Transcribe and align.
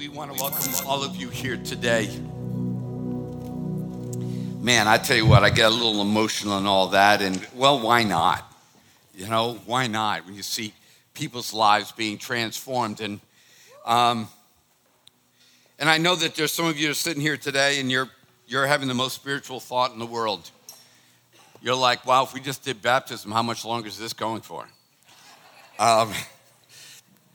we 0.00 0.08
want 0.08 0.34
to 0.34 0.42
welcome 0.42 0.72
all 0.86 1.04
of 1.04 1.14
you 1.14 1.28
here 1.28 1.58
today. 1.58 2.08
Man, 4.58 4.88
I 4.88 4.96
tell 4.96 5.14
you 5.14 5.26
what, 5.26 5.44
I 5.44 5.50
get 5.50 5.70
a 5.70 5.74
little 5.74 6.00
emotional 6.00 6.56
and 6.56 6.66
all 6.66 6.86
that, 6.88 7.20
and 7.20 7.46
well, 7.54 7.78
why 7.78 8.02
not? 8.02 8.50
You 9.14 9.28
know, 9.28 9.58
why 9.66 9.88
not? 9.88 10.24
When 10.24 10.34
you 10.34 10.42
see 10.42 10.72
people's 11.12 11.52
lives 11.52 11.92
being 11.92 12.16
transformed, 12.16 13.02
and 13.02 13.20
um, 13.84 14.28
and 15.78 15.86
I 15.90 15.98
know 15.98 16.16
that 16.16 16.34
there's 16.34 16.52
some 16.52 16.64
of 16.64 16.78
you 16.78 16.92
are 16.92 16.94
sitting 16.94 17.20
here 17.20 17.36
today, 17.36 17.78
and 17.78 17.90
you're 17.90 18.08
you're 18.46 18.66
having 18.66 18.88
the 18.88 18.94
most 18.94 19.16
spiritual 19.16 19.60
thought 19.60 19.92
in 19.92 19.98
the 19.98 20.06
world. 20.06 20.50
You're 21.60 21.74
like, 21.74 22.06
wow, 22.06 22.22
if 22.22 22.32
we 22.32 22.40
just 22.40 22.64
did 22.64 22.80
baptism, 22.80 23.30
how 23.32 23.42
much 23.42 23.66
longer 23.66 23.88
is 23.88 23.98
this 23.98 24.14
going 24.14 24.40
for? 24.40 24.66
Um, 25.78 26.10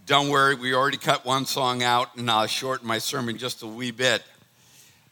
don't 0.06 0.30
worry, 0.30 0.54
we 0.54 0.76
already 0.76 0.98
cut 0.98 1.26
one 1.26 1.48
song 1.48 1.82
out, 1.82 2.16
and 2.16 2.30
I'll 2.30 2.46
shorten 2.46 2.88
my 2.88 3.00
sermon 3.00 3.40
just 3.40 3.64
a 3.64 3.68
wee 3.68 3.90
bit. 3.90 4.22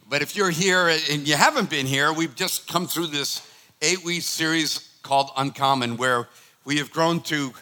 But 0.08 0.22
if 0.22 0.36
you're 0.36 0.52
here 0.52 0.88
and 0.88 1.28
you 1.28 1.36
haven't 1.36 1.72
been 1.72 1.88
here, 1.88 2.14
we've 2.14 2.36
just 2.36 2.68
come 2.68 2.86
through 2.86 3.08
this 3.08 3.42
eight 3.82 4.04
week 4.04 4.22
series 4.22 4.96
called 5.02 5.32
Uncommon, 5.36 5.98
where 5.98 6.28
we 6.64 6.78
have 6.78 6.92
grown 6.92 7.22
to, 7.22 7.54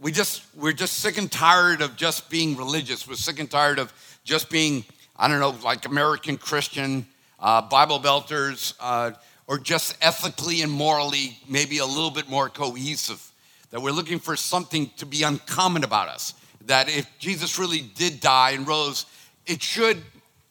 we 0.00 0.10
just, 0.10 0.42
we're 0.56 0.72
just 0.72 0.94
sick 0.94 1.16
and 1.16 1.30
tired 1.30 1.80
of 1.80 1.94
just 1.94 2.28
being 2.28 2.56
religious. 2.56 3.06
We're 3.06 3.14
sick 3.14 3.38
and 3.38 3.48
tired 3.48 3.78
of 3.78 3.92
just 4.24 4.50
being, 4.50 4.84
I 5.16 5.28
don't 5.28 5.38
know, 5.38 5.54
like 5.62 5.86
American 5.86 6.38
Christian, 6.38 7.06
uh, 7.38 7.62
Bible 7.62 8.00
belters, 8.00 8.74
uh, 8.80 9.12
or 9.46 9.58
just 9.58 9.96
ethically 10.02 10.62
and 10.62 10.72
morally 10.72 11.38
maybe 11.48 11.78
a 11.78 11.86
little 11.86 12.10
bit 12.10 12.28
more 12.28 12.48
cohesive. 12.48 13.24
That 13.70 13.80
we're 13.80 13.92
looking 13.92 14.18
for 14.18 14.34
something 14.34 14.90
to 14.96 15.06
be 15.06 15.22
uncommon 15.22 15.84
about 15.84 16.08
us 16.08 16.34
that 16.68 16.88
if 16.88 17.10
Jesus 17.18 17.58
really 17.58 17.80
did 17.80 18.20
die 18.20 18.50
and 18.50 18.66
rose, 18.66 19.06
it 19.46 19.62
should, 19.62 20.02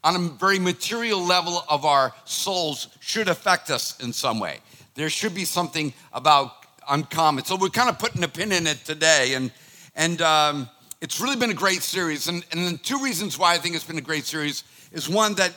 on 0.03 0.15
a 0.15 0.19
very 0.19 0.59
material 0.59 1.19
level 1.19 1.63
of 1.69 1.85
our 1.85 2.13
souls, 2.25 2.89
should 2.99 3.29
affect 3.29 3.69
us 3.69 3.99
in 4.01 4.11
some 4.11 4.39
way. 4.39 4.59
There 4.95 5.09
should 5.09 5.33
be 5.33 5.45
something 5.45 5.93
about 6.11 6.51
uncommon. 6.89 7.45
So 7.45 7.55
we're 7.55 7.69
kind 7.69 7.89
of 7.89 7.99
putting 7.99 8.23
a 8.23 8.27
pin 8.27 8.51
in 8.51 8.67
it 8.67 8.83
today, 8.83 9.35
and 9.35 9.51
and 9.95 10.21
um, 10.21 10.69
it's 11.01 11.21
really 11.21 11.35
been 11.35 11.51
a 11.51 11.55
great 11.55 11.83
series. 11.83 12.27
And 12.27 12.43
and 12.51 12.67
the 12.67 12.77
two 12.77 13.01
reasons 13.03 13.37
why 13.37 13.53
I 13.53 13.57
think 13.57 13.75
it's 13.75 13.83
been 13.83 13.99
a 13.99 14.01
great 14.01 14.25
series 14.25 14.63
is 14.91 15.07
one 15.07 15.35
that 15.35 15.53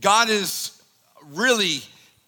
God 0.00 0.28
is 0.28 0.82
really 1.28 1.82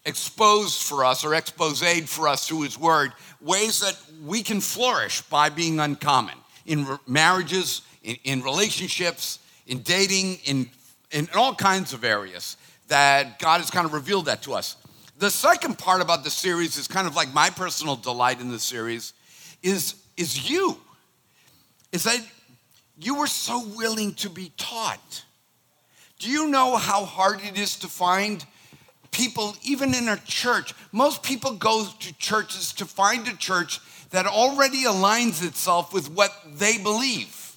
exposed 0.05 0.83
for 0.83 1.05
us 1.05 1.25
or 1.25 1.35
exposed 1.35 1.83
for 2.09 2.29
us 2.29 2.47
through 2.47 2.63
His 2.63 2.79
Word 2.79 3.13
ways 3.41 3.81
that 3.81 3.99
we 4.25 4.43
can 4.43 4.61
flourish 4.61 5.23
by 5.23 5.49
being 5.49 5.81
uncommon 5.81 6.37
in 6.67 6.87
marriages, 7.07 7.83
in, 8.03 8.17
in 8.25 8.43
relationships, 8.43 9.39
in 9.67 9.81
dating, 9.83 10.39
in, 10.45 10.69
in 11.11 11.29
all 11.35 11.55
kinds 11.55 11.93
of 11.93 12.05
areas 12.05 12.57
that 12.89 13.39
God 13.39 13.61
has 13.61 13.71
kind 13.71 13.87
of 13.87 13.93
revealed 13.93 14.27
that 14.27 14.43
to 14.43 14.55
us. 14.55 14.77
The 15.19 15.31
second 15.31 15.79
part 15.79 16.01
about 16.01 16.25
the 16.25 16.31
series 16.31 16.77
is 16.77 16.89
kind 16.89 17.07
of 17.07 17.15
like 17.15 17.33
my 17.33 17.49
personal 17.51 17.97
delight 17.97 18.41
in 18.41 18.51
the 18.51 18.59
series 18.59 19.13
is, 19.63 19.95
is 20.17 20.51
you. 20.51 20.77
Is 21.93 22.05
that 22.05 22.21
you 22.99 23.17
were 23.17 23.27
so 23.27 23.65
willing 23.77 24.15
to 24.15 24.31
be 24.31 24.53
taught. 24.57 25.25
Do 26.19 26.31
you 26.31 26.49
know 26.49 26.77
how 26.77 27.05
hard 27.05 27.41
it 27.43 27.59
is 27.59 27.77
to 27.77 27.89
find 27.89 28.45
people, 29.11 29.57
even 29.63 29.95
in 29.95 30.09
a 30.09 30.17
church? 30.19 30.75
Most 30.93 31.23
people 31.23 31.55
go 31.55 31.87
to 31.99 32.19
churches 32.19 32.73
to 32.75 32.85
find 32.85 33.27
a 33.29 33.37
church 33.37 33.81
that 34.13 34.27
already 34.27 34.85
aligns 34.85 35.47
itself 35.47 35.93
with 35.93 36.11
what 36.11 36.31
they 36.55 36.79
believe. 36.79 37.57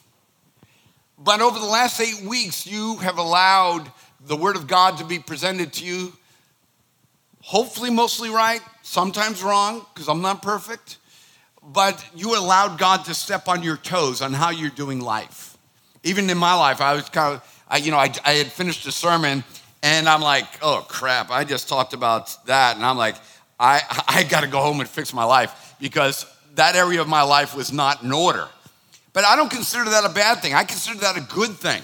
But 1.17 1.41
over 1.41 1.59
the 1.59 1.65
last 1.65 1.99
eight 2.01 2.27
weeks, 2.27 2.67
you 2.67 2.97
have 2.97 3.17
allowed 3.17 3.89
the 4.25 4.35
Word 4.35 4.55
of 4.55 4.67
God 4.67 4.97
to 4.97 5.05
be 5.05 5.19
presented 5.19 5.71
to 5.73 5.85
you, 5.85 6.13
hopefully 7.41 7.89
mostly 7.89 8.29
right, 8.29 8.61
sometimes 8.81 9.43
wrong, 9.43 9.85
because 9.93 10.09
I'm 10.09 10.21
not 10.21 10.41
perfect. 10.41 10.97
But 11.63 12.03
you 12.15 12.37
allowed 12.37 12.77
God 12.77 13.05
to 13.05 13.13
step 13.13 13.47
on 13.47 13.63
your 13.63 13.77
toes 13.77 14.21
on 14.21 14.33
how 14.33 14.49
you're 14.49 14.69
doing 14.69 14.99
life. 14.99 15.57
Even 16.03 16.29
in 16.29 16.37
my 16.37 16.53
life, 16.53 16.81
I 16.81 16.93
was 16.93 17.09
kind 17.09 17.35
of, 17.35 17.63
I, 17.67 17.77
you 17.77 17.91
know, 17.91 17.97
I, 17.97 18.13
I 18.23 18.33
had 18.33 18.47
finished 18.47 18.85
a 18.85 18.91
sermon 18.91 19.43
and 19.81 20.07
I'm 20.07 20.21
like, 20.21 20.45
oh 20.61 20.85
crap, 20.87 21.31
I 21.31 21.43
just 21.43 21.67
talked 21.67 21.93
about 21.93 22.45
that. 22.45 22.75
And 22.75 22.85
I'm 22.85 22.97
like, 22.97 23.15
I, 23.59 23.81
I 24.07 24.23
got 24.23 24.41
to 24.41 24.47
go 24.47 24.59
home 24.59 24.79
and 24.79 24.89
fix 24.89 25.13
my 25.13 25.23
life 25.23 25.75
because 25.79 26.25
that 26.55 26.75
area 26.75 27.01
of 27.01 27.07
my 27.07 27.21
life 27.21 27.55
was 27.55 27.71
not 27.71 28.03
in 28.03 28.11
order. 28.11 28.47
But 29.13 29.23
I 29.23 29.35
don't 29.35 29.51
consider 29.51 29.85
that 29.91 30.03
a 30.03 30.13
bad 30.13 30.41
thing. 30.41 30.53
I 30.53 30.63
consider 30.63 30.99
that 30.99 31.17
a 31.17 31.21
good 31.21 31.51
thing. 31.51 31.81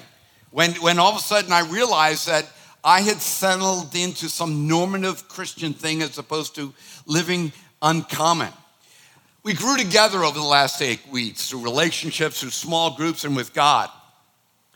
When, 0.51 0.71
when 0.75 0.99
all 0.99 1.11
of 1.11 1.17
a 1.17 1.23
sudden 1.23 1.51
I 1.53 1.61
realized 1.61 2.27
that 2.27 2.45
I 2.83 3.01
had 3.01 3.17
settled 3.17 3.95
into 3.95 4.27
some 4.27 4.67
normative 4.67 5.27
Christian 5.27 5.73
thing 5.73 6.01
as 6.01 6.17
opposed 6.17 6.55
to 6.55 6.73
living 7.05 7.53
uncommon. 7.81 8.51
We 9.43 9.53
grew 9.53 9.77
together 9.77 10.23
over 10.23 10.37
the 10.37 10.45
last 10.45 10.81
eight 10.81 11.07
weeks 11.09 11.49
through 11.49 11.63
relationships, 11.63 12.41
through 12.41 12.51
small 12.51 12.95
groups, 12.95 13.23
and 13.23 13.35
with 13.35 13.53
God. 13.53 13.89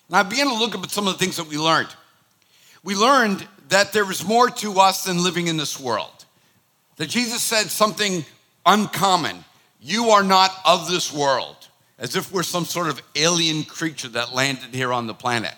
And 0.08 0.18
I 0.18 0.24
began 0.24 0.48
to 0.48 0.54
look 0.54 0.76
at 0.76 0.92
some 0.92 1.08
of 1.08 1.14
the 1.14 1.20
things 1.20 1.38
that 1.38 1.48
we 1.48 1.58
learned. 1.58 1.90
We 2.84 2.96
learned 2.96 3.48
that 3.70 3.92
there 3.92 4.10
is 4.10 4.26
more 4.26 4.50
to 4.50 4.80
us 4.80 5.04
than 5.04 5.24
living 5.24 5.48
in 5.48 5.58
this 5.58 5.80
world. 5.80 6.26
That 6.98 7.10
Jesus 7.10 7.42
said 7.42 7.70
something 7.70 8.24
uncommon 8.66 9.44
you 9.80 10.10
are 10.10 10.24
not 10.24 10.52
of 10.66 10.90
this 10.90 11.14
world, 11.14 11.56
as 12.00 12.16
if 12.16 12.32
we're 12.32 12.44
some 12.44 12.66
sort 12.66 12.88
of 12.88 13.02
alien 13.16 13.64
creature 13.64 14.10
that 14.10 14.34
landed 14.34 14.74
here 14.74 14.92
on 14.92 15.08
the 15.08 15.14
planet. 15.14 15.54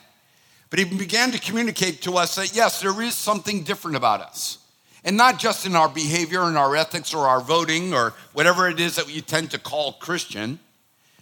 But 0.69 0.79
he 0.79 0.85
began 0.85 1.31
to 1.31 1.39
communicate 1.39 2.01
to 2.03 2.17
us 2.17 2.35
that 2.35 2.55
yes, 2.55 2.81
there 2.81 3.01
is 3.01 3.15
something 3.15 3.63
different 3.63 3.97
about 3.97 4.21
us. 4.21 4.57
And 5.03 5.15
not 5.15 5.39
just 5.39 5.65
in 5.65 5.75
our 5.75 5.87
behavior 5.87 6.41
and 6.41 6.57
our 6.57 6.75
ethics 6.75 7.13
or 7.13 7.27
our 7.27 7.39
voting 7.39 7.93
or 7.93 8.13
whatever 8.33 8.67
it 8.67 8.79
is 8.79 8.97
that 8.97 9.05
we 9.05 9.21
tend 9.21 9.51
to 9.51 9.59
call 9.59 9.93
Christian, 9.93 10.59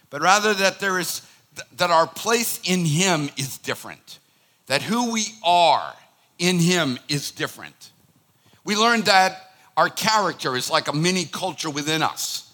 but 0.10 0.22
rather 0.22 0.54
that 0.56 0.80
there 0.80 1.00
is 1.00 1.22
that 1.78 1.90
our 1.90 2.08
place 2.08 2.60
in 2.66 2.84
him 2.84 3.30
is 3.38 3.58
different. 3.60 4.20
That 4.68 4.82
who 4.82 5.14
we 5.14 5.26
are 5.44 5.94
in 6.40 6.60
him 6.60 7.00
is 7.08 7.32
different. 7.32 7.92
We 8.66 8.76
learned 8.76 9.06
that 9.06 9.52
our 9.78 9.90
character 9.90 10.56
is 10.56 10.70
like 10.70 10.88
a 10.88 10.94
mini 10.94 11.26
culture 11.26 11.70
within 11.70 12.02
us 12.02 12.45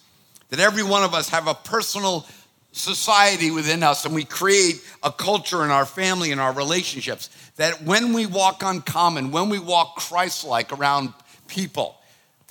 that 0.51 0.59
every 0.59 0.84
one 0.84 1.03
of 1.03 1.16
us 1.16 1.29
have 1.29 1.47
a 1.47 1.56
personal 1.56 2.28
society 2.72 3.50
within 3.50 3.81
us 3.81 4.06
and 4.06 4.13
we 4.13 4.23
create 4.23 4.81
a 5.01 5.12
culture 5.12 5.66
in 5.66 5.72
our 5.72 5.85
family 5.85 6.31
and 6.31 6.39
our 6.39 6.53
relationships 6.53 7.29
that 7.57 7.81
when 7.81 8.13
we 8.13 8.25
walk 8.25 8.62
uncommon 8.63 9.29
when 9.31 9.50
we 9.50 9.59
walk 9.59 9.97
christ-like 9.97 10.72
around 10.72 11.13
people 11.47 11.97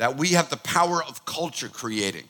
that 0.00 0.16
we 0.16 0.28
have 0.28 0.48
the 0.48 0.56
power 0.56 1.04
of 1.04 1.26
culture 1.26 1.68
creating. 1.68 2.24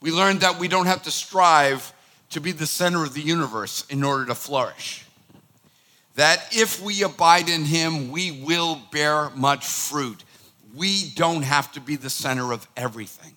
We 0.00 0.12
learned 0.12 0.42
that 0.42 0.60
we 0.60 0.68
don't 0.68 0.86
have 0.86 1.02
to 1.02 1.10
strive 1.10 1.92
to 2.30 2.40
be 2.40 2.52
the 2.52 2.68
center 2.68 3.02
of 3.02 3.14
the 3.14 3.20
universe 3.20 3.84
in 3.90 4.04
order 4.04 4.26
to 4.26 4.36
flourish. 4.36 5.04
That 6.14 6.40
if 6.52 6.80
we 6.80 7.02
abide 7.02 7.48
in 7.48 7.64
him 7.64 8.12
we 8.12 8.30
will 8.30 8.80
bear 8.92 9.30
much 9.30 9.66
fruit. 9.66 10.22
We 10.76 11.10
don't 11.16 11.42
have 11.42 11.72
to 11.72 11.80
be 11.80 11.96
the 11.96 12.10
center 12.10 12.52
of 12.52 12.68
everything 12.76 13.34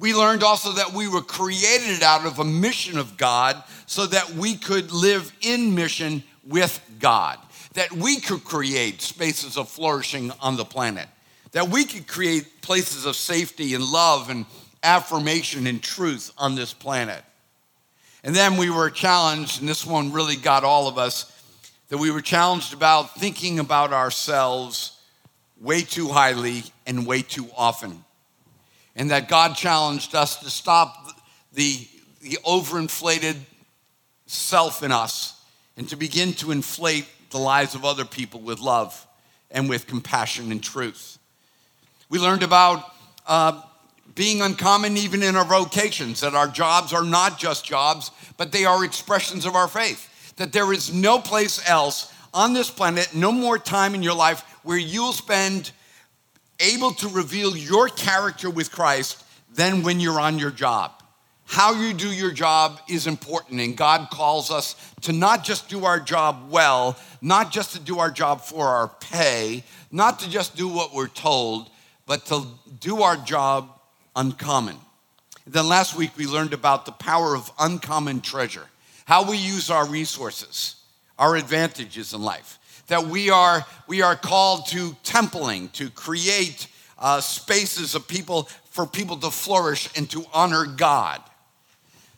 we 0.00 0.14
learned 0.14 0.42
also 0.42 0.72
that 0.72 0.94
we 0.94 1.06
were 1.08 1.20
created 1.20 2.02
out 2.02 2.24
of 2.24 2.38
a 2.38 2.44
mission 2.44 2.98
of 2.98 3.18
God 3.18 3.62
so 3.84 4.06
that 4.06 4.30
we 4.30 4.56
could 4.56 4.90
live 4.92 5.30
in 5.42 5.74
mission 5.74 6.24
with 6.42 6.80
God, 6.98 7.38
that 7.74 7.92
we 7.92 8.18
could 8.18 8.42
create 8.42 9.02
spaces 9.02 9.58
of 9.58 9.68
flourishing 9.68 10.32
on 10.40 10.56
the 10.56 10.64
planet, 10.64 11.06
that 11.52 11.68
we 11.68 11.84
could 11.84 12.06
create 12.06 12.62
places 12.62 13.04
of 13.04 13.14
safety 13.14 13.74
and 13.74 13.84
love 13.84 14.30
and 14.30 14.46
affirmation 14.82 15.66
and 15.66 15.82
truth 15.82 16.32
on 16.38 16.54
this 16.54 16.72
planet. 16.72 17.22
And 18.24 18.34
then 18.34 18.56
we 18.56 18.70
were 18.70 18.88
challenged, 18.88 19.60
and 19.60 19.68
this 19.68 19.84
one 19.84 20.12
really 20.12 20.36
got 20.36 20.64
all 20.64 20.88
of 20.88 20.96
us, 20.96 21.30
that 21.90 21.98
we 21.98 22.10
were 22.10 22.22
challenged 22.22 22.72
about 22.72 23.16
thinking 23.16 23.58
about 23.58 23.92
ourselves 23.92 24.98
way 25.60 25.82
too 25.82 26.08
highly 26.08 26.62
and 26.86 27.06
way 27.06 27.20
too 27.20 27.50
often 27.54 28.02
and 28.96 29.10
that 29.10 29.28
God 29.28 29.54
challenged 29.54 30.14
us 30.14 30.36
to 30.40 30.50
stop 30.50 31.08
the, 31.52 31.86
the 32.20 32.38
overinflated 32.44 33.36
self 34.26 34.82
in 34.82 34.92
us 34.92 35.42
and 35.76 35.88
to 35.88 35.96
begin 35.96 36.32
to 36.34 36.50
inflate 36.50 37.06
the 37.30 37.38
lives 37.38 37.74
of 37.74 37.84
other 37.84 38.04
people 38.04 38.40
with 38.40 38.60
love 38.60 39.06
and 39.50 39.68
with 39.68 39.86
compassion 39.86 40.52
and 40.52 40.62
truth. 40.62 41.18
We 42.08 42.18
learned 42.18 42.42
about 42.42 42.92
uh, 43.26 43.62
being 44.14 44.42
uncommon 44.42 44.96
even 44.96 45.22
in 45.22 45.36
our 45.36 45.44
vocations, 45.44 46.20
that 46.20 46.34
our 46.34 46.48
jobs 46.48 46.92
are 46.92 47.04
not 47.04 47.38
just 47.38 47.64
jobs, 47.64 48.10
but 48.36 48.52
they 48.52 48.64
are 48.64 48.84
expressions 48.84 49.46
of 49.46 49.54
our 49.54 49.68
faith. 49.68 50.34
That 50.36 50.52
there 50.52 50.72
is 50.72 50.92
no 50.92 51.18
place 51.18 51.66
else 51.68 52.12
on 52.32 52.52
this 52.52 52.70
planet, 52.70 53.14
no 53.14 53.32
more 53.32 53.58
time 53.58 53.94
in 53.94 54.02
your 54.02 54.14
life 54.14 54.42
where 54.62 54.78
you'll 54.78 55.12
spend 55.12 55.72
able 56.60 56.92
to 56.92 57.08
reveal 57.08 57.56
your 57.56 57.88
character 57.88 58.50
with 58.50 58.70
Christ 58.70 59.24
than 59.54 59.82
when 59.82 59.98
you're 60.00 60.20
on 60.20 60.38
your 60.38 60.50
job. 60.50 60.92
how 61.50 61.74
you 61.74 61.92
do 61.92 62.06
your 62.06 62.30
job 62.30 62.78
is 62.88 63.08
important, 63.08 63.60
and 63.60 63.76
God 63.76 64.08
calls 64.12 64.52
us 64.52 64.76
to 65.00 65.12
not 65.12 65.42
just 65.42 65.68
do 65.68 65.84
our 65.84 65.98
job 65.98 66.48
well, 66.48 66.96
not 67.20 67.50
just 67.50 67.72
to 67.72 67.80
do 67.80 67.98
our 67.98 68.10
job 68.10 68.40
for 68.40 68.68
our 68.68 68.86
pay, 68.86 69.64
not 69.90 70.20
to 70.20 70.30
just 70.30 70.56
do 70.56 70.68
what 70.68 70.94
we're 70.94 71.08
told, 71.08 71.68
but 72.06 72.24
to 72.26 72.46
do 72.78 73.02
our 73.02 73.16
job 73.16 73.68
uncommon. 74.14 74.76
Then 75.44 75.66
last 75.66 75.96
week 75.96 76.12
we 76.16 76.26
learned 76.28 76.52
about 76.52 76.86
the 76.86 76.92
power 76.92 77.34
of 77.34 77.50
uncommon 77.58 78.20
treasure, 78.20 78.68
how 79.04 79.28
we 79.28 79.36
use 79.36 79.70
our 79.70 79.88
resources, 79.88 80.76
our 81.18 81.34
advantages 81.34 82.14
in 82.14 82.22
life. 82.22 82.59
That 82.90 83.06
we 83.06 83.30
are, 83.30 83.64
we 83.86 84.02
are 84.02 84.16
called 84.16 84.66
to 84.68 84.96
templing, 85.04 85.72
to 85.74 85.90
create 85.90 86.66
uh, 86.98 87.20
spaces 87.20 87.94
of 87.94 88.08
people 88.08 88.48
for 88.64 88.84
people 88.84 89.16
to 89.18 89.30
flourish 89.30 89.88
and 89.96 90.10
to 90.10 90.24
honor 90.34 90.66
God. 90.66 91.22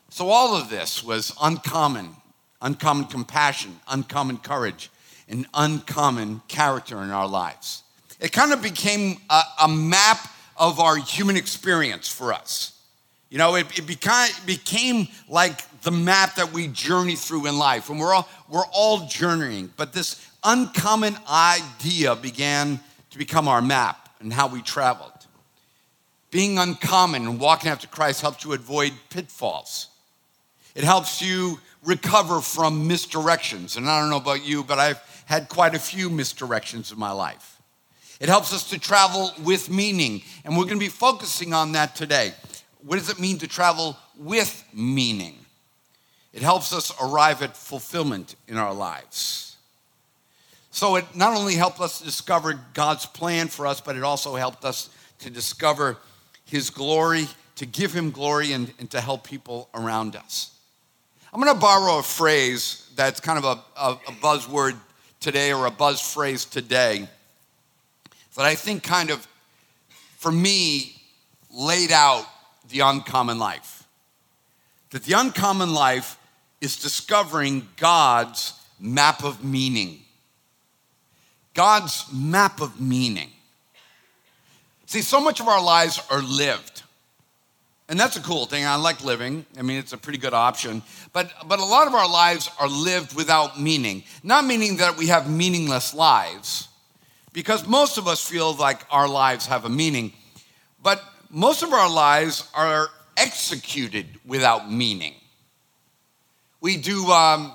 So, 0.09 0.31
all 0.31 0.57
of 0.57 0.71
this 0.71 1.05
was 1.05 1.35
uncommon, 1.43 2.17
uncommon 2.63 3.05
compassion, 3.05 3.81
uncommon 3.87 4.39
courage, 4.39 4.91
and 5.29 5.47
uncommon 5.53 6.41
character 6.49 7.03
in 7.03 7.11
our 7.11 7.29
lives. 7.29 7.83
It 8.19 8.33
kind 8.33 8.53
of 8.53 8.63
became 8.63 9.19
a, 9.29 9.43
a 9.65 9.69
map 9.69 10.27
of 10.57 10.81
our 10.81 10.97
human 10.97 11.37
experience 11.37 12.09
for 12.09 12.33
us. 12.33 12.81
You 13.29 13.37
know, 13.37 13.57
it, 13.57 13.79
it 13.79 13.87
became, 13.87 14.29
became 14.47 15.09
like 15.29 15.81
the 15.83 15.91
map 15.91 16.37
that 16.37 16.53
we 16.53 16.69
journey 16.69 17.17
through 17.17 17.47
in 17.47 17.59
life. 17.59 17.91
And 17.91 18.01
we're 18.01 18.15
all, 18.15 18.29
we're 18.49 18.67
all 18.73 19.07
journeying, 19.07 19.71
but 19.77 19.93
this 19.93 20.32
uncommon 20.45 21.17
idea 21.31 22.17
began 22.17 22.81
to 23.11 23.19
become 23.19 23.49
our 23.49 23.63
map 23.63 24.09
and 24.21 24.33
how 24.33 24.49
we 24.49 24.63
traveled. 24.63 25.11
Being 26.31 26.59
uncommon 26.59 27.27
and 27.27 27.39
walking 27.39 27.71
after 27.71 27.87
Christ 27.87 28.23
helps 28.23 28.45
you 28.45 28.53
avoid 28.55 28.93
pitfalls. 29.11 29.89
It 30.75 30.85
helps 30.85 31.21
you 31.21 31.61
recover 31.85 32.41
from 32.41 32.89
misdirections. 32.89 33.77
And 33.77 33.89
I 33.89 34.01
don't 34.01 34.11
know 34.11 34.17
about 34.17 34.45
you, 34.45 34.65
but 34.65 34.79
I've 34.79 35.01
had 35.27 35.49
quite 35.49 35.75
a 35.75 35.79
few 35.79 36.09
misdirections 36.09 36.93
in 36.93 36.99
my 36.99 37.13
life. 37.13 37.61
It 38.21 38.29
helps 38.29 38.53
us 38.53 38.71
to 38.71 38.79
travel 38.79 39.33
with 39.43 39.69
meaning. 39.69 40.23
And 40.45 40.57
we're 40.57 40.65
going 40.65 40.79
to 40.79 40.85
be 40.85 40.89
focusing 40.89 41.53
on 41.53 41.73
that 41.73 41.95
today. 41.95 42.33
What 42.83 42.99
does 42.99 43.11
it 43.11 43.21
mean 43.21 43.39
to 43.39 43.49
travel 43.49 43.97
with 44.17 44.65
meaning? 44.73 45.37
It 46.33 46.41
helps 46.41 46.73
us 46.73 46.93
arrive 47.01 47.43
at 47.43 47.57
fulfillment 47.57 48.37
in 48.49 48.57
our 48.57 48.73
lives. 48.73 49.52
So 50.73 50.97
it 50.97 51.05
not 51.15 51.37
only 51.37 51.55
helped 51.55 51.81
us 51.81 51.99
to 51.99 52.05
discover 52.05 52.59
God's 52.73 53.05
plan 53.05 53.49
for 53.49 53.67
us, 53.67 53.81
but 53.81 53.95
it 53.95 54.03
also 54.03 54.35
helped 54.37 54.65
us 54.65 54.89
to 55.19 55.29
discover 55.31 55.99
His 56.47 56.71
glory, 56.71 57.29
to 57.57 57.67
give 57.67 57.93
Him 57.93 58.11
glory, 58.11 58.53
and, 58.53 58.73
and 58.79 58.91
to 58.91 59.01
help 59.01 59.23
people 59.23 59.69
around 59.75 60.17
us. 60.17 60.51
I'm 61.33 61.41
going 61.41 61.55
to 61.55 61.61
borrow 61.61 61.99
a 61.99 62.03
phrase 62.03 62.91
that's 62.97 63.21
kind 63.21 63.39
of 63.39 63.45
a, 63.45 63.81
a, 63.81 63.91
a 63.93 64.13
buzzword 64.23 64.77
today 65.21 65.53
or 65.53 65.67
a 65.67 65.71
buzz 65.71 66.01
phrase 66.01 66.47
today 66.47 67.07
that 68.35 68.47
I 68.47 68.55
think 68.55 68.83
kind 68.83 69.11
of, 69.11 69.27
for 70.17 70.33
me, 70.33 70.97
laid 71.51 71.93
out 71.93 72.27
the 72.71 72.81
uncommon 72.81 73.39
life. 73.39 73.87
That 74.91 75.05
the 75.05 75.19
uncommon 75.19 75.75
life 75.75 76.17
is 76.63 76.77
discovering 76.77 77.69
God's 77.77 78.55
map 78.81 79.23
of 79.23 79.45
meaning. 79.45 79.99
God's 81.55 82.07
map 82.13 82.61
of 82.61 82.81
meaning. 82.81 83.31
See, 84.87 85.03
so 85.03 85.21
much 85.21 85.41
of 85.41 85.49
our 85.49 85.63
lives 85.63 86.01
are 86.11 86.23
lived. 86.23 86.83
And 87.89 87.99
that's 88.01 88.17
a 88.17 88.23
cool 88.23 88.47
thing. 88.47 88.65
I 88.65 88.77
like 88.77 89.05
living. 89.05 89.45
I 89.59 89.63
mean, 89.63 89.79
it's 89.79 89.93
a 89.93 89.99
pretty 89.99 90.19
good 90.19 90.33
option. 90.33 90.83
But, 91.13 91.31
but 91.47 91.59
a 91.59 91.65
lot 91.65 91.87
of 91.89 91.95
our 91.95 92.09
lives 92.09 92.51
are 92.59 92.69
lived 92.69 93.15
without 93.15 93.61
meaning. 93.61 94.05
Not 94.23 94.47
meaning 94.47 94.77
that 94.79 94.97
we 94.97 95.09
have 95.09 95.29
meaningless 95.29 95.93
lives, 95.93 96.69
because 97.33 97.67
most 97.67 97.99
of 97.99 98.07
us 98.07 98.27
feel 98.27 98.55
like 98.55 98.87
our 98.91 99.09
lives 99.09 99.47
have 99.47 99.65
a 99.65 99.69
meaning. 99.69 100.13
But 100.83 101.03
most 101.29 101.63
of 101.63 101.73
our 101.73 101.91
lives 101.91 102.49
are 102.55 102.89
executed 103.17 104.07
without 104.25 104.71
meaning. 104.71 105.15
We 106.61 106.77
do 106.77 107.11
um, 107.11 107.53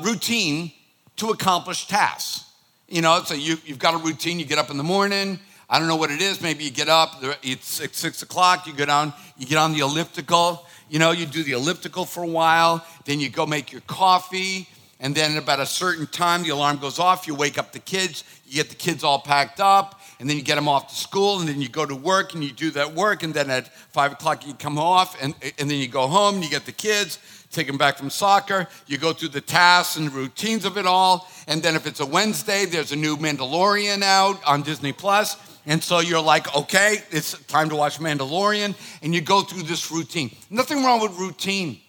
routine 0.00 0.72
to 1.16 1.28
accomplish 1.30 1.86
tasks. 1.86 2.45
You 2.88 3.02
know, 3.02 3.20
so 3.24 3.34
you, 3.34 3.56
you've 3.64 3.80
got 3.80 3.94
a 3.94 3.98
routine, 3.98 4.38
you 4.38 4.44
get 4.44 4.58
up 4.58 4.70
in 4.70 4.76
the 4.76 4.84
morning, 4.84 5.40
I 5.68 5.80
don't 5.80 5.88
know 5.88 5.96
what 5.96 6.12
it 6.12 6.22
is. 6.22 6.40
Maybe 6.40 6.62
you 6.62 6.70
get 6.70 6.88
up, 6.88 7.16
it's 7.42 7.66
six, 7.66 7.98
six 7.98 8.22
o'clock, 8.22 8.68
you 8.68 8.72
go 8.72 8.86
down, 8.86 9.12
you 9.36 9.44
get 9.44 9.58
on 9.58 9.72
the 9.72 9.80
elliptical. 9.80 10.64
You 10.88 11.00
know, 11.00 11.10
you 11.10 11.26
do 11.26 11.42
the 11.42 11.50
elliptical 11.50 12.04
for 12.04 12.22
a 12.22 12.28
while, 12.28 12.86
then 13.04 13.18
you 13.18 13.28
go 13.28 13.44
make 13.44 13.72
your 13.72 13.80
coffee, 13.88 14.68
and 15.00 15.16
then 15.16 15.36
about 15.36 15.58
a 15.58 15.66
certain 15.66 16.06
time, 16.06 16.44
the 16.44 16.50
alarm 16.50 16.78
goes 16.78 17.00
off, 17.00 17.26
you 17.26 17.34
wake 17.34 17.58
up 17.58 17.72
the 17.72 17.80
kids, 17.80 18.22
you 18.46 18.54
get 18.54 18.68
the 18.68 18.76
kids 18.76 19.02
all 19.02 19.18
packed 19.18 19.58
up, 19.58 20.00
and 20.20 20.30
then 20.30 20.36
you 20.36 20.42
get 20.42 20.54
them 20.54 20.68
off 20.68 20.88
to 20.88 20.94
school, 20.94 21.40
and 21.40 21.48
then 21.48 21.60
you 21.60 21.68
go 21.68 21.84
to 21.84 21.94
work. 21.94 22.34
And 22.34 22.42
you 22.42 22.52
do 22.52 22.70
that 22.70 22.94
work, 22.94 23.22
and 23.22 23.34
then 23.34 23.50
at 23.50 23.68
five 23.92 24.12
o'clock 24.12 24.46
you 24.46 24.54
come 24.54 24.78
off, 24.78 25.20
and, 25.20 25.34
and 25.58 25.68
then 25.70 25.78
you 25.78 25.88
go 25.88 26.06
home. 26.06 26.36
And 26.36 26.44
you 26.44 26.48
get 26.48 26.64
the 26.64 26.72
kids, 26.72 27.18
take 27.56 27.66
them 27.66 27.78
back 27.78 27.98
from 27.98 28.10
soccer, 28.10 28.68
you 28.86 28.98
go 28.98 29.12
through 29.12 29.30
the 29.30 29.40
tasks 29.40 29.96
and 29.96 30.12
routines 30.12 30.64
of 30.64 30.76
it 30.76 30.86
all, 30.86 31.28
and 31.48 31.62
then 31.62 31.74
if 31.74 31.86
it's 31.86 32.00
a 32.00 32.06
Wednesday, 32.06 32.66
there's 32.66 32.92
a 32.92 32.96
new 32.96 33.16
Mandalorian 33.16 34.02
out 34.02 34.40
on 34.44 34.62
Disney 34.62 34.92
Plus 34.92 35.36
and 35.66 35.82
so 35.82 35.98
you're 35.98 36.22
like, 36.22 36.54
okay, 36.56 36.98
it's 37.10 37.36
time 37.46 37.68
to 37.70 37.76
watch 37.76 37.98
Mandalorian, 37.98 38.74
and 39.02 39.12
you 39.12 39.20
go 39.20 39.42
through 39.42 39.64
this 39.64 39.90
routine. 39.90 40.30
Nothing 40.48 40.84
wrong 40.84 41.00
with 41.00 41.18
routine, 41.18 41.80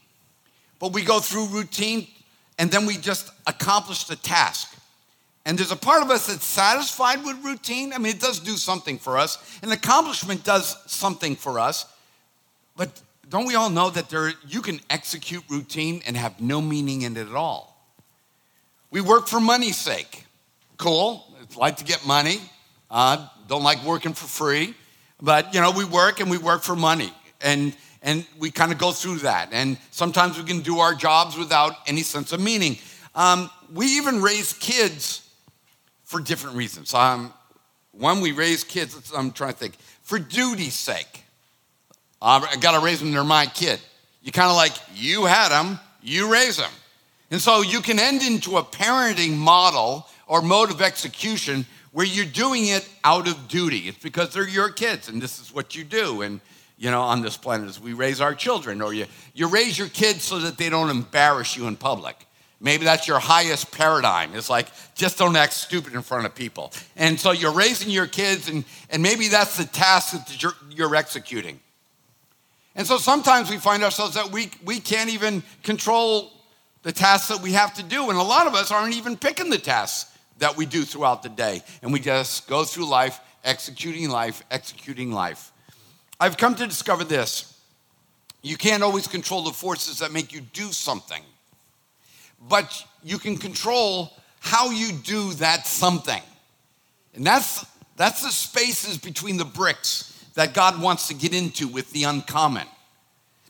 but 0.79 0.93
we 0.93 1.03
go 1.03 1.19
through 1.19 1.47
routine 1.47 2.07
and 2.59 2.71
then 2.71 2.87
we 2.87 2.97
just 2.97 3.29
accomplish 3.45 4.05
the 4.05 4.15
task. 4.15 4.75
And 5.45 5.59
there's 5.59 5.71
a 5.71 5.77
part 5.77 6.01
of 6.01 6.09
us 6.09 6.25
that's 6.25 6.43
satisfied 6.43 7.23
with 7.23 7.37
routine. 7.45 7.93
I 7.93 7.99
mean, 7.99 8.15
it 8.15 8.19
does 8.19 8.39
do 8.39 8.57
something 8.57 8.97
for 8.97 9.17
us, 9.17 9.37
and 9.61 9.71
accomplishment 9.71 10.43
does 10.43 10.75
something 10.91 11.35
for 11.35 11.59
us. 11.59 11.85
But 12.75 12.89
don't 13.29 13.45
we 13.45 13.55
all 13.55 13.69
know 13.69 13.89
that 13.89 14.09
there, 14.09 14.31
you 14.47 14.61
can 14.61 14.79
execute 14.89 15.43
routine 15.49 16.01
and 16.05 16.15
have 16.15 16.39
no 16.41 16.61
meaning 16.61 17.01
in 17.01 17.17
it 17.17 17.27
at 17.27 17.35
all? 17.35 17.73
We 18.89 19.01
work 19.01 19.27
for 19.27 19.39
money's 19.39 19.77
sake. 19.77 20.25
Cool. 20.77 21.25
It's 21.41 21.57
like 21.57 21.77
to 21.77 21.83
get 21.83 22.05
money. 22.05 22.39
Uh, 22.89 23.27
don't 23.47 23.63
like 23.63 23.83
working 23.83 24.13
for 24.13 24.27
free, 24.27 24.73
but 25.21 25.53
you 25.53 25.59
know, 25.59 25.71
we 25.71 25.83
work 25.83 26.19
and 26.19 26.29
we 26.29 26.37
work 26.37 26.63
for 26.63 26.75
money. 26.75 27.11
And 27.41 27.75
and 28.01 28.25
we 28.39 28.51
kind 28.51 28.71
of 28.71 28.77
go 28.77 28.91
through 28.91 29.17
that. 29.19 29.49
And 29.51 29.77
sometimes 29.91 30.37
we 30.37 30.45
can 30.45 30.61
do 30.61 30.79
our 30.79 30.93
jobs 30.93 31.37
without 31.37 31.73
any 31.87 32.03
sense 32.03 32.31
of 32.31 32.39
meaning. 32.39 32.77
Um, 33.15 33.49
we 33.73 33.85
even 33.97 34.21
raise 34.21 34.53
kids 34.53 35.27
for 36.03 36.21
different 36.21 36.55
reasons. 36.55 36.93
Um, 36.93 37.33
one, 37.91 38.21
we 38.21 38.31
raise 38.31 38.63
kids, 38.63 39.11
I'm 39.15 39.31
trying 39.31 39.53
to 39.53 39.57
think, 39.57 39.75
for 40.03 40.19
duty's 40.19 40.75
sake. 40.75 41.23
I 42.21 42.55
got 42.59 42.77
to 42.77 42.83
raise 42.83 42.99
them, 42.99 43.11
they're 43.11 43.23
my 43.23 43.45
kid. 43.45 43.79
You 44.21 44.31
kind 44.31 44.49
of 44.49 44.55
like, 44.55 44.73
you 44.95 45.25
had 45.25 45.49
them, 45.49 45.79
you 46.01 46.31
raise 46.31 46.57
them. 46.57 46.71
And 47.31 47.41
so 47.41 47.61
you 47.61 47.81
can 47.81 47.99
end 47.99 48.21
into 48.23 48.57
a 48.57 48.63
parenting 48.63 49.35
model 49.35 50.07
or 50.27 50.41
mode 50.41 50.71
of 50.71 50.81
execution 50.81 51.65
where 51.91 52.05
you're 52.05 52.25
doing 52.25 52.67
it 52.67 52.87
out 53.03 53.27
of 53.27 53.47
duty. 53.47 53.87
It's 53.87 53.97
because 53.97 54.33
they're 54.33 54.47
your 54.47 54.69
kids 54.69 55.09
and 55.09 55.21
this 55.21 55.39
is 55.39 55.53
what 55.53 55.75
you 55.75 55.83
do. 55.83 56.21
And, 56.21 56.41
you 56.77 56.91
know, 56.91 57.01
on 57.01 57.21
this 57.21 57.37
planet 57.37 57.67
as 57.67 57.79
we 57.79 57.93
raise 57.93 58.21
our 58.21 58.35
children, 58.35 58.81
or 58.81 58.93
you, 58.93 59.05
you 59.33 59.47
raise 59.47 59.77
your 59.77 59.87
kids 59.89 60.23
so 60.23 60.39
that 60.39 60.57
they 60.57 60.69
don't 60.69 60.89
embarrass 60.89 61.57
you 61.57 61.67
in 61.67 61.75
public. 61.75 62.15
Maybe 62.59 62.85
that's 62.85 63.07
your 63.07 63.19
highest 63.19 63.71
paradigm. 63.71 64.33
It's 64.33 64.49
like, 64.49 64.67
just 64.95 65.17
don't 65.17 65.35
act 65.35 65.53
stupid 65.53 65.93
in 65.93 66.01
front 66.01 66.25
of 66.25 66.33
people. 66.33 66.73
And 66.95 67.19
so 67.19 67.31
you're 67.31 67.53
raising 67.53 67.89
your 67.91 68.07
kids, 68.07 68.49
and, 68.49 68.65
and 68.89 69.03
maybe 69.03 69.27
that's 69.27 69.57
the 69.57 69.65
task 69.65 70.13
that 70.13 70.41
you're, 70.41 70.55
you're 70.71 70.95
executing. 70.95 71.59
And 72.77 72.85
so 72.85 72.99
sometimes 72.99 73.49
we 73.49 73.57
find 73.57 73.83
ourselves 73.83 74.13
that 74.13 74.31
we, 74.31 74.51
we 74.63 74.79
can't 74.79 75.09
even 75.09 75.41
control 75.63 76.31
the 76.83 76.91
tasks 76.91 77.27
that 77.29 77.41
we 77.41 77.53
have 77.53 77.73
to 77.73 77.83
do. 77.83 78.09
And 78.09 78.19
a 78.19 78.23
lot 78.23 78.45
of 78.45 78.53
us 78.53 78.71
aren't 78.71 78.95
even 78.95 79.17
picking 79.17 79.49
the 79.49 79.57
tasks 79.57 80.15
that 80.37 80.55
we 80.55 80.67
do 80.67 80.83
throughout 80.83 81.23
the 81.23 81.29
day. 81.29 81.63
And 81.81 81.91
we 81.91 81.99
just 81.99 82.47
go 82.47 82.63
through 82.63 82.87
life, 82.87 83.19
executing 83.43 84.09
life, 84.09 84.43
executing 84.51 85.11
life. 85.11 85.51
I've 86.19 86.37
come 86.37 86.55
to 86.55 86.67
discover 86.67 87.03
this 87.03 87.55
you 88.43 88.55
can't 88.55 88.83
always 88.83 89.07
control 89.07 89.43
the 89.43 89.51
forces 89.51 89.99
that 89.99 90.13
make 90.13 90.31
you 90.31 90.39
do 90.39 90.71
something, 90.71 91.21
but 92.47 92.85
you 93.03 93.17
can 93.17 93.35
control 93.35 94.13
how 94.39 94.69
you 94.69 94.93
do 94.93 95.33
that 95.33 95.65
something. 95.65 96.21
And 97.15 97.25
that's, 97.25 97.65
that's 97.97 98.21
the 98.21 98.29
spaces 98.29 98.99
between 98.99 99.37
the 99.37 99.43
bricks 99.43 100.06
that 100.37 100.53
God 100.53 100.79
wants 100.79 101.07
to 101.07 101.15
get 101.15 101.33
into 101.33 101.67
with 101.67 101.91
the 101.91 102.03
uncommon. 102.03 102.67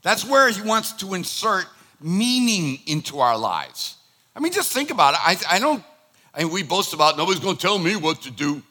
That's 0.03 0.25
where 0.25 0.49
He 0.49 0.61
wants 0.61 0.93
to 0.93 1.15
insert 1.15 1.65
meaning 1.99 2.79
into 2.87 3.19
our 3.19 3.37
lives. 3.37 3.97
I 4.33 4.39
mean, 4.39 4.53
just 4.53 4.71
think 4.71 4.89
about 4.89 5.15
it. 5.15 5.19
I, 5.21 5.55
I 5.55 5.59
don't 5.59 5.83
and 6.33 6.49
we 6.49 6.63
boast 6.63 6.93
about 6.93 7.17
nobody's 7.17 7.41
to 7.57 7.61
tell 7.61 7.77
me 7.77 7.97
what 7.97 8.21
to 8.21 8.31
do. 8.31 8.61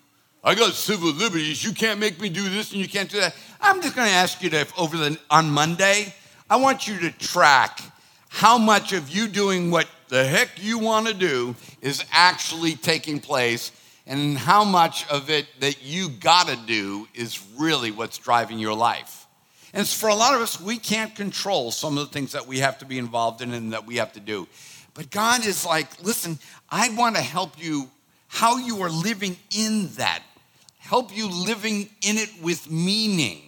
I 0.42 0.54
got 0.54 0.73
civil 0.73 1.12
liberties. 1.12 1.62
You 1.62 1.73
can't 1.73 2.00
make 2.00 2.18
me 2.18 2.30
do 2.30 2.49
this 2.49 2.73
and 2.73 2.80
you 2.80 2.88
can't 2.88 3.11
do 3.11 3.18
that. 3.20 3.35
I'm 3.61 3.82
just 3.82 3.96
to 4.08 4.14
ask 4.14 4.40
you 4.42 4.49
to, 4.50 4.66
over 4.78 4.96
the, 4.96 5.18
on 5.28 5.50
Monday, 5.50 6.14
I 6.49 6.56
want 6.56 6.88
you 6.88 6.99
to 7.00 7.11
track 7.11 7.80
how 8.28 8.56
much 8.56 8.92
of 8.94 9.11
you 9.11 9.28
doing 9.28 9.70
what 9.70 9.88
the 10.08 10.25
heck 10.25 10.62
you 10.62 10.78
want 10.78 11.08
to 11.08 11.14
do 11.14 11.54
is 11.82 12.04
actually 12.12 12.76
taking 12.76 13.18
place 13.20 13.73
and 14.06 14.38
how 14.38 14.64
much 14.64 15.08
of 15.08 15.30
it 15.30 15.46
that 15.60 15.82
you 15.82 16.08
got 16.08 16.48
to 16.48 16.56
do 16.56 17.08
is 17.14 17.44
really 17.56 17.90
what's 17.90 18.18
driving 18.18 18.58
your 18.58 18.75
life. 18.75 19.26
And 19.75 19.86
for 19.86 20.08
a 20.08 20.14
lot 20.14 20.34
of 20.34 20.40
us, 20.40 20.60
we 20.60 20.78
can't 20.78 21.14
control 21.14 21.70
some 21.70 21.98
of 21.98 22.06
the 22.06 22.12
things 22.12 22.32
that 22.32 22.46
we 22.46 22.60
have 22.60 22.78
to 22.78 22.84
be 22.84 22.98
involved 22.98 23.42
in 23.42 23.52
and 23.52 23.72
that 23.72 23.86
we 23.86 23.96
have 23.96 24.12
to 24.12 24.20
do. 24.20 24.46
But 24.94 25.10
God 25.10 25.44
is 25.44 25.66
like, 25.66 26.02
listen, 26.02 26.38
I 26.70 26.88
want 26.96 27.16
to 27.16 27.22
help 27.22 27.62
you 27.62 27.90
how 28.28 28.56
you 28.56 28.80
are 28.82 28.90
living 28.90 29.36
in 29.54 29.88
that, 29.96 30.22
help 30.78 31.14
you 31.14 31.28
living 31.28 31.90
in 32.00 32.16
it 32.16 32.30
with 32.40 32.70
meaning. 32.70 33.42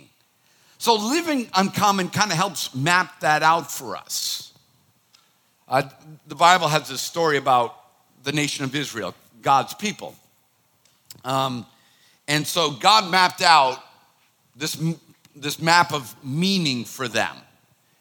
So, 0.77 0.95
living 0.95 1.49
uncommon 1.55 2.11
kind 2.11 2.31
of 2.31 2.37
helps 2.37 2.75
map 2.75 3.21
that 3.21 3.43
out 3.43 3.71
for 3.71 3.97
us. 3.97 4.53
Uh, 5.67 5.83
the 6.27 6.35
Bible 6.35 6.69
has 6.69 6.89
this 6.89 7.01
story 7.01 7.37
about 7.37 7.75
the 8.23 8.33
nation 8.33 8.65
of 8.65 8.75
Israel, 8.75 9.15
God's 9.43 9.75
people. 9.75 10.15
Um, 11.29 11.67
and 12.27 12.47
so 12.47 12.71
God 12.71 13.11
mapped 13.11 13.43
out 13.43 13.83
this, 14.57 14.83
this 15.37 15.61
map 15.61 15.93
of 15.93 16.15
meaning 16.25 16.87
for 16.87 17.07
them. 17.07 17.37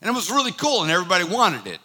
And 0.02 0.10
it 0.10 0.14
was 0.14 0.32
really 0.32 0.54
cool, 0.54 0.84
and 0.84 0.92
everybody 0.92 1.26
wanted 1.26 1.68
it. 1.68 1.80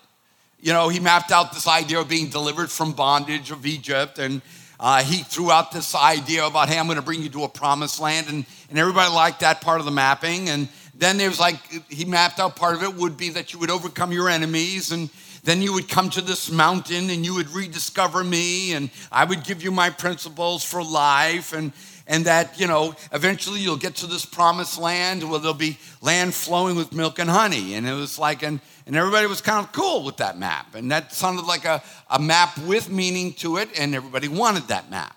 You 0.60 0.72
know, 0.72 0.88
he 0.88 1.00
mapped 1.00 1.32
out 1.32 1.52
this 1.52 1.66
idea 1.66 1.98
of 1.98 2.08
being 2.08 2.28
delivered 2.28 2.70
from 2.70 2.92
bondage 2.92 3.50
of 3.50 3.66
Egypt, 3.66 4.20
and 4.20 4.40
uh, 4.78 5.02
he 5.02 5.24
threw 5.24 5.50
out 5.50 5.72
this 5.72 5.96
idea 5.96 6.46
about, 6.46 6.68
hey, 6.68 6.78
I'm 6.78 6.86
going 6.86 6.96
to 6.96 7.02
bring 7.02 7.22
you 7.22 7.28
to 7.30 7.42
a 7.42 7.48
promised 7.48 7.98
land, 7.98 8.28
and, 8.28 8.46
and 8.70 8.78
everybody 8.78 9.12
liked 9.12 9.40
that 9.40 9.60
part 9.60 9.80
of 9.80 9.84
the 9.84 9.90
mapping. 9.90 10.48
And 10.48 10.68
then 10.94 11.16
there 11.16 11.28
was 11.28 11.40
like, 11.40 11.56
he 11.88 12.04
mapped 12.04 12.38
out 12.38 12.54
part 12.54 12.76
of 12.76 12.84
it 12.84 12.94
would 12.94 13.16
be 13.16 13.30
that 13.30 13.52
you 13.52 13.58
would 13.58 13.70
overcome 13.70 14.12
your 14.12 14.28
enemies, 14.28 14.92
and 14.92 15.10
then 15.44 15.60
you 15.60 15.72
would 15.72 15.88
come 15.88 16.08
to 16.10 16.20
this 16.20 16.50
mountain 16.50 17.10
and 17.10 17.24
you 17.24 17.34
would 17.34 17.50
rediscover 17.50 18.22
me, 18.22 18.74
and 18.74 18.90
I 19.10 19.24
would 19.24 19.42
give 19.44 19.62
you 19.62 19.72
my 19.72 19.90
principles 19.90 20.62
for 20.64 20.82
life, 20.82 21.52
and 21.52 21.72
and 22.06 22.24
that 22.26 22.58
you 22.60 22.66
know 22.66 22.94
eventually 23.12 23.60
you'll 23.60 23.76
get 23.76 23.96
to 23.96 24.06
this 24.06 24.24
promised 24.24 24.78
land 24.78 25.28
where 25.28 25.38
there'll 25.38 25.54
be 25.54 25.78
land 26.00 26.34
flowing 26.34 26.76
with 26.76 26.92
milk 26.92 27.18
and 27.18 27.30
honey. 27.30 27.74
And 27.74 27.86
it 27.86 27.94
was 27.94 28.18
like 28.18 28.42
and, 28.42 28.60
and 28.86 28.96
everybody 28.96 29.26
was 29.26 29.40
kind 29.40 29.64
of 29.64 29.72
cool 29.72 30.04
with 30.04 30.18
that 30.18 30.38
map. 30.38 30.74
And 30.74 30.90
that 30.90 31.12
sounded 31.12 31.44
like 31.44 31.64
a, 31.64 31.82
a 32.10 32.18
map 32.18 32.58
with 32.58 32.90
meaning 32.90 33.32
to 33.34 33.56
it 33.56 33.68
and 33.78 33.94
everybody 33.94 34.28
wanted 34.28 34.64
that 34.68 34.90
map. 34.90 35.16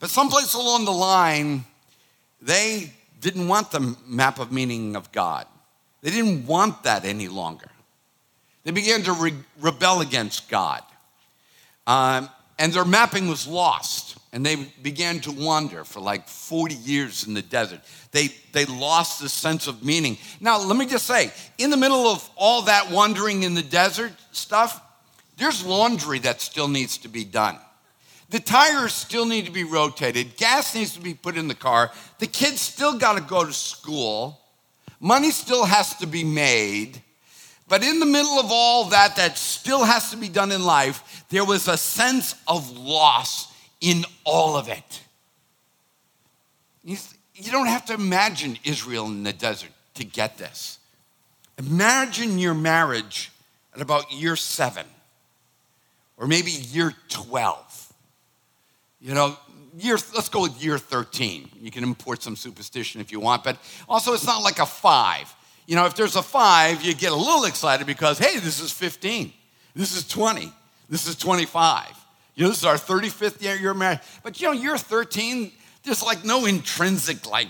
But 0.00 0.10
someplace 0.10 0.54
along 0.54 0.84
the 0.84 0.92
line 0.92 1.64
they 2.40 2.92
didn't 3.20 3.46
want 3.46 3.70
the 3.70 3.96
map 4.04 4.40
of 4.40 4.50
meaning 4.50 4.96
of 4.96 5.12
god. 5.12 5.46
They 6.02 6.10
didn't 6.10 6.46
want 6.46 6.82
that 6.82 7.04
any 7.04 7.28
longer 7.28 7.71
they 8.64 8.70
began 8.70 9.02
to 9.02 9.12
re- 9.12 9.34
rebel 9.60 10.00
against 10.00 10.48
God. 10.48 10.82
Um, 11.86 12.28
and 12.58 12.72
their 12.72 12.84
mapping 12.84 13.28
was 13.28 13.46
lost. 13.46 14.18
And 14.32 14.46
they 14.46 14.56
began 14.82 15.20
to 15.20 15.32
wander 15.32 15.84
for 15.84 16.00
like 16.00 16.26
40 16.26 16.74
years 16.74 17.26
in 17.26 17.34
the 17.34 17.42
desert. 17.42 17.80
They, 18.12 18.28
they 18.52 18.64
lost 18.64 19.20
the 19.20 19.28
sense 19.28 19.66
of 19.66 19.84
meaning. 19.84 20.16
Now, 20.40 20.58
let 20.58 20.76
me 20.76 20.86
just 20.86 21.06
say, 21.06 21.30
in 21.58 21.70
the 21.70 21.76
middle 21.76 22.06
of 22.06 22.28
all 22.36 22.62
that 22.62 22.90
wandering 22.90 23.42
in 23.42 23.54
the 23.54 23.62
desert 23.62 24.12
stuff, 24.30 24.80
there's 25.36 25.64
laundry 25.66 26.18
that 26.20 26.40
still 26.40 26.68
needs 26.68 26.98
to 26.98 27.08
be 27.08 27.24
done. 27.24 27.58
The 28.30 28.40
tires 28.40 28.94
still 28.94 29.26
need 29.26 29.44
to 29.44 29.52
be 29.52 29.64
rotated. 29.64 30.38
Gas 30.38 30.74
needs 30.74 30.94
to 30.94 31.00
be 31.00 31.12
put 31.12 31.36
in 31.36 31.48
the 31.48 31.54
car. 31.54 31.90
The 32.18 32.26
kids 32.26 32.62
still 32.62 32.96
got 32.96 33.14
to 33.14 33.20
go 33.20 33.44
to 33.44 33.52
school. 33.52 34.40
Money 34.98 35.30
still 35.30 35.66
has 35.66 35.96
to 35.96 36.06
be 36.06 36.24
made. 36.24 37.02
But 37.72 37.82
in 37.82 38.00
the 38.00 38.04
middle 38.04 38.38
of 38.38 38.48
all 38.50 38.84
that, 38.90 39.16
that 39.16 39.38
still 39.38 39.82
has 39.82 40.10
to 40.10 40.18
be 40.18 40.28
done 40.28 40.52
in 40.52 40.62
life, 40.62 41.24
there 41.30 41.42
was 41.42 41.68
a 41.68 41.78
sense 41.78 42.34
of 42.46 42.76
loss 42.76 43.50
in 43.80 44.04
all 44.24 44.58
of 44.58 44.68
it. 44.68 45.00
You, 46.84 46.98
don't 47.50 47.68
have 47.68 47.86
to 47.86 47.94
imagine 47.94 48.58
Israel 48.64 49.06
in 49.06 49.22
the 49.22 49.32
desert 49.32 49.70
to 49.94 50.04
get 50.04 50.36
this. 50.36 50.80
Imagine 51.56 52.38
your 52.38 52.52
marriage 52.52 53.32
at 53.74 53.80
about 53.80 54.12
year 54.12 54.36
seven, 54.36 54.84
or 56.18 56.26
maybe 56.26 56.50
year 56.50 56.92
12. 57.08 57.94
You 59.00 59.14
know, 59.14 59.38
year, 59.78 59.96
let's 60.14 60.28
go 60.28 60.42
with 60.42 60.62
year 60.62 60.76
13. 60.76 61.48
You 61.58 61.70
can 61.70 61.84
import 61.84 62.22
some 62.22 62.36
superstition 62.36 63.00
if 63.00 63.10
you 63.10 63.18
want, 63.18 63.42
but 63.42 63.56
also 63.88 64.12
it's 64.12 64.26
not 64.26 64.42
like 64.42 64.58
a 64.58 64.66
five. 64.66 65.34
You 65.72 65.76
know, 65.76 65.86
if 65.86 65.94
there's 65.94 66.16
a 66.16 66.22
five, 66.22 66.82
you 66.82 66.92
get 66.92 67.12
a 67.12 67.16
little 67.16 67.46
excited 67.46 67.86
because, 67.86 68.18
hey, 68.18 68.38
this 68.38 68.60
is 68.60 68.70
15, 68.70 69.32
this 69.74 69.96
is 69.96 70.06
20, 70.06 70.52
this 70.90 71.06
is 71.06 71.16
25. 71.16 71.86
You 72.34 72.42
know, 72.42 72.50
this 72.50 72.58
is 72.58 72.66
our 72.66 72.74
35th 72.74 73.40
year 73.40 73.56
you're 73.56 73.72
married. 73.72 74.00
But 74.22 74.38
you 74.38 74.48
know, 74.48 74.52
you're 74.52 74.76
13, 74.76 75.50
there's 75.82 76.02
like 76.02 76.26
no 76.26 76.44
intrinsic 76.44 77.26
like, 77.26 77.48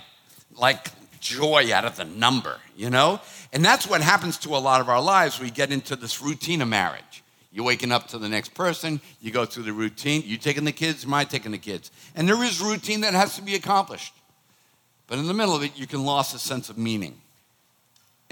like 0.54 0.86
joy 1.18 1.74
out 1.74 1.84
of 1.84 1.96
the 1.96 2.04
number, 2.04 2.60
you 2.76 2.90
know? 2.90 3.20
And 3.52 3.64
that's 3.64 3.88
what 3.88 4.00
happens 4.00 4.38
to 4.38 4.50
a 4.50 4.58
lot 4.58 4.80
of 4.80 4.88
our 4.88 5.02
lives. 5.02 5.40
We 5.40 5.50
get 5.50 5.72
into 5.72 5.96
this 5.96 6.22
routine 6.22 6.62
of 6.62 6.68
marriage. 6.68 7.24
You're 7.50 7.66
waking 7.66 7.90
up 7.90 8.06
to 8.10 8.18
the 8.18 8.28
next 8.28 8.54
person, 8.54 9.00
you 9.20 9.32
go 9.32 9.46
through 9.46 9.64
the 9.64 9.72
routine, 9.72 10.22
you 10.24 10.36
taking 10.36 10.62
the 10.62 10.70
kids, 10.70 11.04
am 11.04 11.12
I 11.12 11.24
taking 11.24 11.50
the 11.50 11.58
kids? 11.58 11.90
And 12.14 12.28
there 12.28 12.40
is 12.44 12.60
routine 12.60 13.00
that 13.00 13.14
has 13.14 13.34
to 13.34 13.42
be 13.42 13.56
accomplished. 13.56 14.14
But 15.08 15.18
in 15.18 15.26
the 15.26 15.34
middle 15.34 15.56
of 15.56 15.64
it, 15.64 15.76
you 15.76 15.88
can 15.88 16.06
lose 16.06 16.32
a 16.34 16.38
sense 16.38 16.70
of 16.70 16.78
meaning. 16.78 17.18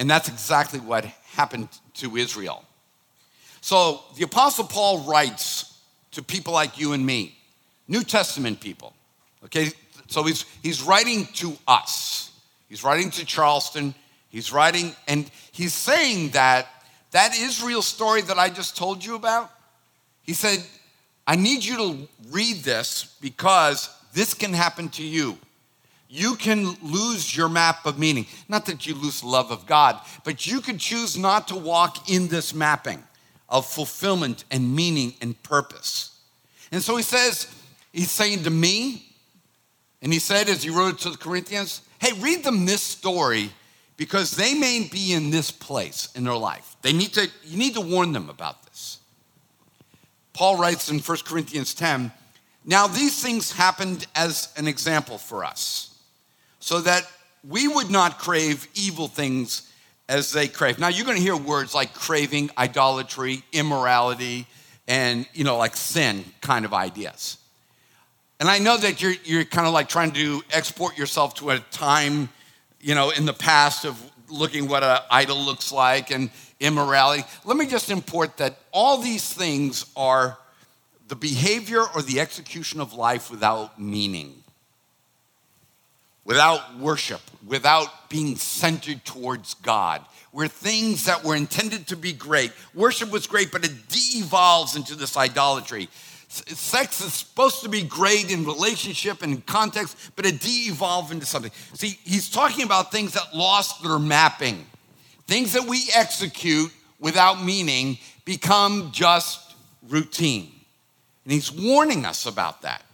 And 0.00 0.08
that's 0.08 0.30
exactly 0.30 0.80
what 0.80 1.04
happened 1.04 1.68
to 1.96 2.16
Israel. 2.16 2.64
So 3.60 4.00
the 4.16 4.24
Apostle 4.24 4.64
Paul 4.64 5.00
writes 5.00 5.78
to 6.12 6.22
people 6.22 6.54
like 6.54 6.80
you 6.80 6.94
and 6.94 7.04
me, 7.04 7.36
New 7.86 8.02
Testament 8.02 8.62
people. 8.62 8.94
Okay, 9.44 9.68
so 10.06 10.22
he's, 10.22 10.46
he's 10.62 10.82
writing 10.82 11.26
to 11.34 11.52
us. 11.68 12.32
He's 12.70 12.82
writing 12.82 13.10
to 13.10 13.26
Charleston. 13.26 13.94
He's 14.30 14.52
writing, 14.52 14.96
and 15.06 15.30
he's 15.52 15.74
saying 15.74 16.30
that 16.30 16.66
that 17.10 17.36
Israel 17.36 17.82
story 17.82 18.22
that 18.22 18.38
I 18.38 18.48
just 18.48 18.78
told 18.78 19.04
you 19.04 19.16
about, 19.16 19.50
he 20.22 20.32
said, 20.32 20.64
I 21.26 21.36
need 21.36 21.62
you 21.62 21.76
to 21.76 22.08
read 22.30 22.58
this 22.62 23.16
because 23.20 23.90
this 24.14 24.32
can 24.32 24.54
happen 24.54 24.88
to 24.90 25.02
you 25.02 25.36
you 26.12 26.34
can 26.34 26.76
lose 26.82 27.36
your 27.36 27.48
map 27.48 27.86
of 27.86 27.96
meaning. 27.96 28.26
Not 28.48 28.66
that 28.66 28.84
you 28.84 28.96
lose 28.96 29.22
love 29.22 29.52
of 29.52 29.64
God, 29.66 29.96
but 30.24 30.44
you 30.44 30.60
could 30.60 30.80
choose 30.80 31.16
not 31.16 31.46
to 31.48 31.56
walk 31.56 32.10
in 32.10 32.26
this 32.26 32.52
mapping 32.52 33.04
of 33.48 33.64
fulfillment 33.64 34.44
and 34.50 34.74
meaning 34.74 35.14
and 35.22 35.40
purpose. 35.44 36.18
And 36.72 36.82
so 36.82 36.96
he 36.96 37.04
says, 37.04 37.46
he's 37.92 38.10
saying 38.10 38.42
to 38.42 38.50
me, 38.50 39.06
and 40.02 40.12
he 40.12 40.18
said 40.18 40.48
as 40.48 40.64
he 40.64 40.70
wrote 40.70 40.98
to 41.00 41.10
the 41.10 41.16
Corinthians, 41.16 41.82
hey, 42.00 42.12
read 42.18 42.42
them 42.42 42.66
this 42.66 42.82
story 42.82 43.50
because 43.96 44.32
they 44.32 44.54
may 44.54 44.88
be 44.90 45.12
in 45.12 45.30
this 45.30 45.52
place 45.52 46.08
in 46.16 46.24
their 46.24 46.34
life. 46.34 46.74
They 46.82 46.92
need 46.92 47.12
to, 47.14 47.28
you 47.44 47.56
need 47.56 47.74
to 47.74 47.80
warn 47.80 48.12
them 48.12 48.28
about 48.28 48.64
this. 48.64 48.98
Paul 50.32 50.56
writes 50.56 50.90
in 50.90 50.98
1 50.98 51.18
Corinthians 51.24 51.72
10, 51.72 52.10
now 52.64 52.88
these 52.88 53.22
things 53.22 53.52
happened 53.52 54.08
as 54.16 54.52
an 54.56 54.66
example 54.66 55.16
for 55.16 55.44
us 55.44 55.89
so 56.60 56.80
that 56.82 57.10
we 57.46 57.66
would 57.66 57.90
not 57.90 58.18
crave 58.18 58.68
evil 58.74 59.08
things 59.08 59.70
as 60.08 60.32
they 60.32 60.48
crave. 60.48 60.78
Now 60.78 60.88
you're 60.88 61.06
going 61.06 61.16
to 61.16 61.22
hear 61.22 61.36
words 61.36 61.74
like 61.74 61.94
craving, 61.94 62.50
idolatry, 62.56 63.42
immorality, 63.52 64.46
and 64.86 65.26
you 65.32 65.44
know, 65.44 65.56
like 65.56 65.76
sin 65.76 66.24
kind 66.40 66.64
of 66.64 66.74
ideas. 66.74 67.38
And 68.38 68.48
I 68.48 68.58
know 68.58 68.76
that 68.76 69.00
you're 69.00 69.14
you're 69.24 69.44
kind 69.44 69.66
of 69.66 69.72
like 69.72 69.88
trying 69.88 70.12
to 70.12 70.42
export 70.50 70.98
yourself 70.98 71.34
to 71.36 71.50
a 71.50 71.58
time, 71.58 72.28
you 72.80 72.94
know, 72.94 73.10
in 73.10 73.24
the 73.24 73.32
past 73.32 73.84
of 73.84 73.98
looking 74.28 74.68
what 74.68 74.82
an 74.82 74.98
idol 75.10 75.38
looks 75.38 75.72
like 75.72 76.10
and 76.10 76.30
immorality. 76.58 77.24
Let 77.44 77.56
me 77.56 77.66
just 77.66 77.90
import 77.90 78.36
that 78.36 78.58
all 78.72 78.98
these 78.98 79.32
things 79.32 79.86
are 79.96 80.38
the 81.08 81.16
behavior 81.16 81.82
or 81.94 82.02
the 82.02 82.20
execution 82.20 82.80
of 82.80 82.92
life 82.94 83.30
without 83.30 83.80
meaning 83.80 84.39
without 86.24 86.78
worship, 86.78 87.20
without 87.46 88.08
being 88.08 88.36
centered 88.36 89.04
towards 89.04 89.54
God. 89.54 90.04
Were 90.32 90.48
things 90.48 91.06
that 91.06 91.24
were 91.24 91.34
intended 91.34 91.88
to 91.88 91.96
be 91.96 92.12
great. 92.12 92.52
Worship 92.74 93.10
was 93.10 93.26
great, 93.26 93.50
but 93.50 93.64
it 93.64 93.88
de-evolves 93.88 94.76
into 94.76 94.94
this 94.94 95.16
idolatry. 95.16 95.88
Sex 96.28 97.00
is 97.00 97.12
supposed 97.12 97.62
to 97.64 97.68
be 97.68 97.82
great 97.82 98.30
in 98.30 98.44
relationship 98.44 99.22
and 99.22 99.34
in 99.34 99.40
context, 99.40 100.12
but 100.14 100.24
it 100.24 100.40
de-evolved 100.40 101.10
into 101.10 101.26
something. 101.26 101.50
See, 101.74 101.98
he's 102.04 102.30
talking 102.30 102.64
about 102.64 102.92
things 102.92 103.14
that 103.14 103.34
lost 103.34 103.82
their 103.82 103.98
mapping. 103.98 104.64
Things 105.26 105.52
that 105.54 105.64
we 105.64 105.88
execute 105.92 106.72
without 107.00 107.42
meaning 107.42 107.98
become 108.24 108.90
just 108.92 109.54
routine. 109.88 110.52
And 111.24 111.32
he's 111.32 111.50
warning 111.50 112.04
us 112.04 112.26
about 112.26 112.62
that. 112.62 112.84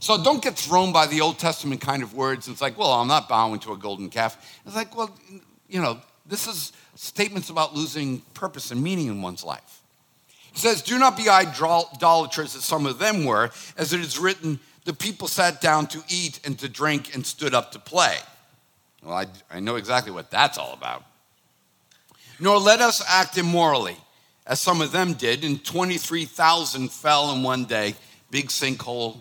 So 0.00 0.22
don't 0.22 0.42
get 0.42 0.56
thrown 0.56 0.92
by 0.92 1.06
the 1.06 1.20
Old 1.20 1.38
Testament 1.38 1.80
kind 1.80 2.02
of 2.02 2.14
words. 2.14 2.48
It's 2.48 2.60
like, 2.60 2.78
well, 2.78 2.92
I'm 2.92 3.08
not 3.08 3.28
bowing 3.28 3.60
to 3.60 3.72
a 3.72 3.76
golden 3.76 4.10
calf. 4.10 4.60
It's 4.66 4.76
like, 4.76 4.96
well, 4.96 5.16
you 5.68 5.80
know, 5.80 6.00
this 6.26 6.46
is 6.46 6.72
statements 6.94 7.50
about 7.50 7.74
losing 7.74 8.20
purpose 8.34 8.70
and 8.70 8.82
meaning 8.82 9.06
in 9.06 9.22
one's 9.22 9.44
life. 9.44 9.82
He 10.52 10.58
says, 10.58 10.82
Do 10.82 10.98
not 10.98 11.16
be 11.16 11.28
idolaters 11.28 12.56
as 12.56 12.64
some 12.64 12.86
of 12.86 12.98
them 12.98 13.24
were, 13.24 13.50
as 13.76 13.92
it 13.92 14.00
is 14.00 14.18
written, 14.18 14.58
the 14.84 14.94
people 14.94 15.28
sat 15.28 15.60
down 15.60 15.86
to 15.88 16.02
eat 16.08 16.40
and 16.44 16.58
to 16.60 16.68
drink 16.68 17.14
and 17.14 17.26
stood 17.26 17.54
up 17.54 17.72
to 17.72 17.78
play. 17.78 18.16
Well, 19.02 19.14
I, 19.14 19.26
I 19.50 19.60
know 19.60 19.76
exactly 19.76 20.12
what 20.12 20.30
that's 20.30 20.58
all 20.58 20.72
about. 20.72 21.04
Nor 22.38 22.58
let 22.58 22.80
us 22.80 23.02
act 23.08 23.36
immorally, 23.36 23.96
as 24.46 24.60
some 24.60 24.80
of 24.80 24.92
them 24.92 25.14
did, 25.14 25.44
and 25.44 25.62
23,000 25.64 26.90
fell 26.90 27.32
in 27.34 27.42
one 27.42 27.64
day. 27.64 27.94
Big 28.30 28.46
sinkhole. 28.46 29.18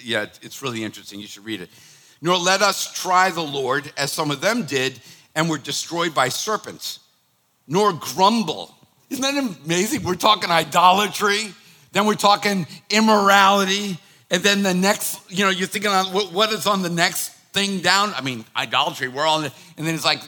Yeah, 0.00 0.26
it's 0.40 0.62
really 0.62 0.84
interesting. 0.84 1.20
You 1.20 1.26
should 1.26 1.44
read 1.44 1.60
it. 1.60 1.70
Nor 2.20 2.36
let 2.36 2.62
us 2.62 2.92
try 2.92 3.30
the 3.30 3.42
Lord, 3.42 3.92
as 3.96 4.12
some 4.12 4.30
of 4.30 4.40
them 4.40 4.64
did, 4.64 5.00
and 5.34 5.50
were 5.50 5.58
destroyed 5.58 6.14
by 6.14 6.28
serpents. 6.28 7.00
Nor 7.66 7.92
grumble. 7.92 8.74
Isn't 9.10 9.22
that 9.22 9.56
amazing? 9.64 10.04
We're 10.04 10.14
talking 10.14 10.50
idolatry, 10.50 11.52
then 11.92 12.06
we're 12.06 12.14
talking 12.14 12.66
immorality, 12.90 13.98
and 14.30 14.42
then 14.42 14.62
the 14.62 14.72
next, 14.72 15.20
you 15.30 15.44
know, 15.44 15.50
you're 15.50 15.68
thinking 15.68 15.90
on 15.90 16.06
what 16.06 16.52
is 16.52 16.66
on 16.66 16.80
the 16.80 16.88
next 16.88 17.28
thing 17.52 17.80
down? 17.80 18.14
I 18.14 18.22
mean, 18.22 18.46
idolatry, 18.56 19.08
we're 19.08 19.26
all, 19.26 19.40
and 19.40 19.52
then 19.76 19.94
it's 19.94 20.04
like, 20.04 20.22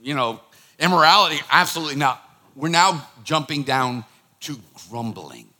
you 0.00 0.14
know, 0.14 0.40
immorality, 0.78 1.40
absolutely 1.50 1.96
not. 1.96 2.22
We're 2.56 2.70
now 2.70 3.06
jumping 3.24 3.64
down 3.64 4.04
to 4.40 4.56
grumbling. 4.88 5.51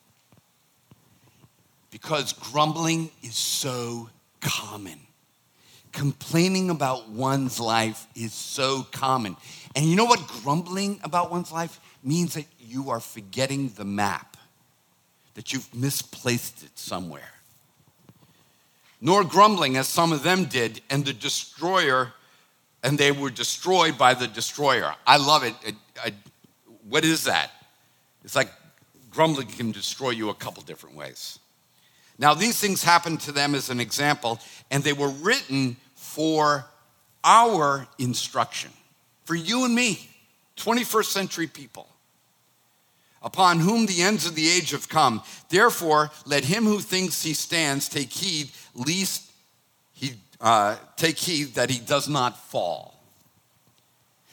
Because 2.03 2.33
grumbling 2.33 3.11
is 3.23 3.37
so 3.37 4.11
common. 4.41 4.99
Complaining 5.93 6.71
about 6.71 7.09
one's 7.09 7.61
life 7.61 8.07
is 8.17 8.33
so 8.33 8.83
common. 8.91 9.37
And 9.77 9.87
you 9.87 9.95
know 9.97 10.05
what 10.05 10.27
grumbling 10.27 11.01
about 11.05 11.31
one's 11.31 11.53
life 11.53 11.81
means 12.03 12.35
that 12.35 12.47
you 12.59 12.91
are 12.91 13.01
forgetting 13.01 13.69
the 13.77 13.85
map, 13.85 14.37
that 15.35 15.53
you've 15.53 15.73
misplaced 15.75 16.65
it 16.65 16.79
somewhere 16.79 17.33
nor 19.03 19.25
grumbling 19.25 19.77
as 19.77 19.89
some 19.89 20.13
of 20.13 20.23
them 20.23 20.45
did, 20.45 20.81
and 20.89 21.05
the 21.05 21.13
destroyer, 21.13 22.13
and 22.85 22.97
they 22.97 23.11
were 23.11 23.31
destroyed 23.31 23.99
by 23.99 24.15
the 24.15 24.29
destroyer. 24.29 24.95
I 25.05 25.17
love 25.17 25.43
it. 25.43 25.55
I, 26.03 26.13
what 26.89 27.05
is 27.05 27.25
that? 27.25 27.51
It's 28.25 28.37
like 28.37 28.49
grumbling 29.11 29.49
can 29.49 29.73
destroy 29.73 30.11
you 30.11 30.31
a 30.31 30.35
couple 30.35 30.63
different 30.63 30.95
ways. 30.95 31.41
Now, 32.23 32.35
these 32.35 32.57
things 32.61 32.85
happened 32.85 33.19
to 33.23 33.33
them 33.33 33.53
as 33.57 33.69
an 33.69 33.81
example, 33.81 34.39
and 34.71 34.85
they 34.85 34.93
were 34.93 35.09
written 35.09 35.77
for 35.97 36.65
our 37.25 37.89
instruction, 37.99 38.71
for 39.25 39.35
you 39.35 39.65
and 39.65 39.75
me, 39.75 40.09
21st 40.57 41.07
century 41.07 41.49
people 41.49 41.89
upon 43.25 43.59
whom 43.59 43.87
the 43.87 44.03
ends 44.03 44.25
of 44.25 44.37
the 44.37 44.49
age 44.49 44.71
have 44.71 44.89
come. 44.89 45.21
Therefore, 45.49 46.11
let 46.25 46.45
him 46.45 46.65
who 46.65 46.79
thinks 46.79 47.25
he 47.25 47.35
stands 47.35 47.89
take 47.89 48.13
heed, 48.13 48.51
lest 48.75 49.29
he 49.93 50.15
uh, 50.41 50.77
take 50.97 51.19
heed 51.19 51.55
that 51.55 51.71
he 51.71 51.81
does 51.81 52.09
not 52.09 52.39
fall. 52.39 53.01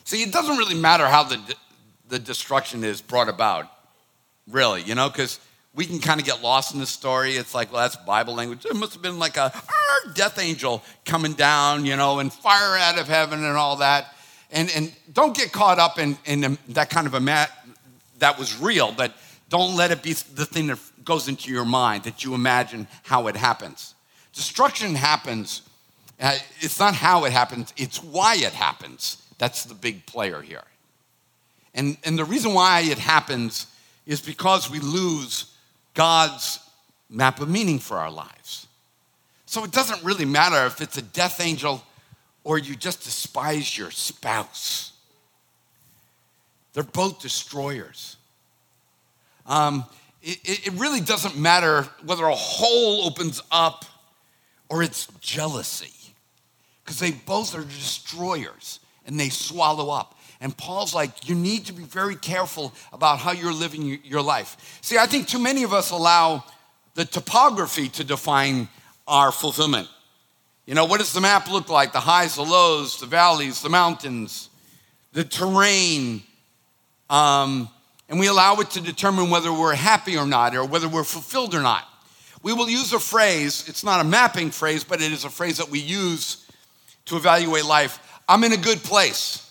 See, 0.03 0.21
it 0.21 0.31
doesn't 0.31 0.57
really 0.57 0.79
matter 0.79 1.07
how 1.07 1.23
the, 1.23 1.39
the 2.07 2.19
destruction 2.19 2.83
is 2.83 3.01
brought 3.01 3.29
about, 3.29 3.67
really, 4.47 4.83
you 4.83 4.93
know, 4.93 5.09
because 5.09 5.39
we 5.75 5.85
can 5.85 5.99
kind 5.99 6.19
of 6.19 6.25
get 6.25 6.41
lost 6.41 6.73
in 6.73 6.79
the 6.79 6.85
story. 6.85 7.33
It's 7.33 7.53
like, 7.53 7.71
well, 7.71 7.81
that's 7.81 7.95
Bible 7.95 8.35
language. 8.35 8.65
It 8.65 8.75
must 8.75 8.93
have 8.93 9.01
been 9.01 9.19
like 9.19 9.37
a 9.37 9.53
death 10.13 10.39
angel 10.39 10.83
coming 11.05 11.33
down, 11.33 11.85
you 11.85 11.95
know, 11.95 12.19
and 12.19 12.33
fire 12.33 12.77
out 12.77 12.99
of 12.99 13.07
heaven 13.07 13.43
and 13.43 13.55
all 13.55 13.77
that. 13.77 14.13
And, 14.51 14.71
and 14.75 14.91
don't 15.13 15.35
get 15.35 15.51
caught 15.51 15.77
up 15.77 15.99
in, 15.99 16.17
in 16.25 16.57
that 16.69 16.89
kind 16.89 17.05
of 17.05 17.13
a 17.13 17.19
mat 17.19 17.51
that 18.17 18.37
was 18.39 18.59
real, 18.59 18.91
but 18.91 19.13
don't 19.49 19.75
let 19.75 19.91
it 19.91 20.01
be 20.03 20.13
the 20.13 20.45
thing 20.45 20.67
that 20.67 20.79
goes 21.03 21.27
into 21.27 21.51
your 21.51 21.65
mind 21.65 22.03
that 22.03 22.23
you 22.23 22.33
imagine 22.33 22.87
how 23.03 23.27
it 23.27 23.35
happens. 23.35 23.95
Destruction 24.33 24.95
happens, 24.95 25.61
uh, 26.19 26.37
it's 26.59 26.79
not 26.79 26.93
how 26.93 27.25
it 27.25 27.31
happens, 27.31 27.73
it's 27.77 28.03
why 28.03 28.35
it 28.35 28.53
happens. 28.53 29.17
That's 29.37 29.63
the 29.63 29.73
big 29.73 30.05
player 30.05 30.41
here. 30.41 30.63
And, 31.73 31.97
and 32.03 32.17
the 32.17 32.25
reason 32.25 32.53
why 32.53 32.81
it 32.81 32.99
happens 32.99 33.67
is 34.05 34.19
because 34.19 34.69
we 34.69 34.79
lose 34.79 35.48
God's 35.99 36.59
map 37.09 37.41
of 37.41 37.49
meaning 37.49 37.77
for 37.77 37.97
our 37.97 38.09
lives. 38.09 38.67
So 39.45 39.65
it 39.65 39.71
doesn't 39.71 40.01
really 40.01 40.23
matter 40.23 40.65
if 40.65 40.79
it's 40.79 40.97
a 40.97 41.01
death 41.01 41.41
angel 41.41 41.83
or 42.45 42.57
you 42.57 42.77
just 42.77 43.03
despise 43.03 43.77
your 43.77 43.91
spouse. 43.91 44.93
They're 46.71 46.83
both 46.83 47.21
destroyers. 47.21 48.15
Um, 49.45 49.83
it, 50.21 50.67
it 50.67 50.73
really 50.79 51.01
doesn't 51.01 51.37
matter 51.37 51.85
whether 52.05 52.23
a 52.23 52.33
hole 52.33 53.05
opens 53.05 53.41
up 53.51 53.83
or 54.69 54.81
it's 54.81 55.07
jealousy, 55.19 56.13
because 56.85 56.97
they 56.99 57.11
both 57.11 57.53
are 57.57 57.63
destroyers 57.65 58.79
and 59.05 59.19
they 59.19 59.27
swallow 59.27 59.89
up. 59.89 60.17
And 60.41 60.55
Paul's 60.55 60.95
like, 60.95 61.27
you 61.27 61.35
need 61.35 61.65
to 61.65 61.73
be 61.73 61.83
very 61.83 62.15
careful 62.15 62.73
about 62.93 63.19
how 63.19 63.31
you're 63.31 63.53
living 63.53 63.99
your 64.03 64.21
life. 64.21 64.79
See, 64.81 64.97
I 64.97 65.05
think 65.05 65.27
too 65.27 65.39
many 65.39 65.63
of 65.63 65.73
us 65.73 65.91
allow 65.91 66.45
the 66.95 67.05
topography 67.05 67.89
to 67.89 68.03
define 68.03 68.69
our 69.07 69.31
fulfillment. 69.31 69.87
You 70.65 70.75
know, 70.75 70.85
what 70.85 70.99
does 70.99 71.13
the 71.13 71.21
map 71.21 71.51
look 71.51 71.67
like? 71.67 71.91
The 71.91 71.99
highs, 71.99 72.35
the 72.35 72.43
lows, 72.43 72.99
the 72.99 73.05
valleys, 73.05 73.61
the 73.61 73.69
mountains, 73.69 74.49
the 75.13 75.23
terrain, 75.23 76.21
um, 77.09 77.69
and 78.07 78.19
we 78.19 78.27
allow 78.27 78.55
it 78.55 78.71
to 78.71 78.81
determine 78.81 79.29
whether 79.29 79.51
we're 79.51 79.75
happy 79.75 80.17
or 80.17 80.25
not, 80.25 80.55
or 80.55 80.65
whether 80.65 80.87
we're 80.87 81.03
fulfilled 81.03 81.53
or 81.53 81.61
not. 81.61 81.87
We 82.41 82.53
will 82.53 82.69
use 82.69 82.93
a 82.93 82.99
phrase, 82.99 83.67
it's 83.67 83.83
not 83.83 83.99
a 83.99 84.03
mapping 84.03 84.51
phrase, 84.51 84.83
but 84.83 85.01
it 85.01 85.11
is 85.11 85.25
a 85.25 85.29
phrase 85.29 85.57
that 85.57 85.69
we 85.69 85.79
use 85.79 86.45
to 87.05 87.17
evaluate 87.17 87.65
life. 87.65 87.99
I'm 88.27 88.43
in 88.43 88.53
a 88.53 88.57
good 88.57 88.79
place. 88.79 89.48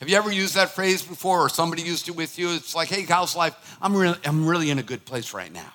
Have 0.00 0.10
you 0.10 0.16
ever 0.16 0.30
used 0.30 0.54
that 0.56 0.70
phrase 0.70 1.02
before, 1.02 1.40
or 1.40 1.48
somebody 1.48 1.82
used 1.82 2.08
it 2.08 2.16
with 2.16 2.38
you? 2.38 2.50
It's 2.50 2.74
like, 2.74 2.88
hey, 2.88 3.02
how's 3.02 3.34
life? 3.34 3.78
I'm 3.80 3.96
really, 3.96 4.18
I'm 4.24 4.46
really 4.46 4.70
in 4.70 4.78
a 4.78 4.82
good 4.82 5.04
place 5.06 5.32
right 5.32 5.52
now. 5.52 5.72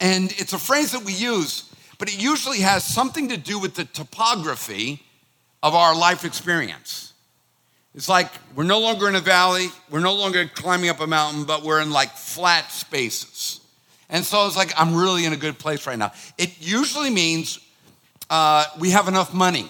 And 0.00 0.32
it's 0.38 0.52
a 0.54 0.58
phrase 0.58 0.92
that 0.92 1.04
we 1.04 1.12
use, 1.12 1.72
but 1.98 2.08
it 2.08 2.20
usually 2.20 2.60
has 2.60 2.82
something 2.84 3.28
to 3.28 3.36
do 3.36 3.58
with 3.58 3.74
the 3.74 3.84
topography 3.84 5.02
of 5.62 5.74
our 5.74 5.96
life 5.96 6.24
experience. 6.24 7.12
It's 7.94 8.08
like 8.08 8.28
we're 8.56 8.64
no 8.64 8.80
longer 8.80 9.08
in 9.08 9.14
a 9.14 9.20
valley, 9.20 9.68
we're 9.90 10.00
no 10.00 10.14
longer 10.14 10.46
climbing 10.46 10.90
up 10.90 11.00
a 11.00 11.06
mountain, 11.06 11.44
but 11.44 11.62
we're 11.62 11.80
in 11.80 11.90
like 11.90 12.10
flat 12.10 12.72
spaces. 12.72 13.60
And 14.08 14.24
so 14.24 14.46
it's 14.46 14.56
like, 14.56 14.72
I'm 14.76 14.96
really 14.96 15.24
in 15.26 15.32
a 15.32 15.36
good 15.36 15.58
place 15.58 15.86
right 15.86 15.98
now. 15.98 16.12
It 16.38 16.60
usually 16.60 17.10
means 17.10 17.60
uh, 18.28 18.64
we 18.80 18.90
have 18.90 19.06
enough 19.06 19.32
money. 19.32 19.68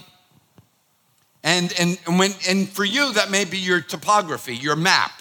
And, 1.43 1.73
and, 1.79 1.99
and, 2.07 2.19
when, 2.19 2.33
and 2.49 2.69
for 2.69 2.85
you, 2.85 3.13
that 3.15 3.31
may 3.31 3.45
be 3.45 3.59
your 3.59 3.81
topography, 3.81 4.55
your 4.55 4.77
map. 4.77 5.13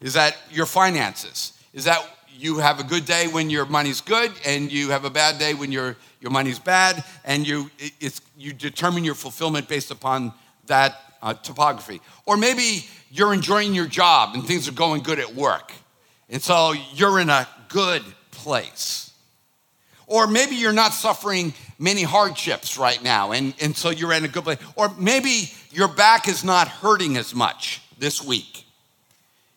Is 0.00 0.14
that 0.14 0.36
your 0.50 0.66
finances? 0.66 1.52
Is 1.72 1.84
that 1.84 2.04
you 2.36 2.58
have 2.58 2.80
a 2.80 2.84
good 2.84 3.06
day 3.06 3.26
when 3.28 3.48
your 3.48 3.64
money's 3.64 4.00
good 4.00 4.30
and 4.44 4.70
you 4.70 4.90
have 4.90 5.04
a 5.04 5.10
bad 5.10 5.38
day 5.38 5.54
when 5.54 5.72
your, 5.72 5.96
your 6.20 6.30
money's 6.30 6.58
bad 6.58 7.02
and 7.24 7.46
you, 7.46 7.70
it's, 8.00 8.20
you 8.36 8.52
determine 8.52 9.04
your 9.04 9.14
fulfillment 9.14 9.68
based 9.68 9.90
upon 9.90 10.32
that 10.66 11.00
uh, 11.22 11.32
topography. 11.32 12.00
Or 12.26 12.36
maybe 12.36 12.86
you're 13.10 13.32
enjoying 13.32 13.74
your 13.74 13.86
job 13.86 14.34
and 14.34 14.44
things 14.44 14.68
are 14.68 14.72
going 14.72 15.02
good 15.02 15.18
at 15.18 15.34
work. 15.34 15.72
And 16.28 16.42
so 16.42 16.74
you're 16.92 17.20
in 17.20 17.30
a 17.30 17.48
good 17.68 18.02
place. 18.30 19.13
Or 20.06 20.26
maybe 20.26 20.56
you're 20.56 20.72
not 20.72 20.92
suffering 20.92 21.54
many 21.78 22.02
hardships 22.02 22.76
right 22.78 23.02
now, 23.02 23.32
and, 23.32 23.54
and 23.60 23.76
so 23.76 23.90
you're 23.90 24.12
in 24.12 24.24
a 24.24 24.28
good 24.28 24.44
place. 24.44 24.58
Or 24.76 24.92
maybe 24.98 25.52
your 25.70 25.88
back 25.88 26.28
is 26.28 26.44
not 26.44 26.68
hurting 26.68 27.16
as 27.16 27.34
much 27.34 27.80
this 27.98 28.22
week. 28.22 28.64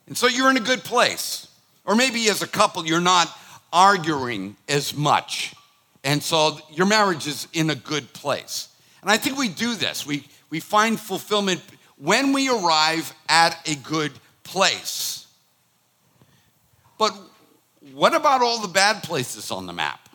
And 0.07 0.17
so 0.17 0.27
you're 0.27 0.49
in 0.49 0.57
a 0.57 0.61
good 0.61 0.83
place. 0.83 1.47
Or 1.85 1.95
maybe 1.95 2.29
as 2.29 2.41
a 2.41 2.47
couple, 2.47 2.85
you're 2.85 3.01
not 3.01 3.29
arguing 3.71 4.55
as 4.69 4.95
much. 4.95 5.53
And 6.03 6.23
so 6.23 6.59
your 6.71 6.85
marriage 6.85 7.27
is 7.27 7.47
in 7.53 7.69
a 7.69 7.75
good 7.75 8.13
place. 8.13 8.69
And 9.01 9.11
I 9.11 9.17
think 9.17 9.37
we 9.37 9.49
do 9.49 9.75
this. 9.75 10.05
We, 10.05 10.25
we 10.49 10.59
find 10.59 10.99
fulfillment 10.99 11.61
when 11.97 12.31
we 12.31 12.49
arrive 12.49 13.13
at 13.27 13.57
a 13.67 13.75
good 13.75 14.11
place. 14.43 15.27
But 16.97 17.13
what 17.93 18.13
about 18.13 18.41
all 18.41 18.61
the 18.61 18.67
bad 18.67 19.03
places 19.03 19.51
on 19.51 19.65
the 19.65 19.73
map? 19.73 20.06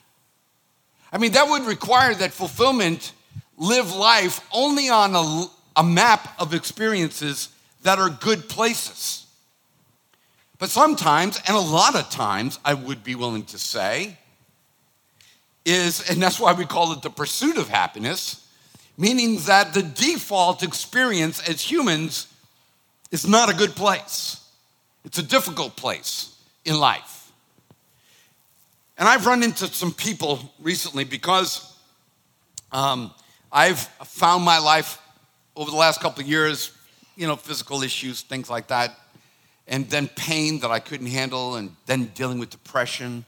I 1.12 1.18
mean, 1.18 1.32
that 1.32 1.48
would 1.48 1.64
require 1.64 2.14
that 2.14 2.32
fulfillment 2.32 3.12
live 3.58 3.94
life 3.94 4.40
only 4.52 4.88
on 4.88 5.14
a, 5.14 5.44
a 5.76 5.84
map 5.84 6.34
of 6.40 6.54
experiences 6.54 7.50
that 7.82 7.98
are 7.98 8.08
good 8.08 8.48
places. 8.48 9.26
But 10.58 10.70
sometimes, 10.70 11.40
and 11.46 11.56
a 11.56 11.60
lot 11.60 11.96
of 11.96 12.08
times, 12.08 12.58
I 12.64 12.74
would 12.74 13.04
be 13.04 13.14
willing 13.14 13.44
to 13.46 13.58
say, 13.58 14.16
is, 15.64 16.08
and 16.08 16.22
that's 16.22 16.40
why 16.40 16.52
we 16.52 16.64
call 16.64 16.92
it 16.92 17.02
the 17.02 17.10
pursuit 17.10 17.56
of 17.56 17.68
happiness, 17.68 18.46
meaning 18.96 19.38
that 19.46 19.74
the 19.74 19.82
default 19.82 20.62
experience 20.62 21.46
as 21.48 21.60
humans 21.60 22.26
is 23.10 23.26
not 23.26 23.50
a 23.50 23.54
good 23.54 23.74
place. 23.74 24.40
It's 25.04 25.18
a 25.18 25.22
difficult 25.22 25.76
place 25.76 26.36
in 26.64 26.78
life. 26.78 27.21
And 29.02 29.08
I've 29.08 29.26
run 29.26 29.42
into 29.42 29.66
some 29.66 29.92
people 29.92 30.38
recently 30.60 31.02
because 31.02 31.76
um, 32.70 33.12
I've 33.50 33.80
found 33.80 34.44
my 34.44 34.58
life 34.60 35.02
over 35.56 35.72
the 35.72 35.76
last 35.76 36.00
couple 36.00 36.22
of 36.22 36.28
years, 36.28 36.70
you 37.16 37.26
know, 37.26 37.34
physical 37.34 37.82
issues, 37.82 38.20
things 38.20 38.48
like 38.48 38.68
that, 38.68 38.96
and 39.66 39.90
then 39.90 40.06
pain 40.06 40.60
that 40.60 40.70
I 40.70 40.78
couldn't 40.78 41.08
handle, 41.08 41.56
and 41.56 41.74
then 41.86 42.12
dealing 42.14 42.38
with 42.38 42.50
depression 42.50 43.24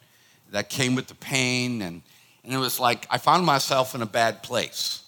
that 0.53 0.71
came 0.71 0.95
with 0.95 1.09
the 1.09 1.17
pain. 1.17 1.83
And, 1.83 2.03
and 2.45 2.53
it 2.53 2.59
was 2.59 2.79
like 2.79 3.09
I 3.11 3.19
found 3.19 3.45
myself 3.45 3.97
in 3.97 4.03
a 4.03 4.07
bad 4.07 4.45
place. 4.45 5.03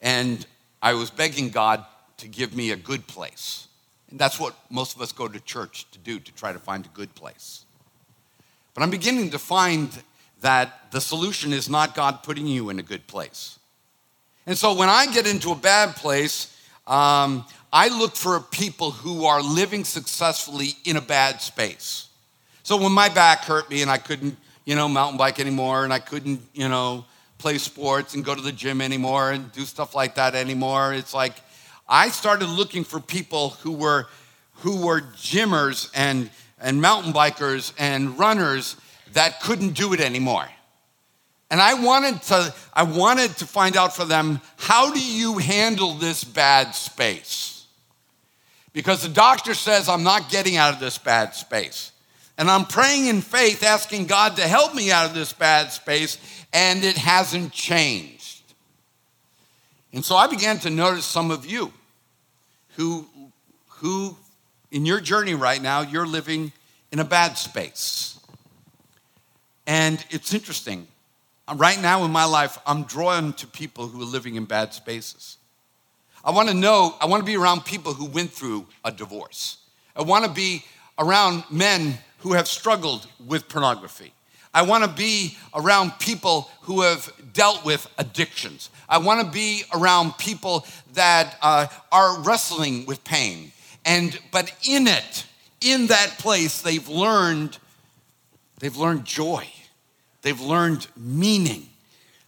And 0.00 0.46
I 0.80 0.94
was 0.94 1.10
begging 1.10 1.50
God 1.50 1.84
to 2.18 2.28
give 2.28 2.54
me 2.54 2.70
a 2.70 2.76
good 2.76 3.04
place. 3.08 3.66
And 4.10 4.20
that's 4.20 4.38
what 4.38 4.54
most 4.70 4.94
of 4.94 5.02
us 5.02 5.10
go 5.10 5.26
to 5.26 5.40
church 5.40 5.90
to 5.90 5.98
do, 5.98 6.20
to 6.20 6.34
try 6.34 6.52
to 6.52 6.60
find 6.60 6.86
a 6.86 6.90
good 6.90 7.12
place. 7.16 7.64
But 8.74 8.82
I'm 8.82 8.90
beginning 8.90 9.30
to 9.30 9.38
find 9.38 9.90
that 10.40 10.90
the 10.90 11.00
solution 11.00 11.52
is 11.52 11.68
not 11.68 11.94
God 11.94 12.22
putting 12.22 12.46
you 12.46 12.70
in 12.70 12.78
a 12.78 12.82
good 12.82 13.06
place. 13.06 13.58
And 14.46 14.56
so 14.56 14.74
when 14.74 14.88
I 14.88 15.06
get 15.06 15.26
into 15.26 15.52
a 15.52 15.54
bad 15.56 15.96
place, 15.96 16.56
um, 16.86 17.44
I 17.72 17.88
look 17.88 18.16
for 18.16 18.40
people 18.40 18.90
who 18.90 19.24
are 19.26 19.42
living 19.42 19.84
successfully 19.84 20.70
in 20.84 20.96
a 20.96 21.00
bad 21.00 21.40
space. 21.40 22.08
So 22.62 22.76
when 22.76 22.92
my 22.92 23.08
back 23.08 23.44
hurt 23.44 23.70
me 23.70 23.82
and 23.82 23.90
I 23.90 23.98
couldn't, 23.98 24.36
you 24.64 24.74
know, 24.74 24.88
mountain 24.88 25.18
bike 25.18 25.38
anymore 25.40 25.84
and 25.84 25.92
I 25.92 25.98
couldn't, 25.98 26.40
you 26.52 26.68
know, 26.68 27.04
play 27.38 27.58
sports 27.58 28.14
and 28.14 28.24
go 28.24 28.34
to 28.34 28.40
the 28.40 28.52
gym 28.52 28.80
anymore 28.80 29.30
and 29.30 29.50
do 29.52 29.62
stuff 29.62 29.94
like 29.94 30.16
that 30.16 30.34
anymore, 30.34 30.92
it's 30.92 31.14
like 31.14 31.34
I 31.88 32.08
started 32.08 32.46
looking 32.46 32.84
for 32.84 33.00
people 33.00 33.50
who 33.50 33.72
were 33.72 34.06
who 34.56 34.84
were 34.84 35.00
gymmers 35.00 35.90
and 35.94 36.30
and 36.60 36.80
mountain 36.80 37.12
bikers 37.12 37.72
and 37.78 38.18
runners 38.18 38.76
that 39.14 39.40
couldn't 39.40 39.70
do 39.70 39.92
it 39.92 40.00
anymore. 40.00 40.46
And 41.50 41.60
I 41.60 41.74
wanted 41.74 42.22
to, 42.24 42.54
I 42.72 42.84
wanted 42.84 43.36
to 43.38 43.46
find 43.46 43.76
out 43.76 43.96
for 43.96 44.04
them, 44.04 44.40
how 44.56 44.92
do 44.92 45.00
you 45.00 45.38
handle 45.38 45.94
this 45.94 46.22
bad 46.22 46.74
space? 46.74 47.66
Because 48.72 49.02
the 49.02 49.08
doctor 49.08 49.54
says 49.54 49.88
I'm 49.88 50.04
not 50.04 50.30
getting 50.30 50.56
out 50.56 50.74
of 50.74 50.80
this 50.80 50.96
bad 50.96 51.34
space. 51.34 51.90
And 52.38 52.48
I'm 52.48 52.64
praying 52.64 53.06
in 53.06 53.20
faith, 53.20 53.64
asking 53.64 54.06
God 54.06 54.36
to 54.36 54.42
help 54.42 54.74
me 54.74 54.92
out 54.92 55.06
of 55.06 55.14
this 55.14 55.32
bad 55.32 55.72
space, 55.72 56.18
and 56.52 56.84
it 56.84 56.96
hasn't 56.96 57.52
changed. 57.52 58.54
And 59.92 60.04
so 60.04 60.14
I 60.14 60.28
began 60.28 60.58
to 60.60 60.70
notice 60.70 61.04
some 61.04 61.32
of 61.32 61.44
you 61.44 61.72
who, 62.76 63.06
who 63.68 64.16
in 64.70 64.86
your 64.86 65.00
journey 65.00 65.34
right 65.34 65.60
now, 65.60 65.80
you're 65.80 66.06
living 66.06 66.52
in 66.92 66.98
a 66.98 67.04
bad 67.04 67.36
space. 67.36 68.18
And 69.66 70.04
it's 70.10 70.34
interesting. 70.34 70.86
Right 71.54 71.80
now 71.80 72.04
in 72.04 72.10
my 72.10 72.24
life, 72.24 72.58
I'm 72.66 72.84
drawn 72.84 73.32
to 73.34 73.46
people 73.46 73.88
who 73.88 74.00
are 74.02 74.04
living 74.04 74.36
in 74.36 74.44
bad 74.44 74.72
spaces. 74.72 75.36
I 76.24 76.30
want 76.30 76.48
to 76.48 76.54
know, 76.54 76.94
I 77.00 77.06
want 77.06 77.20
to 77.20 77.24
be 77.24 77.36
around 77.36 77.64
people 77.64 77.94
who 77.94 78.06
went 78.06 78.30
through 78.30 78.66
a 78.84 78.92
divorce. 78.92 79.58
I 79.96 80.02
want 80.02 80.24
to 80.24 80.30
be 80.30 80.64
around 80.98 81.44
men 81.50 81.98
who 82.18 82.34
have 82.34 82.46
struggled 82.46 83.06
with 83.26 83.48
pornography. 83.48 84.12
I 84.52 84.62
want 84.62 84.84
to 84.84 84.90
be 84.90 85.36
around 85.54 85.92
people 85.98 86.50
who 86.62 86.82
have 86.82 87.12
dealt 87.32 87.64
with 87.64 87.86
addictions. 87.98 88.70
I 88.88 88.98
want 88.98 89.24
to 89.24 89.32
be 89.32 89.62
around 89.74 90.18
people 90.18 90.66
that 90.94 91.36
uh, 91.40 91.68
are 91.92 92.20
wrestling 92.22 92.84
with 92.86 93.02
pain. 93.04 93.52
And 93.84 94.18
but 94.30 94.52
in 94.68 94.86
it, 94.86 95.24
in 95.60 95.88
that 95.88 96.18
place, 96.18 96.62
they've 96.62 96.88
learned, 96.88 97.58
they've 98.58 98.76
learned 98.76 99.04
joy. 99.04 99.46
They've 100.22 100.40
learned 100.40 100.86
meaning. 100.96 101.66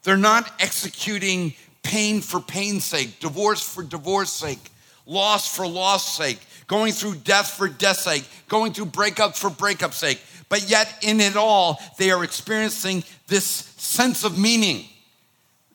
They're 0.02 0.16
not 0.16 0.50
executing 0.58 1.54
pain 1.82 2.20
for 2.20 2.40
pain's 2.40 2.84
sake, 2.84 3.20
divorce 3.20 3.62
for 3.62 3.82
divorce 3.82 4.32
sake, 4.32 4.70
loss 5.06 5.54
for 5.54 5.66
loss 5.66 6.16
sake, 6.16 6.38
going 6.66 6.92
through 6.92 7.16
death 7.16 7.50
for 7.50 7.68
death's 7.68 8.04
sake, 8.04 8.24
going 8.48 8.72
through 8.72 8.86
breakup 8.86 9.36
for 9.36 9.50
breakup 9.50 9.92
sake. 9.92 10.20
But 10.48 10.68
yet, 10.68 10.88
in 11.02 11.20
it 11.20 11.36
all, 11.36 11.80
they 11.98 12.10
are 12.10 12.24
experiencing 12.24 13.04
this 13.26 13.44
sense 13.44 14.24
of 14.24 14.38
meaning. 14.38 14.86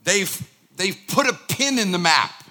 They've, 0.03 0.49
they've 0.75 0.97
put 1.07 1.27
a 1.27 1.33
pin 1.33 1.79
in 1.79 1.91
the 1.91 1.97
map. 1.97 2.43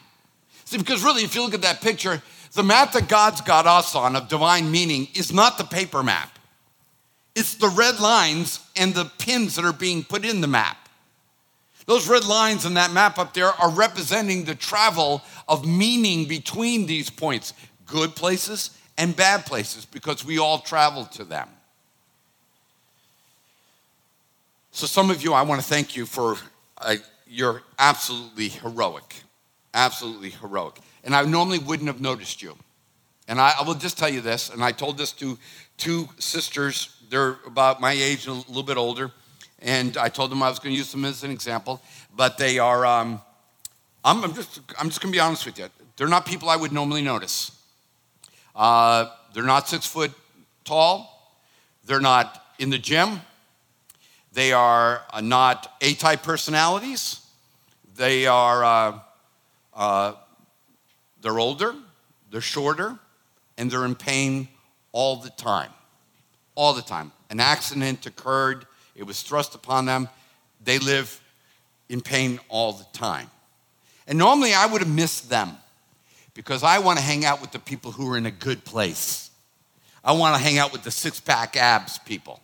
See, 0.65 0.79
because 0.79 1.05
really, 1.05 1.23
if 1.23 1.35
you 1.35 1.43
look 1.43 1.55
at 1.55 1.63
that 1.63 1.81
picture, 1.81 2.23
the 2.57 2.63
map 2.63 2.93
that 2.93 3.09
God's 3.09 3.41
got 3.43 3.67
us 3.67 3.95
on 3.95 4.17
of 4.17 4.29
divine 4.29 4.71
meaning 4.71 5.09
is 5.15 5.33
not 5.33 5.59
the 5.59 5.65
paper 5.65 6.03
map. 6.03 6.39
It's 7.35 7.55
the 7.55 7.69
red 7.69 8.01
lines 8.01 8.61
and 8.75 8.95
the 8.95 9.05
pins 9.19 9.57
that 9.57 9.65
are 9.65 9.73
being 9.73 10.03
put 10.03 10.25
in 10.25 10.41
the 10.41 10.47
map. 10.47 10.89
Those 11.85 12.09
red 12.09 12.25
lines 12.25 12.65
in 12.65 12.75
that 12.75 12.93
map 12.93 13.19
up 13.19 13.35
there 13.35 13.49
are 13.49 13.71
representing 13.71 14.45
the 14.45 14.55
travel 14.55 15.23
of 15.47 15.67
meaning 15.67 16.27
between 16.27 16.87
these 16.87 17.11
points, 17.11 17.53
good 17.85 18.17
places 18.17 18.71
and 18.99 19.15
bad 19.15 19.47
places, 19.47 19.85
because 19.85 20.25
we 20.25 20.39
all 20.39 20.59
travel 20.59 21.05
to 21.05 21.25
them. 21.25 21.49
So, 24.73 24.87
some 24.87 25.11
of 25.11 25.23
you, 25.23 25.33
I 25.33 25.43
want 25.43 25.61
to 25.61 25.67
thank 25.67 25.95
you 25.95 26.07
for 26.07 26.37
uh, 26.79 26.97
you're 27.27 27.63
absolutely 27.79 28.49
heroic, 28.49 29.15
absolutely 29.75 30.31
heroic. 30.31 30.79
And 31.07 31.15
I 31.15 31.23
normally 31.23 31.61
wouldn't 31.61 31.87
have 31.87 32.01
noticed 32.01 32.43
you. 32.43 32.57
And 33.29 33.41
I, 33.41 33.55
I 33.61 33.63
will 33.63 33.75
just 33.75 33.97
tell 33.97 34.09
you 34.09 34.21
this, 34.21 34.51
and 34.51 34.63
I 34.63 34.73
told 34.73 34.99
this 34.99 35.13
to 35.13 35.39
two 35.79 36.09
sisters 36.19 36.97
they're 37.09 37.39
about 37.47 37.81
my 37.81 37.93
age 37.93 38.27
and 38.27 38.37
a 38.37 38.49
little 38.49 38.65
bit 38.65 38.77
older. 38.77 39.13
And 39.61 39.97
I 39.97 40.09
told 40.09 40.33
them 40.33 40.43
I 40.43 40.51
was 40.51 40.59
going 40.59 40.75
to 40.75 40.77
use 40.77 40.91
them 40.91 41.05
as 41.05 41.23
an 41.23 41.31
example. 41.31 41.81
But 42.15 42.39
they 42.39 42.59
are, 42.59 42.85
um, 42.85 43.21
I'm, 44.05 44.25
I'm, 44.25 44.35
just, 44.35 44.61
I'm 44.79 44.89
just 44.89 45.01
going 45.01 45.13
to 45.13 45.17
be 45.17 45.21
honest 45.21 45.47
with 45.47 45.59
you. 45.59 45.69
They're 45.97 46.09
not 46.09 46.27
people 46.27 46.49
I 46.49 46.57
would 46.57 46.73
normally 46.73 47.03
notice. 47.03 47.53
Uh, 48.55 49.07
they're 49.33 49.45
not 49.45 49.69
six 49.69 49.87
foot 49.87 50.11
tall. 50.65 51.39
They're 51.85 52.01
not 52.01 52.45
in 52.59 52.71
the 52.71 52.79
gym. 52.79 53.21
They 54.33 54.53
are 54.53 55.03
uh, 55.11 55.21
not 55.21 55.73
A 55.81 55.95
type 55.95 56.25
personalities. 56.25 57.21
They 57.95 58.27
are, 58.27 58.65
uh, 58.65 58.99
uh, 59.73 60.13
they're 61.27 61.39
older, 61.39 61.75
they're 62.31 62.41
shorter, 62.41 62.97
and 63.59 63.71
they're 63.71 63.85
in 63.85 63.97
pain 63.97 64.49
all 64.93 65.17
the 65.17 65.31
time 65.31 65.71
all 66.57 66.73
the 66.73 66.83
time. 66.83 67.13
An 67.31 67.39
accident 67.39 68.05
occurred, 68.07 68.67
it 68.97 69.05
was 69.05 69.23
thrust 69.23 69.55
upon 69.55 69.85
them. 69.87 70.09
They 70.65 70.81
live 70.81 71.21
in 71.89 72.01
pain 72.01 72.41
all 72.49 72.73
the 72.73 72.87
time. 72.93 73.31
And 74.09 74.19
normally 74.19 74.55
I 74.55 74.67
would 74.67 74.81
have 74.81 74.93
missed 74.93 75.31
them 75.31 75.53
because 76.35 76.65
I 76.65 76.81
want 76.81 76.99
to 76.99 77.05
hang 77.05 77.25
out 77.25 77.41
with 77.41 77.53
the 77.53 77.59
people 77.59 77.93
who 77.93 78.11
are 78.13 78.17
in 78.17 78.27
a 78.27 78.31
good 78.31 78.65
place. 78.65 79.31
I 80.03 80.13
want 80.13 80.37
to 80.37 80.43
hang 80.43 80.59
out 80.59 80.73
with 80.73 80.83
the 80.83 80.91
six 80.91 81.21
pack 81.21 81.57
abs 81.57 81.99
people. 81.99 82.41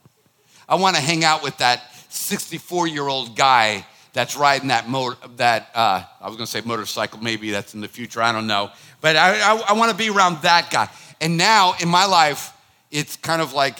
I 0.68 0.76
want 0.76 0.96
to 0.96 1.02
hang 1.02 1.24
out 1.24 1.42
with 1.42 1.56
that 1.58 1.82
64 2.10 2.86
year 2.86 3.08
old 3.08 3.36
guy 3.36 3.86
that's 4.12 4.36
riding 4.36 4.68
that 4.68 4.88
motor, 4.88 5.16
that 5.36 5.70
uh, 5.74 6.02
I 6.20 6.26
was 6.26 6.36
going 6.36 6.46
to 6.46 6.50
say 6.50 6.60
motorcycle, 6.64 7.18
maybe 7.20 7.50
that's 7.50 7.74
in 7.74 7.80
the 7.80 7.88
future, 7.88 8.22
I 8.22 8.32
don't 8.32 8.46
know. 8.46 8.70
But 9.00 9.16
I, 9.16 9.40
I, 9.40 9.62
I 9.68 9.72
want 9.72 9.90
to 9.90 9.96
be 9.96 10.10
around 10.10 10.42
that 10.42 10.70
guy. 10.70 10.88
And 11.20 11.36
now 11.36 11.74
in 11.80 11.88
my 11.88 12.04
life, 12.04 12.52
it's 12.90 13.16
kind 13.16 13.40
of 13.40 13.52
like 13.54 13.78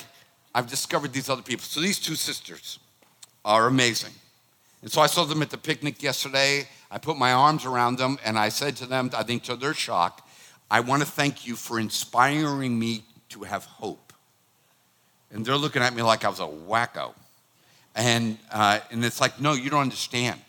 I've 0.54 0.68
discovered 0.68 1.12
these 1.12 1.28
other 1.28 1.42
people. 1.42 1.64
So 1.64 1.80
these 1.80 1.98
two 1.98 2.14
sisters 2.14 2.78
are 3.44 3.66
amazing. 3.66 4.12
And 4.80 4.90
so 4.90 5.00
I 5.00 5.06
saw 5.06 5.24
them 5.24 5.42
at 5.42 5.50
the 5.50 5.58
picnic 5.58 6.02
yesterday. 6.02 6.68
I 6.90 6.98
put 6.98 7.16
my 7.16 7.32
arms 7.32 7.64
around 7.64 7.98
them 7.98 8.18
and 8.24 8.38
I 8.38 8.48
said 8.48 8.76
to 8.76 8.86
them, 8.86 9.10
I 9.14 9.22
think 9.22 9.44
to 9.44 9.56
their 9.56 9.74
shock, 9.74 10.26
I 10.70 10.80
want 10.80 11.02
to 11.02 11.08
thank 11.08 11.46
you 11.46 11.56
for 11.56 11.78
inspiring 11.78 12.78
me 12.78 13.04
to 13.30 13.42
have 13.42 13.64
hope. 13.64 14.12
And 15.30 15.44
they're 15.44 15.56
looking 15.56 15.82
at 15.82 15.94
me 15.94 16.02
like 16.02 16.24
I 16.24 16.28
was 16.28 16.40
a 16.40 16.44
wacko. 16.44 17.14
And, 17.94 18.38
uh, 18.50 18.80
and 18.90 19.04
it's 19.04 19.20
like, 19.20 19.40
no, 19.40 19.52
you 19.52 19.70
don't 19.70 19.80
understand. 19.80 20.40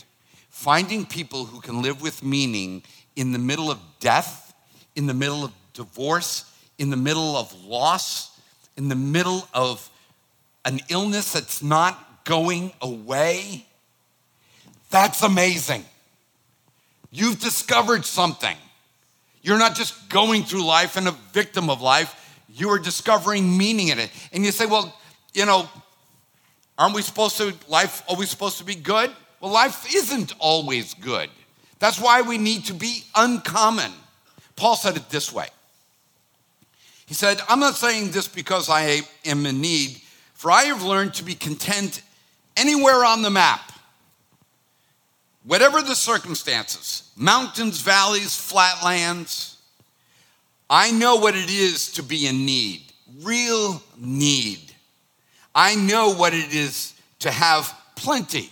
Finding 0.50 1.06
people 1.06 1.46
who 1.46 1.60
can 1.60 1.82
live 1.82 2.02
with 2.02 2.24
meaning 2.24 2.84
in 3.16 3.32
the 3.32 3.40
middle 3.40 3.70
of 3.70 3.80
death, 4.00 4.54
in 4.96 5.08
the 5.08 5.14
middle 5.14 5.44
of 5.44 5.52
divorce, 5.74 6.46
in 6.78 6.90
the 6.90 6.98
middle 6.98 7.36
of 7.36 7.54
loss, 7.66 8.40
in 8.78 8.88
the 8.90 8.96
middle 8.96 9.48
of 9.54 9.90
an 10.66 10.80
illness 10.90 11.34
that's 11.34 11.62
not 11.62 12.24
going 12.24 12.72
away, 12.82 13.66
that's 14.90 15.24
amazing. 15.24 15.84
You've 17.12 17.40
discovered 17.40 18.06
something. 18.06 18.56
You're 19.42 19.60
not 19.60 19.76
just 19.76 20.10
going 20.10 20.44
through 20.44 20.66
life 20.66 20.96
and 20.96 21.08
a 21.08 21.12
victim 21.34 21.70
of 21.70 21.82
life, 21.82 22.20
you 22.56 22.70
are 22.70 22.80
discovering 22.80 23.58
meaning 23.58 23.90
in 23.90 24.00
it. 24.00 24.10
And 24.32 24.46
you 24.46 24.52
say, 24.52 24.66
well, 24.66 24.96
you 25.34 25.46
know, 25.46 25.68
aren't 26.78 26.96
we 26.96 27.02
supposed 27.02 27.38
to, 27.38 27.54
life 27.68 28.04
always 28.08 28.30
supposed 28.30 28.58
to 28.58 28.64
be 28.64 28.76
good? 28.76 29.12
Well, 29.40 29.52
life 29.52 29.94
isn't 29.94 30.34
always 30.40 30.94
good. 30.94 31.30
That's 31.80 32.00
why 32.00 32.22
we 32.22 32.38
need 32.38 32.66
to 32.66 32.74
be 32.74 33.04
uncommon. 33.16 33.92
Paul 34.56 34.76
said 34.76 34.96
it 34.96 35.10
this 35.10 35.34
way 35.34 35.48
He 37.06 37.14
said, 37.14 37.40
I'm 37.50 37.60
not 37.60 37.76
saying 37.76 38.12
this 38.12 38.28
because 38.28 38.70
I 38.70 39.02
am 39.26 39.46
in 39.46 39.62
need, 39.62 40.02
for 40.34 40.52
I 40.52 40.64
have 40.64 40.84
learned 40.84 41.16
to 41.16 41.24
be 41.24 41.36
content 41.36 42.02
anywhere 42.56 43.04
on 43.04 43.22
the 43.22 43.30
map. 43.30 43.72
Whatever 45.44 45.82
the 45.82 45.96
circumstances, 45.96 47.12
mountains, 47.18 47.82
valleys, 47.82 48.34
flatlands, 48.34 49.58
I 50.70 50.92
know 50.92 51.18
what 51.18 51.36
it 51.36 51.50
is 51.50 51.92
to 51.94 52.04
be 52.04 52.28
in 52.28 52.46
need, 52.46 52.82
real 53.22 53.84
need. 53.98 54.73
I 55.56 55.76
know 55.76 56.14
what 56.14 56.34
it 56.34 56.54
is 56.54 56.94
to 57.20 57.32
have 57.32 57.74
plenty. 57.96 58.50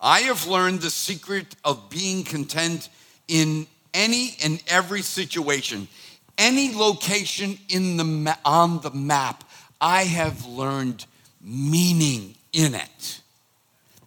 I 0.00 0.20
have 0.20 0.46
learned 0.46 0.80
the 0.80 0.90
secret 0.90 1.56
of 1.64 1.88
being 1.88 2.24
content 2.24 2.90
in 3.26 3.66
any 3.94 4.36
and 4.44 4.62
every 4.68 5.02
situation, 5.02 5.88
any 6.36 6.74
location 6.74 7.58
in 7.68 7.96
the 7.96 8.38
on 8.44 8.80
the 8.80 8.90
map. 8.90 9.44
I 9.80 10.04
have 10.04 10.44
learned 10.46 11.06
meaning 11.40 12.34
in 12.52 12.74
it. 12.74 13.20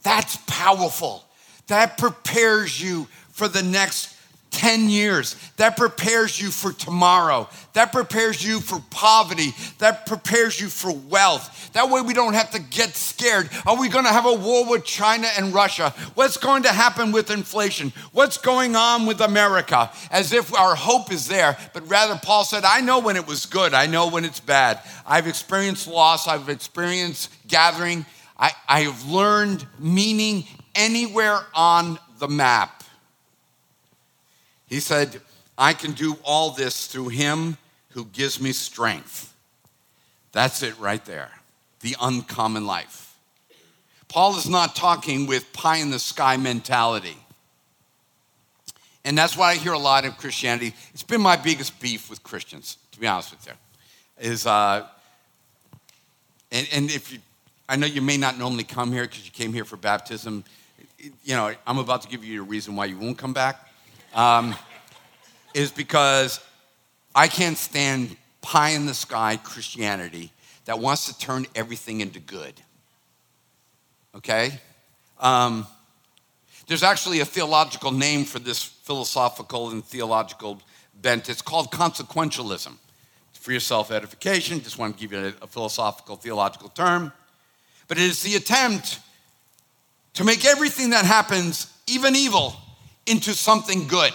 That's 0.03 0.37
powerful. 0.47 1.25
That 1.67 1.97
prepares 1.97 2.81
you 2.81 3.07
for 3.31 3.47
the 3.47 3.63
next 3.63 4.16
10 4.57 4.89
years. 4.89 5.35
That 5.57 5.77
prepares 5.77 6.41
you 6.41 6.49
for 6.49 6.73
tomorrow. 6.73 7.47
That 7.73 7.91
prepares 7.91 8.43
you 8.43 8.59
for 8.59 8.83
poverty. 8.89 9.53
That 9.77 10.07
prepares 10.07 10.59
you 10.59 10.67
for 10.67 10.91
wealth. 10.91 11.71
That 11.73 11.91
way 11.91 12.01
we 12.01 12.15
don't 12.15 12.33
have 12.33 12.49
to 12.51 12.59
get 12.59 12.95
scared. 12.95 13.51
Are 13.67 13.79
we 13.79 13.87
going 13.87 14.05
to 14.05 14.11
have 14.11 14.25
a 14.25 14.33
war 14.33 14.67
with 14.67 14.83
China 14.83 15.27
and 15.37 15.53
Russia? 15.53 15.91
What's 16.15 16.37
going 16.37 16.63
to 16.63 16.69
happen 16.69 17.11
with 17.11 17.29
inflation? 17.29 17.93
What's 18.13 18.39
going 18.39 18.75
on 18.75 19.05
with 19.05 19.21
America? 19.21 19.91
As 20.09 20.33
if 20.33 20.51
our 20.55 20.73
hope 20.73 21.11
is 21.11 21.27
there. 21.27 21.55
But 21.71 21.87
rather, 21.87 22.19
Paul 22.21 22.43
said, 22.43 22.63
I 22.65 22.81
know 22.81 22.97
when 22.97 23.15
it 23.15 23.27
was 23.27 23.45
good, 23.45 23.75
I 23.75 23.85
know 23.85 24.09
when 24.09 24.25
it's 24.25 24.39
bad. 24.39 24.81
I've 25.05 25.27
experienced 25.27 25.87
loss, 25.87 26.27
I've 26.27 26.49
experienced 26.49 27.31
gathering. 27.47 28.07
I, 28.39 28.53
I 28.67 28.81
have 28.81 29.07
learned 29.07 29.67
meaning 29.77 30.45
anywhere 30.73 31.41
on 31.53 31.99
the 32.17 32.27
map. 32.27 32.76
He 34.67 34.79
said, 34.79 35.21
I 35.57 35.73
can 35.73 35.93
do 35.93 36.17
all 36.23 36.51
this 36.51 36.87
through 36.87 37.09
him 37.09 37.57
who 37.91 38.05
gives 38.05 38.39
me 38.39 38.51
strength. 38.51 39.33
That's 40.31 40.61
it 40.61 40.77
right 40.77 41.03
there. 41.05 41.31
The 41.79 41.95
uncommon 41.99 42.67
life. 42.67 43.17
Paul 44.07 44.37
is 44.37 44.47
not 44.47 44.75
talking 44.75 45.25
with 45.25 45.51
pie 45.53 45.77
in 45.77 45.89
the 45.89 45.99
sky 45.99 46.37
mentality. 46.37 47.17
And 49.03 49.17
that's 49.17 49.37
why 49.37 49.51
I 49.51 49.55
hear 49.55 49.73
a 49.73 49.79
lot 49.79 50.05
of 50.05 50.17
Christianity. 50.17 50.73
It's 50.93 51.03
been 51.03 51.21
my 51.21 51.37
biggest 51.37 51.79
beef 51.79 52.09
with 52.09 52.21
Christians, 52.23 52.77
to 52.91 52.99
be 52.99 53.07
honest 53.07 53.31
with 53.31 53.47
you. 53.47 53.53
Is, 54.19 54.45
uh, 54.45 54.85
and, 56.51 56.67
and 56.73 56.91
if 56.91 57.11
you, 57.11 57.19
I 57.69 57.77
know 57.77 57.87
you 57.87 58.01
may 58.01 58.17
not 58.17 58.37
normally 58.37 58.63
come 58.63 58.91
here 58.91 59.03
because 59.03 59.25
you 59.25 59.31
came 59.31 59.53
here 59.53 59.65
for 59.65 59.77
baptism. 59.77 60.43
You 61.23 61.35
know, 61.35 61.53
I'm 61.65 61.77
about 61.77 62.01
to 62.03 62.07
give 62.07 62.23
you 62.23 62.41
a 62.41 62.45
reason 62.45 62.75
why 62.75 62.85
you 62.85 62.97
won't 62.97 63.17
come 63.17 63.33
back 63.33 63.66
um, 64.17 64.55
is 65.53 65.71
because 65.71 66.41
I 67.15 67.27
can't 67.27 67.57
stand 67.57 68.17
pie 68.41 68.71
in 68.71 68.85
the 68.85 68.93
sky 68.93 69.37
Christianity 69.37 70.31
that 70.65 70.79
wants 70.79 71.05
to 71.05 71.17
turn 71.17 71.45
everything 71.55 72.01
into 72.01 72.19
good. 72.19 72.53
Okay? 74.15 74.59
Um, 75.19 75.67
there's 76.67 76.83
actually 76.83 77.21
a 77.21 77.25
theological 77.25 77.91
name 77.91 78.25
for 78.25 78.39
this 78.39 78.61
philosophical 78.61 79.69
and 79.69 79.85
theological 79.85 80.61
bent. 81.01 81.29
It's 81.29 81.41
called 81.41 81.71
consequentialism. 81.71 82.73
It's 83.29 83.39
for 83.39 83.51
your 83.51 83.61
self 83.61 83.91
edification, 83.91 84.61
just 84.61 84.77
want 84.77 84.97
to 84.97 84.99
give 84.99 85.11
you 85.13 85.27
a, 85.27 85.43
a 85.43 85.47
philosophical, 85.47 86.15
theological 86.17 86.69
term. 86.69 87.13
But 87.87 87.97
it 87.97 88.03
is 88.03 88.23
the 88.23 88.35
attempt 88.35 88.99
to 90.15 90.23
make 90.23 90.43
everything 90.43 90.89
that 90.89 91.05
happens, 91.05 91.71
even 91.87 92.15
evil, 92.15 92.55
into 93.07 93.33
something 93.33 93.87
good. 93.87 94.13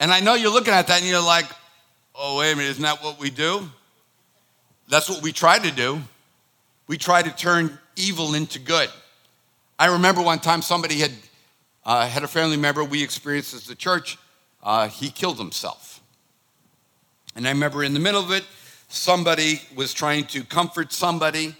And 0.00 0.10
I 0.10 0.20
know 0.20 0.34
you're 0.34 0.52
looking 0.52 0.74
at 0.74 0.86
that 0.86 1.00
and 1.00 1.08
you're 1.08 1.20
like, 1.20 1.46
oh, 2.14 2.38
wait 2.38 2.52
a 2.52 2.56
minute, 2.56 2.70
isn't 2.70 2.82
that 2.82 3.02
what 3.02 3.18
we 3.18 3.30
do? 3.30 3.68
That's 4.88 5.08
what 5.08 5.22
we 5.22 5.32
try 5.32 5.58
to 5.58 5.70
do. 5.70 6.00
We 6.86 6.98
try 6.98 7.22
to 7.22 7.30
turn 7.30 7.78
evil 7.96 8.34
into 8.34 8.58
good. 8.58 8.88
I 9.78 9.86
remember 9.86 10.22
one 10.22 10.38
time 10.38 10.62
somebody 10.62 10.96
had 11.00 11.12
uh, 11.84 12.06
had 12.06 12.22
a 12.22 12.28
family 12.28 12.56
member 12.56 12.82
we 12.82 13.02
experienced 13.02 13.54
as 13.54 13.66
the 13.66 13.74
church. 13.74 14.18
Uh, 14.62 14.88
he 14.88 15.10
killed 15.10 15.38
himself. 15.38 16.00
And 17.36 17.46
I 17.46 17.50
remember 17.50 17.82
in 17.84 17.92
the 17.92 18.00
middle 18.00 18.22
of 18.22 18.30
it, 18.30 18.44
somebody 18.88 19.60
was 19.74 19.92
trying 19.92 20.24
to 20.28 20.44
comfort 20.44 20.92
somebody. 20.92 21.54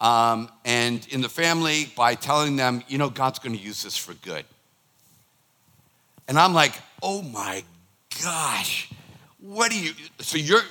Um, 0.00 0.48
and 0.64 1.06
in 1.10 1.22
the 1.22 1.28
family, 1.28 1.90
by 1.96 2.14
telling 2.14 2.56
them, 2.56 2.84
you 2.86 2.98
know, 2.98 3.10
God's 3.10 3.40
going 3.40 3.56
to 3.56 3.62
use 3.62 3.82
this 3.82 3.96
for 3.96 4.14
good. 4.14 4.44
And 6.28 6.38
I'm 6.38 6.52
like, 6.52 6.74
oh 7.02 7.22
my 7.22 7.64
gosh, 8.22 8.90
what 9.40 9.70
do 9.70 9.80
you, 9.80 9.92
so 10.20 10.36
you're, 10.36 10.62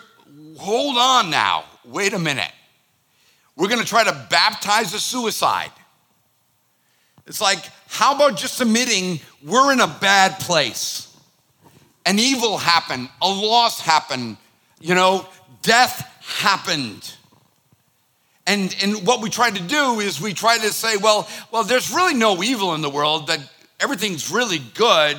hold 0.58 0.98
on 0.98 1.30
now, 1.30 1.66
wait 1.84 2.14
a 2.14 2.20
minute. 2.20 2.52
We're 3.56 3.68
gonna 3.68 3.84
try 3.84 4.04
to 4.04 4.28
baptize 4.30 4.94
a 4.94 5.00
suicide. 5.00 5.72
It's 7.26 7.42
like, 7.42 7.60
how 7.88 8.16
about 8.16 8.38
just 8.38 8.62
admitting 8.62 9.20
we're 9.44 9.74
in 9.74 9.80
a 9.82 9.88
bad 9.88 10.40
place? 10.40 11.16
An 12.06 12.20
evil 12.20 12.58
happened, 12.58 13.10
a 13.22 13.28
loss 13.28 13.82
happened, 13.82 14.38
you 14.80 14.96
know, 14.96 15.26
death 15.64 16.08
happened. 16.40 17.14
And, 18.46 18.74
and 18.82 19.06
what 19.06 19.22
we 19.22 19.30
try 19.30 19.50
to 19.50 19.62
do 19.62 20.00
is 20.00 20.22
we 20.22 20.34
try 20.34 20.58
to 20.58 20.72
say, 20.72 20.96
well, 20.96 21.28
well, 21.52 21.64
there's 21.64 21.94
really 21.94 22.14
no 22.14 22.42
evil 22.44 22.76
in 22.76 22.82
the 22.82 22.90
world, 22.90 23.28
that 23.28 23.40
everything's 23.80 24.32
really 24.32 24.60
good. 24.74 25.18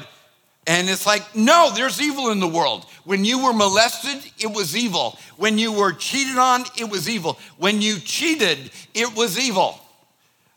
And 0.69 0.91
it's 0.91 1.07
like, 1.07 1.35
no, 1.35 1.73
there's 1.75 2.01
evil 2.01 2.31
in 2.31 2.41
the 2.41 2.47
world. 2.47 2.85
When 3.05 3.25
you 3.25 3.43
were 3.43 3.55
molested, 3.55 4.31
it 4.39 4.55
was 4.55 4.77
evil. 4.77 5.19
When 5.39 5.57
you 5.57 5.73
were 5.73 5.95
cheated 5.95 6.37
on, 6.37 6.65
it 6.77 6.91
was 6.91 7.09
evil. 7.09 7.39
When 7.57 7.81
you 7.81 7.99
cheated, 7.99 8.71
it 8.93 9.17
was 9.17 9.39
evil. 9.39 9.81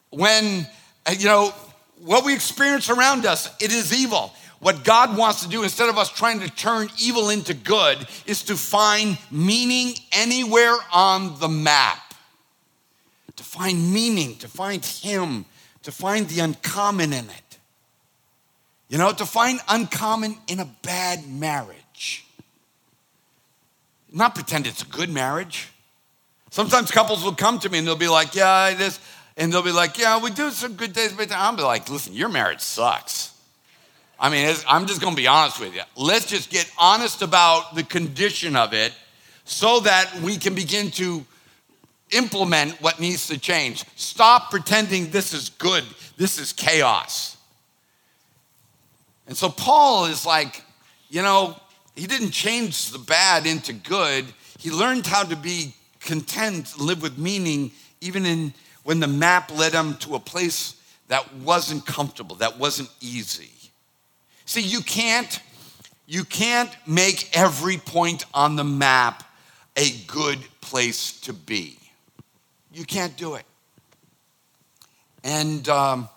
When, 0.09 0.67
uh, 1.05 1.13
you 1.17 1.27
know, 1.27 1.53
what 2.03 2.25
we 2.25 2.33
experience 2.33 2.89
around 2.89 3.25
us, 3.25 3.49
it 3.61 3.71
is 3.71 3.93
evil. 3.93 4.33
What 4.59 4.83
God 4.83 5.17
wants 5.17 5.43
to 5.43 5.49
do, 5.49 5.63
instead 5.63 5.87
of 5.87 5.97
us 5.97 6.11
trying 6.11 6.41
to 6.41 6.49
turn 6.49 6.89
evil 7.01 7.29
into 7.29 7.53
good, 7.53 8.05
is 8.25 8.43
to 8.43 8.57
find 8.57 9.17
meaning 9.31 9.93
anywhere 10.11 10.75
on 10.91 11.39
the 11.39 11.47
map. 11.47 12.13
To 13.37 13.43
find 13.43 13.93
meaning, 13.93 14.35
to 14.39 14.49
find 14.49 14.83
Him, 14.83 15.45
to 15.83 15.91
find 15.93 16.27
the 16.27 16.41
uncommon 16.41 17.13
in 17.13 17.29
it. 17.29 17.50
You 18.91 18.97
know, 18.97 19.13
to 19.13 19.25
find 19.25 19.61
uncommon 19.69 20.37
in 20.49 20.59
a 20.59 20.65
bad 20.65 21.25
marriage. 21.25 22.25
Not 24.11 24.35
pretend 24.35 24.67
it's 24.67 24.83
a 24.83 24.85
good 24.85 25.09
marriage. 25.09 25.69
Sometimes 26.49 26.91
couples 26.91 27.23
will 27.23 27.33
come 27.33 27.57
to 27.59 27.69
me 27.69 27.77
and 27.77 27.87
they'll 27.87 27.95
be 27.95 28.09
like, 28.09 28.35
yeah, 28.35 28.73
this, 28.73 28.99
And 29.37 29.53
they'll 29.53 29.63
be 29.63 29.71
like, 29.71 29.97
yeah, 29.97 30.21
we 30.21 30.29
do 30.29 30.51
some 30.51 30.73
good 30.73 30.91
days, 30.91 31.13
but 31.13 31.31
I'll 31.31 31.55
be 31.55 31.63
like, 31.63 31.89
listen, 31.89 32.13
your 32.13 32.27
marriage 32.27 32.59
sucks. 32.59 33.33
I 34.19 34.29
mean, 34.29 34.53
I'm 34.67 34.85
just 34.87 34.99
gonna 34.99 35.15
be 35.15 35.25
honest 35.25 35.61
with 35.61 35.73
you. 35.73 35.83
Let's 35.95 36.25
just 36.25 36.49
get 36.49 36.69
honest 36.77 37.21
about 37.21 37.75
the 37.75 37.83
condition 37.83 38.57
of 38.57 38.73
it 38.73 38.91
so 39.45 39.79
that 39.79 40.13
we 40.21 40.35
can 40.35 40.53
begin 40.53 40.91
to 40.91 41.25
implement 42.11 42.73
what 42.81 42.99
needs 42.99 43.27
to 43.27 43.39
change. 43.39 43.85
Stop 43.95 44.51
pretending 44.51 45.11
this 45.11 45.33
is 45.33 45.47
good, 45.47 45.85
this 46.17 46.37
is 46.37 46.51
chaos. 46.51 47.30
And 49.31 49.37
so 49.37 49.47
Paul 49.47 50.07
is 50.07 50.25
like, 50.25 50.61
you 51.09 51.21
know, 51.21 51.55
he 51.95 52.05
didn't 52.05 52.31
change 52.31 52.91
the 52.91 52.99
bad 52.99 53.45
into 53.45 53.71
good. 53.71 54.25
He 54.59 54.71
learned 54.71 55.07
how 55.07 55.23
to 55.23 55.37
be 55.37 55.73
content, 56.01 56.77
live 56.77 57.01
with 57.01 57.17
meaning, 57.17 57.71
even 58.01 58.25
in 58.25 58.53
when 58.83 58.99
the 58.99 59.07
map 59.07 59.49
led 59.57 59.71
him 59.71 59.95
to 59.99 60.15
a 60.15 60.19
place 60.19 60.75
that 61.07 61.33
wasn't 61.35 61.85
comfortable, 61.85 62.35
that 62.35 62.59
wasn't 62.59 62.89
easy. 62.99 63.51
See, 64.43 64.63
you 64.63 64.81
can't 64.81 65.39
you 66.07 66.25
can't 66.25 66.75
make 66.85 67.29
every 67.31 67.77
point 67.77 68.25
on 68.33 68.57
the 68.57 68.65
map 68.65 69.23
a 69.77 69.91
good 70.07 70.39
place 70.59 71.21
to 71.21 71.31
be. 71.31 71.77
You 72.73 72.83
can't 72.83 73.15
do 73.15 73.35
it. 73.35 73.45
And 75.23 75.69
um, 75.69 76.09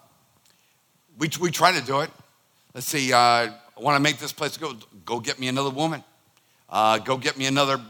we, 1.17 1.31
we 1.41 1.53
try 1.53 1.71
to 1.79 1.87
do 1.87 2.01
it. 2.01 2.11
Let's 2.75 2.89
see, 2.89 3.13
uh, 3.13 3.19
I 3.19 3.53
want 3.79 3.95
to 3.97 4.03
make 4.03 4.19
this 4.19 4.33
place 4.33 4.57
go. 4.57 4.75
Go 5.07 5.21
get 5.21 5.39
me 5.39 5.47
another 5.47 5.71
woman. 5.71 6.03
Uh, 6.69 6.99
go 6.99 7.17
get 7.17 7.39
me 7.39 7.47
another. 7.47 7.81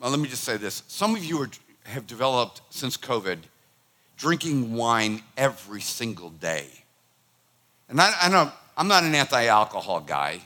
Well, 0.00 0.10
let 0.12 0.20
me 0.20 0.28
just 0.28 0.44
say 0.44 0.56
this. 0.56 0.84
Some 0.86 1.16
of 1.16 1.24
you 1.24 1.42
are, 1.42 1.50
have 1.82 2.06
developed 2.06 2.60
since 2.70 2.96
COVID 2.96 3.38
drinking 4.16 4.74
wine 4.74 5.20
every 5.36 5.80
single 5.80 6.30
day. 6.30 6.66
And 7.88 8.00
I, 8.00 8.14
I 8.22 8.28
know 8.28 8.52
I'm 8.76 8.86
not 8.86 9.02
an 9.02 9.16
anti 9.16 9.46
alcohol 9.46 9.98
guy, 10.00 10.40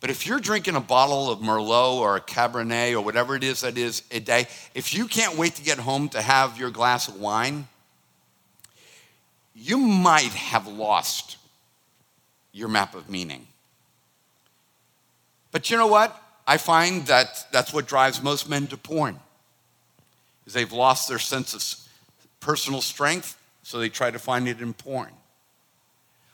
But 0.00 0.08
if 0.08 0.26
you're 0.26 0.40
drinking 0.40 0.76
a 0.76 0.80
bottle 0.80 1.30
of 1.30 1.40
Merlot 1.40 1.96
or 1.96 2.16
a 2.16 2.22
Cabernet 2.22 2.94
or 2.94 3.02
whatever 3.02 3.36
it 3.36 3.44
is 3.44 3.60
that 3.60 3.76
is 3.76 4.02
a 4.10 4.20
day, 4.20 4.46
if 4.74 4.94
you 4.94 5.08
can't 5.08 5.36
wait 5.36 5.56
to 5.56 5.62
get 5.62 5.76
home 5.78 6.08
to 6.10 6.22
have 6.22 6.58
your 6.58 6.70
glass 6.70 7.06
of 7.06 7.20
wine, 7.20 7.68
you 9.54 9.76
might 9.76 10.32
have 10.32 10.66
lost 10.66 11.36
your 12.58 12.68
map 12.68 12.94
of 12.94 13.08
meaning. 13.08 13.46
But 15.52 15.70
you 15.70 15.76
know 15.76 15.86
what? 15.86 16.20
I 16.46 16.56
find 16.56 17.06
that 17.06 17.46
that's 17.52 17.72
what 17.72 17.86
drives 17.86 18.22
most 18.22 18.48
men 18.48 18.66
to 18.68 18.76
porn. 18.76 19.18
Is 20.46 20.52
they've 20.52 20.72
lost 20.72 21.08
their 21.08 21.18
sense 21.18 21.54
of 21.54 21.64
personal 22.40 22.80
strength, 22.80 23.38
so 23.62 23.78
they 23.78 23.88
try 23.88 24.10
to 24.10 24.18
find 24.18 24.48
it 24.48 24.60
in 24.60 24.72
porn. 24.72 25.12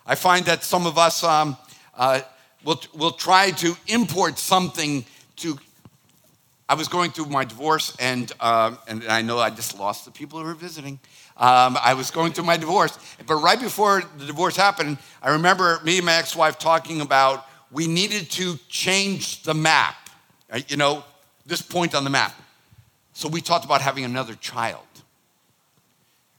I 0.07 0.15
find 0.15 0.45
that 0.47 0.63
some 0.63 0.87
of 0.87 0.99
us 0.99 1.25
um, 1.25 1.57
uh, 1.97 2.21
will, 2.65 2.81
will 2.95 3.11
try 3.11 3.51
to 3.53 3.77
import 3.89 4.39
something 4.39 5.05
to. 5.37 5.59
I 6.69 6.75
was 6.75 6.89
going 6.89 7.11
through 7.11 7.27
my 7.27 7.45
divorce, 7.45 7.95
and, 8.01 8.33
um, 8.41 8.79
and 8.89 9.05
I 9.05 9.21
know 9.21 9.39
I 9.39 9.51
just 9.51 9.79
lost 9.79 10.07
the 10.07 10.11
people 10.11 10.39
who 10.39 10.47
were 10.47 10.55
visiting. 10.55 10.99
Um, 11.37 11.77
I 11.83 11.95
was 11.95 12.11
going 12.11 12.33
through 12.33 12.45
my 12.45 12.57
divorce. 12.57 12.97
But 13.27 13.37
right 13.37 13.59
before 13.59 14.03
the 14.19 14.27
divorce 14.27 14.57
happened, 14.57 14.99
I 15.23 15.31
remember 15.31 15.81
me 15.85 15.97
and 15.97 16.07
my 16.07 16.15
ex 16.15 16.37
wife 16.37 16.59
talking 16.59 17.01
about 17.01 17.47
we 17.73 17.89
needed 17.89 18.31
to 18.33 18.57
change 18.69 19.43
the 19.43 19.55
map, 19.55 19.97
right? 20.51 20.69
you 20.71 20.77
know, 20.77 21.05
this 21.45 21.61
point 21.61 21.95
on 21.95 22.05
the 22.05 22.11
map. 22.11 22.33
So 23.15 23.29
we 23.29 23.41
talked 23.41 23.65
about 23.65 23.81
having 23.81 24.05
another 24.05 24.35
child. 24.35 24.85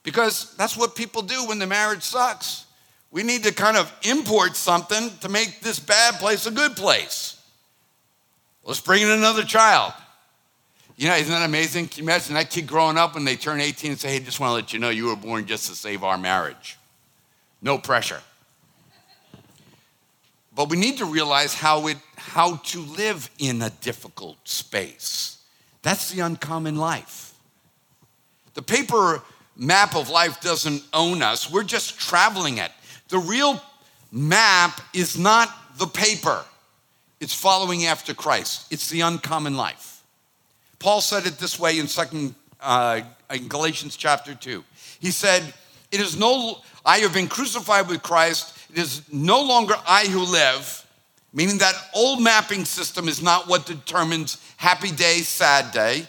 Because 0.04 0.56
that's 0.56 0.78
what 0.78 0.96
people 0.96 1.22
do 1.22 1.46
when 1.48 1.60
the 1.60 1.68
marriage 1.68 2.04
sucks. 2.04 2.66
We 3.12 3.24
need 3.24 3.44
to 3.44 3.54
kind 3.54 3.76
of 3.76 3.92
import 4.04 4.56
something 4.56 5.10
to 5.22 5.30
make 5.30 5.62
this 5.62 5.80
bad 5.80 6.16
place 6.16 6.46
a 6.46 6.52
good 6.52 6.76
place. 6.76 7.42
Let's 8.64 8.82
bring 8.82 9.04
in 9.04 9.10
another 9.10 9.44
child. 9.44 9.94
You 10.98 11.10
know, 11.10 11.16
isn't 11.16 11.32
that 11.32 11.46
amazing? 11.46 11.88
Can 11.88 11.98
you 12.00 12.04
imagine 12.04 12.36
that 12.36 12.50
kid 12.50 12.68
growing 12.68 12.98
up 12.98 13.16
when 13.16 13.26
they 13.26 13.36
turn 13.36 13.60
18 13.60 13.92
and 13.92 14.00
say, 14.00 14.14
hey, 14.14 14.20
just 14.20 14.40
want 14.40 14.52
to 14.52 14.56
let 14.56 14.72
you 14.72 14.80
know 14.80 14.90
you 14.90 15.08
were 15.08 15.16
born 15.16 15.46
just 15.46 15.68
to 15.68 15.76
save 15.76 16.04
our 16.04 16.18
marriage? 16.18 16.78
No 17.62 17.78
pressure. 17.78 18.22
But 20.56 20.70
we 20.70 20.78
need 20.78 20.98
to 21.00 21.06
realize 21.06 21.54
how, 21.54 21.88
it, 21.88 21.98
how 22.16 22.56
to 22.58 22.80
live 22.80 23.30
in 23.40 23.62
a 23.62 23.70
difficult 23.82 24.38
space. 24.48 25.40
That's 25.82 26.12
the 26.12 26.22
uncommon 26.22 26.78
life. 26.78 27.34
The 28.54 28.62
paper 28.62 29.22
map 29.58 29.96
of 29.96 30.10
life 30.10 30.40
doesn't 30.40 30.82
own 30.94 31.22
us, 31.22 31.52
we're 31.52 31.64
just 31.64 32.00
traveling 32.00 32.58
it. 32.58 32.72
The 33.10 33.20
real 33.20 33.62
map 34.12 34.80
is 34.94 35.18
not 35.18 35.50
the 35.78 35.88
paper, 35.88 36.46
it's 37.20 37.34
following 37.34 37.86
after 37.86 38.14
Christ. 38.14 38.72
It's 38.72 38.90
the 38.90 39.02
uncommon 39.02 39.58
life. 39.58 39.95
Paul 40.80 41.02
said 41.02 41.26
it 41.26 41.38
this 41.38 41.60
way 41.60 41.80
in 41.80 41.88
second 41.88 42.36
uh, 42.62 43.02
in 43.30 43.48
Galatians 43.48 43.96
chapter 43.96 44.34
2. 44.34 44.64
He 45.00 45.12
said, 45.12 45.54
It 45.92 46.00
is 46.00 46.18
no, 46.18 46.60
I 46.86 47.00
have 47.00 47.14
been 47.14 47.28
crucified 47.28 47.88
with 47.88 48.04
Christ. 48.04 48.58
It 48.72 48.80
is 48.80 49.02
no 49.12 49.42
longer 49.42 49.76
I 49.88 50.06
who 50.06 50.20
live, 50.20 50.86
meaning 51.34 51.60
that 51.60 51.76
old 51.94 52.22
mapping 52.22 52.66
system 52.66 53.08
is 53.08 53.22
not 53.22 53.48
what 53.48 53.66
determines 53.66 54.38
happy 54.58 54.92
day, 54.92 55.20
sad 55.20 55.72
day. 55.72 56.08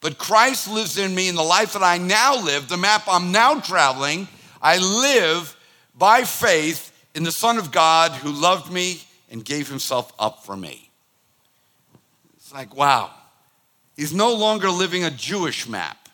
But 0.00 0.18
Christ 0.18 0.68
lives 0.68 0.98
in 0.98 1.14
me 1.14 1.28
in 1.28 1.34
the 1.34 1.42
life 1.42 1.72
that 1.72 1.82
I 1.82 1.98
now 1.98 2.42
live, 2.42 2.68
the 2.68 2.76
map 2.76 3.04
I'm 3.08 3.32
now 3.32 3.60
traveling. 3.60 4.28
I 4.62 4.78
live 4.78 5.56
by 5.96 6.22
faith 6.22 6.92
in 7.14 7.22
the 7.22 7.32
Son 7.32 7.56
of 7.58 7.72
God 7.72 8.12
who 8.12 8.30
loved 8.30 8.70
me 8.70 9.00
and 9.30 9.44
gave 9.44 9.68
himself 9.68 10.12
up 10.18 10.44
for 10.44 10.56
me. 10.56 10.90
It's 12.36 12.52
like, 12.52 12.76
wow. 12.76 13.10
He's 13.96 14.12
no 14.12 14.34
longer 14.34 14.70
living 14.70 15.04
a 15.04 15.10
Jewish 15.10 15.68
map. 15.68 16.08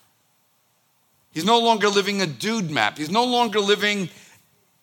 He's 1.33 1.45
no 1.45 1.59
longer 1.59 1.89
living 1.89 2.21
a 2.21 2.27
dude 2.27 2.71
map. 2.71 2.99
He's 2.99 3.11
no 3.11 3.25
longer 3.25 3.59
living 3.59 4.09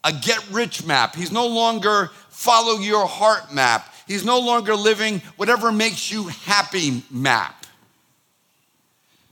a 0.04 0.12
get 0.12 0.44
rich 0.52 0.86
map. 0.86 1.16
He's 1.16 1.32
no 1.32 1.48
longer 1.48 2.10
follow 2.30 2.80
your 2.80 3.06
heart 3.06 3.54
map. 3.54 3.94
He's 4.08 4.26
no 4.26 4.40
longer 4.40 4.76
living 4.76 5.22
whatever 5.38 5.72
makes 5.72 6.12
you 6.12 6.28
happy 6.28 7.04
map. 7.12 7.66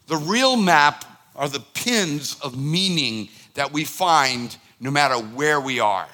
The 0.08 0.18
real 0.18 0.56
map 0.56 1.04
are 1.36 1.50
the 1.50 1.60
pins 1.60 2.38
of 2.42 2.58
meaning 2.58 3.30
that 3.56 3.74
we 3.74 3.84
find 3.84 4.56
no 4.80 4.92
matter 4.92 5.16
where 5.16 5.60
we 5.60 5.80
are. 5.80 6.08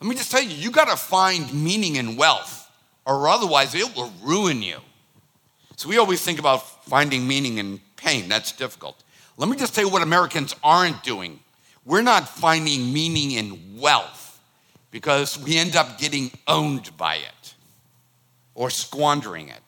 Let 0.00 0.08
me 0.08 0.16
just 0.16 0.30
tell 0.30 0.42
you, 0.42 0.56
you 0.56 0.70
got 0.70 0.88
to 0.88 0.96
find 0.96 1.52
meaning 1.52 1.96
in 1.96 2.16
wealth, 2.16 2.70
or 3.04 3.28
otherwise 3.28 3.74
it 3.74 3.94
will 3.94 4.12
ruin 4.22 4.62
you. 4.62 4.78
So 5.80 5.88
we 5.88 5.96
always 5.96 6.20
think 6.20 6.38
about 6.38 6.84
finding 6.84 7.26
meaning 7.26 7.56
in 7.56 7.80
pain. 7.96 8.28
That's 8.28 8.52
difficult. 8.52 9.02
Let 9.38 9.48
me 9.48 9.56
just 9.56 9.74
tell 9.74 9.82
you 9.82 9.90
what 9.90 10.02
Americans 10.02 10.54
aren't 10.62 11.02
doing. 11.02 11.40
We're 11.86 12.02
not 12.02 12.28
finding 12.28 12.92
meaning 12.92 13.30
in 13.30 13.78
wealth 13.80 14.38
because 14.90 15.38
we 15.38 15.56
end 15.56 15.76
up 15.76 15.98
getting 15.98 16.32
owned 16.46 16.94
by 16.98 17.14
it, 17.14 17.54
or 18.54 18.68
squandering 18.68 19.48
it, 19.48 19.62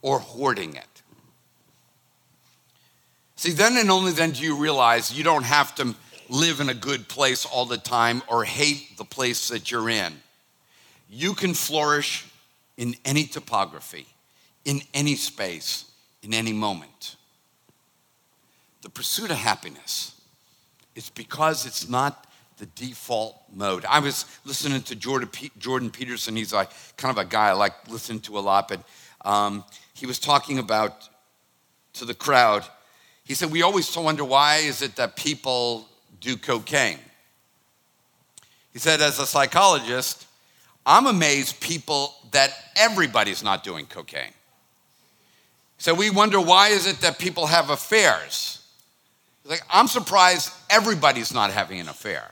or 0.00 0.20
hoarding 0.20 0.76
it. 0.76 1.02
See, 3.34 3.50
then 3.50 3.76
and 3.78 3.90
only 3.90 4.12
then 4.12 4.30
do 4.30 4.44
you 4.44 4.56
realize 4.56 5.12
you 5.12 5.24
don't 5.24 5.42
have 5.42 5.74
to 5.74 5.92
live 6.28 6.60
in 6.60 6.68
a 6.68 6.74
good 6.74 7.08
place 7.08 7.44
all 7.44 7.66
the 7.66 7.78
time 7.78 8.22
or 8.28 8.44
hate 8.44 8.96
the 8.96 9.04
place 9.04 9.48
that 9.48 9.72
you're 9.72 9.90
in. 9.90 10.12
You 11.10 11.34
can 11.34 11.52
flourish 11.52 12.26
in 12.76 12.94
any 13.04 13.24
topography, 13.24 14.06
in 14.68 14.82
any 14.92 15.16
space, 15.16 15.86
in 16.22 16.34
any 16.34 16.52
moment. 16.52 17.16
The 18.82 18.90
pursuit 18.90 19.30
of 19.30 19.38
happiness 19.38 20.20
is 20.94 21.08
because 21.08 21.64
it's 21.64 21.88
not 21.88 22.26
the 22.58 22.66
default 22.66 23.40
mode. 23.50 23.84
I 23.86 24.00
was 24.00 24.26
listening 24.44 24.82
to 24.82 24.94
Jordan, 24.94 25.90
Peterson. 25.90 26.36
He's 26.36 26.52
like 26.52 26.70
kind 26.96 27.16
of 27.16 27.24
a 27.24 27.28
guy 27.28 27.48
I 27.48 27.52
like 27.52 27.72
listening 27.88 28.20
to 28.20 28.38
a 28.38 28.40
lot, 28.40 28.68
but 28.68 28.82
um, 29.24 29.64
he 29.94 30.04
was 30.04 30.18
talking 30.18 30.58
about 30.58 31.08
to 31.94 32.04
the 32.04 32.14
crowd. 32.14 32.64
He 33.24 33.34
said, 33.34 33.50
"We 33.50 33.62
always 33.62 33.96
wonder 33.96 34.24
why 34.24 34.56
is 34.56 34.82
it 34.82 34.96
that 34.96 35.16
people 35.16 35.88
do 36.20 36.36
cocaine. 36.36 36.98
He 38.72 38.78
said, 38.78 39.00
as 39.00 39.18
a 39.18 39.26
psychologist, 39.26 40.26
I'm 40.84 41.06
amazed 41.06 41.60
people 41.60 42.14
that 42.32 42.52
everybody's 42.76 43.42
not 43.42 43.64
doing 43.64 43.86
cocaine. 43.86 44.32
So 45.78 45.94
we 45.94 46.10
wonder 46.10 46.40
why 46.40 46.68
is 46.68 46.86
it 46.86 47.00
that 47.00 47.18
people 47.18 47.46
have 47.46 47.70
affairs? 47.70 48.60
Like, 49.44 49.62
I'm 49.70 49.86
surprised 49.86 50.52
everybody's 50.68 51.32
not 51.32 51.52
having 51.52 51.80
an 51.80 51.88
affair. 51.88 52.30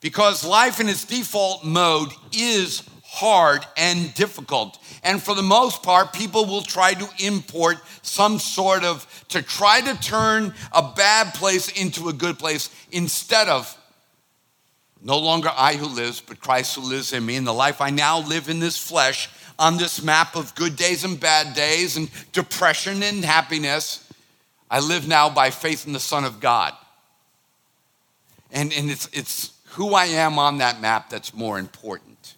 Because 0.00 0.44
life 0.44 0.80
in 0.80 0.88
its 0.88 1.04
default 1.04 1.64
mode 1.64 2.10
is 2.32 2.82
hard 3.04 3.64
and 3.76 4.12
difficult. 4.14 4.78
And 5.04 5.22
for 5.22 5.34
the 5.34 5.42
most 5.42 5.82
part, 5.82 6.12
people 6.12 6.44
will 6.44 6.62
try 6.62 6.94
to 6.94 7.08
import 7.24 7.78
some 8.02 8.38
sort 8.38 8.84
of, 8.84 9.06
to 9.28 9.42
try 9.42 9.80
to 9.80 9.94
turn 10.00 10.54
a 10.72 10.82
bad 10.82 11.34
place 11.34 11.68
into 11.68 12.08
a 12.08 12.12
good 12.12 12.38
place 12.38 12.68
instead 12.90 13.48
of 13.48 13.78
no 15.00 15.18
longer 15.18 15.50
I 15.56 15.74
who 15.74 15.86
lives, 15.86 16.20
but 16.20 16.40
Christ 16.40 16.74
who 16.74 16.82
lives 16.82 17.12
in 17.12 17.24
me. 17.24 17.36
And 17.36 17.46
the 17.46 17.52
life 17.52 17.80
I 17.80 17.90
now 17.90 18.20
live 18.20 18.48
in 18.48 18.60
this 18.60 18.76
flesh 18.76 19.28
on 19.62 19.76
this 19.76 20.02
map 20.02 20.34
of 20.34 20.52
good 20.56 20.74
days 20.74 21.04
and 21.04 21.20
bad 21.20 21.54
days 21.54 21.96
and 21.96 22.10
depression 22.32 23.00
and 23.04 23.24
happiness, 23.24 24.12
I 24.68 24.80
live 24.80 25.06
now 25.06 25.30
by 25.30 25.50
faith 25.50 25.86
in 25.86 25.92
the 25.92 26.00
Son 26.00 26.24
of 26.24 26.40
God. 26.40 26.74
And, 28.50 28.72
and 28.72 28.90
it's, 28.90 29.08
it's 29.12 29.52
who 29.68 29.94
I 29.94 30.06
am 30.06 30.36
on 30.36 30.58
that 30.58 30.80
map 30.80 31.10
that's 31.10 31.32
more 31.32 31.60
important. 31.60 32.34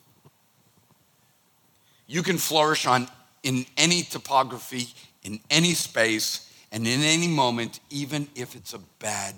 You 2.07 2.23
can 2.23 2.37
flourish 2.37 2.85
on 2.85 3.09
in 3.43 3.65
any 3.79 4.03
topography, 4.03 4.89
in 5.23 5.41
any 5.49 5.73
space, 5.73 6.53
and 6.71 6.87
in 6.87 7.01
any 7.01 7.29
moment, 7.29 7.81
even 7.89 8.29
if 8.35 8.55
it's 8.55 8.75
a 8.75 8.81
bad 8.99 9.35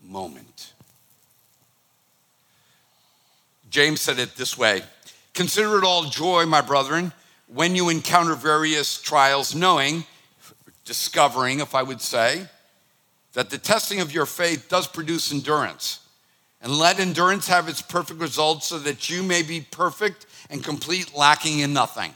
moment. 0.00 0.72
James 3.70 4.00
said 4.00 4.20
it 4.20 4.36
this 4.36 4.56
way 4.56 4.84
Consider 5.34 5.78
it 5.78 5.84
all 5.84 6.04
joy, 6.04 6.46
my 6.46 6.60
brethren, 6.60 7.12
when 7.54 7.76
you 7.76 7.88
encounter 7.88 8.34
various 8.34 9.00
trials, 9.00 9.54
knowing, 9.54 10.04
discovering, 10.84 11.60
if 11.60 11.74
I 11.74 11.84
would 11.84 12.00
say, 12.00 12.46
that 13.34 13.48
the 13.48 13.58
testing 13.58 14.00
of 14.00 14.12
your 14.12 14.26
faith 14.26 14.68
does 14.68 14.88
produce 14.88 15.32
endurance. 15.32 16.00
And 16.60 16.72
let 16.72 16.98
endurance 16.98 17.46
have 17.46 17.68
its 17.68 17.80
perfect 17.80 18.20
result 18.20 18.64
so 18.64 18.78
that 18.80 19.08
you 19.08 19.22
may 19.22 19.42
be 19.42 19.60
perfect 19.60 20.26
and 20.50 20.64
complete, 20.64 21.14
lacking 21.14 21.60
in 21.60 21.72
nothing. 21.72 22.12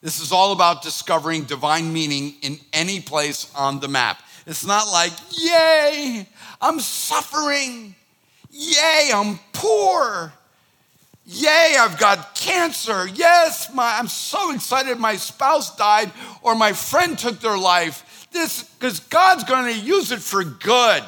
This 0.00 0.20
is 0.20 0.32
all 0.32 0.52
about 0.52 0.82
discovering 0.82 1.44
divine 1.44 1.92
meaning 1.92 2.34
in 2.40 2.58
any 2.72 3.00
place 3.00 3.52
on 3.54 3.80
the 3.80 3.88
map. 3.88 4.22
It's 4.46 4.64
not 4.64 4.90
like, 4.90 5.12
yay, 5.30 6.26
I'm 6.60 6.80
suffering. 6.80 7.94
Yay, 8.50 9.10
I'm 9.12 9.38
poor. 9.52 10.32
Yay, 11.26 11.76
I've 11.78 11.98
got 11.98 12.34
cancer. 12.34 13.06
Yes, 13.06 13.72
my, 13.72 13.96
I'm 13.98 14.08
so 14.08 14.52
excited 14.52 14.98
my 14.98 15.16
spouse 15.16 15.74
died 15.76 16.12
or 16.42 16.54
my 16.54 16.72
friend 16.72 17.18
took 17.18 17.40
their 17.40 17.56
life. 17.56 18.28
This, 18.30 18.64
because 18.64 19.00
God's 19.00 19.44
going 19.44 19.72
to 19.72 19.80
use 19.80 20.12
it 20.12 20.20
for 20.20 20.44
good. 20.44 21.02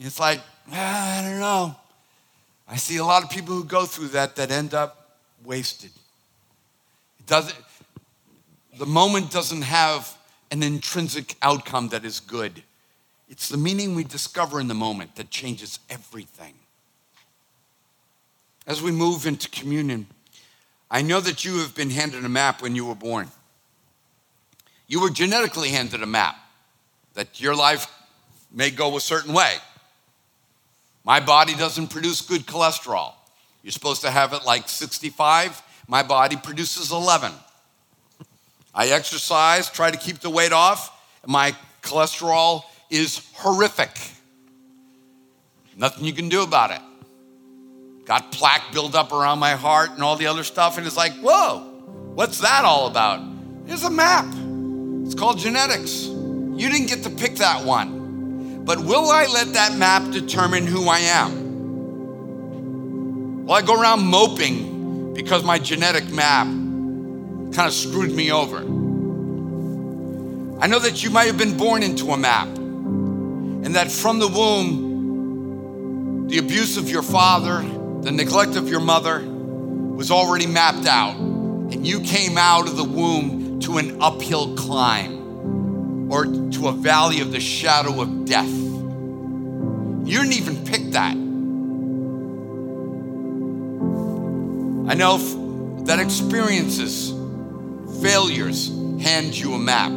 It's 0.00 0.18
like, 0.18 0.40
ah, 0.72 1.18
I 1.18 1.22
don't 1.22 1.40
know. 1.40 1.76
I 2.68 2.76
see 2.76 2.96
a 2.96 3.04
lot 3.04 3.22
of 3.22 3.30
people 3.30 3.54
who 3.54 3.64
go 3.64 3.84
through 3.84 4.08
that 4.08 4.36
that 4.36 4.50
end 4.50 4.72
up 4.72 5.18
wasted. 5.44 5.90
It 7.20 7.26
doesn't, 7.26 7.56
the 8.78 8.86
moment 8.86 9.30
doesn't 9.30 9.62
have 9.62 10.16
an 10.50 10.62
intrinsic 10.62 11.34
outcome 11.42 11.88
that 11.88 12.04
is 12.04 12.20
good. 12.20 12.62
It's 13.28 13.48
the 13.48 13.56
meaning 13.56 13.94
we 13.94 14.04
discover 14.04 14.60
in 14.60 14.68
the 14.68 14.74
moment 14.74 15.16
that 15.16 15.30
changes 15.30 15.80
everything. 15.90 16.54
As 18.66 18.82
we 18.82 18.90
move 18.90 19.26
into 19.26 19.48
communion, 19.48 20.06
I 20.90 21.02
know 21.02 21.20
that 21.20 21.44
you 21.44 21.58
have 21.58 21.74
been 21.74 21.90
handed 21.90 22.24
a 22.24 22.28
map 22.28 22.62
when 22.62 22.74
you 22.74 22.84
were 22.84 22.94
born. 22.94 23.28
You 24.88 25.00
were 25.00 25.10
genetically 25.10 25.68
handed 25.68 26.02
a 26.02 26.06
map 26.06 26.36
that 27.14 27.40
your 27.40 27.54
life 27.54 27.86
may 28.52 28.70
go 28.70 28.96
a 28.96 29.00
certain 29.00 29.32
way. 29.32 29.56
My 31.04 31.20
body 31.20 31.54
doesn't 31.54 31.88
produce 31.88 32.20
good 32.20 32.46
cholesterol. 32.46 33.12
You're 33.62 33.72
supposed 33.72 34.02
to 34.02 34.10
have 34.10 34.32
it 34.32 34.44
like 34.44 34.68
65. 34.68 35.62
My 35.88 36.02
body 36.02 36.36
produces 36.36 36.90
11. 36.90 37.32
I 38.74 38.88
exercise, 38.88 39.70
try 39.70 39.90
to 39.90 39.96
keep 39.96 40.18
the 40.18 40.30
weight 40.30 40.52
off. 40.52 40.92
My 41.26 41.54
cholesterol 41.82 42.62
is 42.90 43.26
horrific. 43.34 43.90
Nothing 45.76 46.04
you 46.04 46.12
can 46.12 46.28
do 46.28 46.42
about 46.42 46.70
it. 46.70 46.80
Got 48.06 48.30
plaque 48.30 48.72
built 48.72 48.94
up 48.94 49.12
around 49.12 49.40
my 49.40 49.52
heart 49.52 49.90
and 49.90 50.02
all 50.02 50.14
the 50.14 50.28
other 50.28 50.44
stuff, 50.44 50.78
and 50.78 50.86
it's 50.86 50.96
like, 50.96 51.12
whoa, 51.14 51.58
what's 52.14 52.38
that 52.38 52.64
all 52.64 52.86
about? 52.86 53.20
Here's 53.66 53.82
a 53.82 53.90
map. 53.90 54.32
It's 55.04 55.16
called 55.16 55.38
genetics. 55.38 56.04
You 56.04 56.70
didn't 56.70 56.86
get 56.86 57.02
to 57.02 57.10
pick 57.10 57.34
that 57.36 57.64
one. 57.64 58.62
But 58.64 58.78
will 58.78 59.10
I 59.10 59.26
let 59.26 59.54
that 59.54 59.76
map 59.76 60.12
determine 60.12 60.68
who 60.68 60.88
I 60.88 61.00
am? 61.00 61.46
Will 63.44 63.54
I 63.54 63.62
go 63.62 63.80
around 63.80 64.06
moping 64.06 65.12
because 65.12 65.42
my 65.42 65.58
genetic 65.58 66.08
map 66.08 66.46
kind 66.46 67.66
of 67.66 67.72
screwed 67.72 68.12
me 68.12 68.30
over? 68.30 68.58
I 70.60 70.68
know 70.68 70.78
that 70.78 71.02
you 71.02 71.10
might 71.10 71.26
have 71.26 71.38
been 71.38 71.56
born 71.56 71.82
into 71.82 72.12
a 72.12 72.16
map 72.16 72.46
and 72.46 73.74
that 73.74 73.90
from 73.90 74.20
the 74.20 74.28
womb, 74.28 76.28
the 76.28 76.38
abuse 76.38 76.76
of 76.76 76.88
your 76.88 77.02
father, 77.02 77.64
the 78.06 78.12
neglect 78.12 78.54
of 78.54 78.68
your 78.68 78.78
mother 78.78 79.18
was 79.18 80.12
already 80.12 80.46
mapped 80.46 80.86
out, 80.86 81.16
and 81.16 81.84
you 81.84 81.98
came 82.02 82.38
out 82.38 82.68
of 82.68 82.76
the 82.76 82.84
womb 82.84 83.58
to 83.58 83.78
an 83.78 84.00
uphill 84.00 84.54
climb 84.54 86.08
or 86.08 86.24
to 86.24 86.68
a 86.68 86.72
valley 86.72 87.20
of 87.20 87.32
the 87.32 87.40
shadow 87.40 88.00
of 88.00 88.24
death. 88.24 88.46
You 88.46 90.20
didn't 90.20 90.34
even 90.34 90.64
pick 90.64 90.92
that. 90.92 91.16
I 94.88 94.94
know 94.94 95.18
that 95.86 95.98
experiences, 95.98 97.10
failures, 98.00 98.68
hand 99.02 99.36
you 99.36 99.54
a 99.54 99.58
map. 99.58 99.90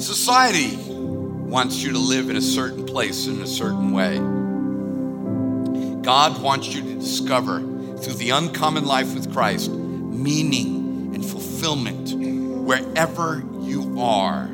Society 0.00 0.74
wants 0.88 1.82
you 1.82 1.92
to 1.92 1.98
live 1.98 2.30
in 2.30 2.36
a 2.36 2.40
certain 2.40 2.86
place 2.86 3.26
in 3.26 3.42
a 3.42 3.46
certain 3.46 3.92
way. 3.92 4.37
God 6.08 6.40
wants 6.40 6.68
you 6.68 6.80
to 6.80 6.94
discover 6.94 7.60
through 7.60 8.14
the 8.14 8.30
uncommon 8.30 8.86
life 8.86 9.12
with 9.12 9.30
Christ 9.30 9.70
meaning 9.70 11.14
and 11.14 11.22
fulfillment 11.22 12.14
wherever 12.14 13.44
you 13.60 14.00
are. 14.00 14.48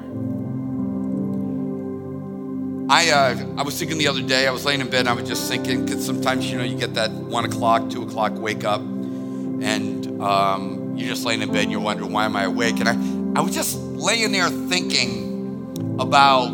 I, 2.90 3.08
uh, 3.08 3.54
I 3.56 3.62
was 3.62 3.78
thinking 3.78 3.98
the 3.98 4.08
other 4.08 4.20
day, 4.20 4.48
I 4.48 4.50
was 4.50 4.64
laying 4.64 4.80
in 4.80 4.90
bed, 4.90 5.06
I 5.06 5.12
was 5.12 5.28
just 5.28 5.48
thinking, 5.48 5.84
because 5.84 6.04
sometimes, 6.04 6.50
you 6.50 6.58
know, 6.58 6.64
you 6.64 6.76
get 6.76 6.94
that 6.94 7.12
one 7.12 7.44
o'clock, 7.44 7.88
two 7.88 8.02
o'clock 8.02 8.32
wake 8.34 8.64
up, 8.64 8.80
and 8.80 10.20
um, 10.20 10.96
you're 10.96 11.08
just 11.08 11.24
laying 11.24 11.40
in 11.40 11.52
bed 11.52 11.62
and 11.62 11.70
you're 11.70 11.80
wondering, 11.80 12.10
why 12.10 12.24
am 12.24 12.34
I 12.34 12.42
awake? 12.42 12.80
And 12.80 12.88
I, 12.88 13.38
I 13.40 13.44
was 13.44 13.54
just 13.54 13.76
laying 13.76 14.32
there 14.32 14.48
thinking 14.48 15.96
about 16.00 16.48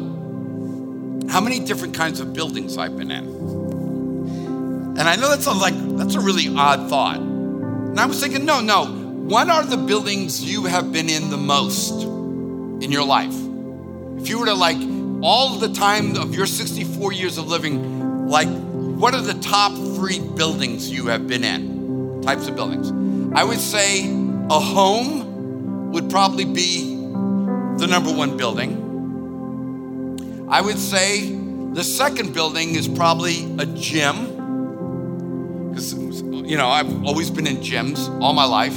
how 1.30 1.40
many 1.40 1.58
different 1.60 1.94
kinds 1.94 2.20
of 2.20 2.34
buildings 2.34 2.76
I've 2.76 2.98
been 2.98 3.10
in. 3.10 3.59
And 5.00 5.08
I 5.08 5.16
know 5.16 5.30
that 5.30 5.40
sounds 5.40 5.62
like 5.62 5.72
that's 5.96 6.14
a 6.14 6.20
really 6.20 6.54
odd 6.54 6.90
thought. 6.90 7.16
And 7.16 7.98
I 7.98 8.04
was 8.04 8.20
thinking, 8.20 8.44
no, 8.44 8.60
no. 8.60 8.84
What 8.84 9.48
are 9.48 9.64
the 9.64 9.78
buildings 9.78 10.44
you 10.44 10.64
have 10.66 10.92
been 10.92 11.08
in 11.08 11.30
the 11.30 11.38
most 11.38 12.02
in 12.02 12.92
your 12.92 13.04
life? 13.04 13.34
If 14.18 14.28
you 14.28 14.38
were 14.38 14.44
to 14.44 14.52
like 14.54 14.76
all 15.22 15.58
the 15.58 15.72
time 15.72 16.16
of 16.16 16.34
your 16.34 16.44
64 16.44 17.14
years 17.14 17.38
of 17.38 17.48
living, 17.48 18.28
like 18.28 18.48
what 18.48 19.14
are 19.14 19.22
the 19.22 19.40
top 19.40 19.72
three 19.72 20.20
buildings 20.20 20.90
you 20.90 21.06
have 21.06 21.26
been 21.26 21.44
in? 21.44 22.20
Types 22.20 22.46
of 22.46 22.54
buildings. 22.54 22.92
I 23.34 23.42
would 23.42 23.60
say 23.60 24.04
a 24.04 24.60
home 24.60 25.92
would 25.92 26.10
probably 26.10 26.44
be 26.44 26.94
the 27.78 27.86
number 27.88 28.12
one 28.12 28.36
building. 28.36 28.76
I 30.50 30.60
would 30.60 30.78
say 30.78 31.32
the 31.72 31.84
second 31.84 32.34
building 32.34 32.74
is 32.74 32.86
probably 32.86 33.50
a 33.58 33.64
gym. 33.64 34.39
You 36.50 36.56
know, 36.56 36.68
I've 36.68 37.04
always 37.04 37.30
been 37.30 37.46
in 37.46 37.58
gyms 37.58 38.08
all 38.20 38.32
my 38.32 38.44
life, 38.44 38.76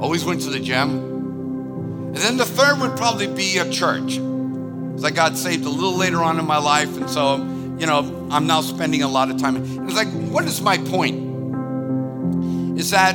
always 0.00 0.24
went 0.24 0.42
to 0.42 0.50
the 0.50 0.60
gym. 0.60 0.88
And 0.88 2.16
then 2.16 2.36
the 2.36 2.44
third 2.44 2.78
would 2.80 2.96
probably 2.96 3.26
be 3.26 3.58
a 3.58 3.68
church. 3.68 4.18
Because 4.20 5.02
I 5.04 5.10
got 5.10 5.36
saved 5.36 5.64
a 5.64 5.68
little 5.68 5.96
later 5.96 6.22
on 6.22 6.38
in 6.38 6.46
my 6.46 6.58
life. 6.58 6.96
And 6.96 7.10
so, 7.10 7.38
you 7.76 7.86
know, 7.86 8.28
I'm 8.30 8.46
now 8.46 8.60
spending 8.60 9.02
a 9.02 9.08
lot 9.08 9.32
of 9.32 9.36
time. 9.36 9.56
And 9.56 9.90
it's 9.90 9.96
like, 9.96 10.06
what 10.30 10.44
is 10.44 10.60
my 10.60 10.78
point? 10.78 11.18
Is 12.78 12.92
that 12.92 13.14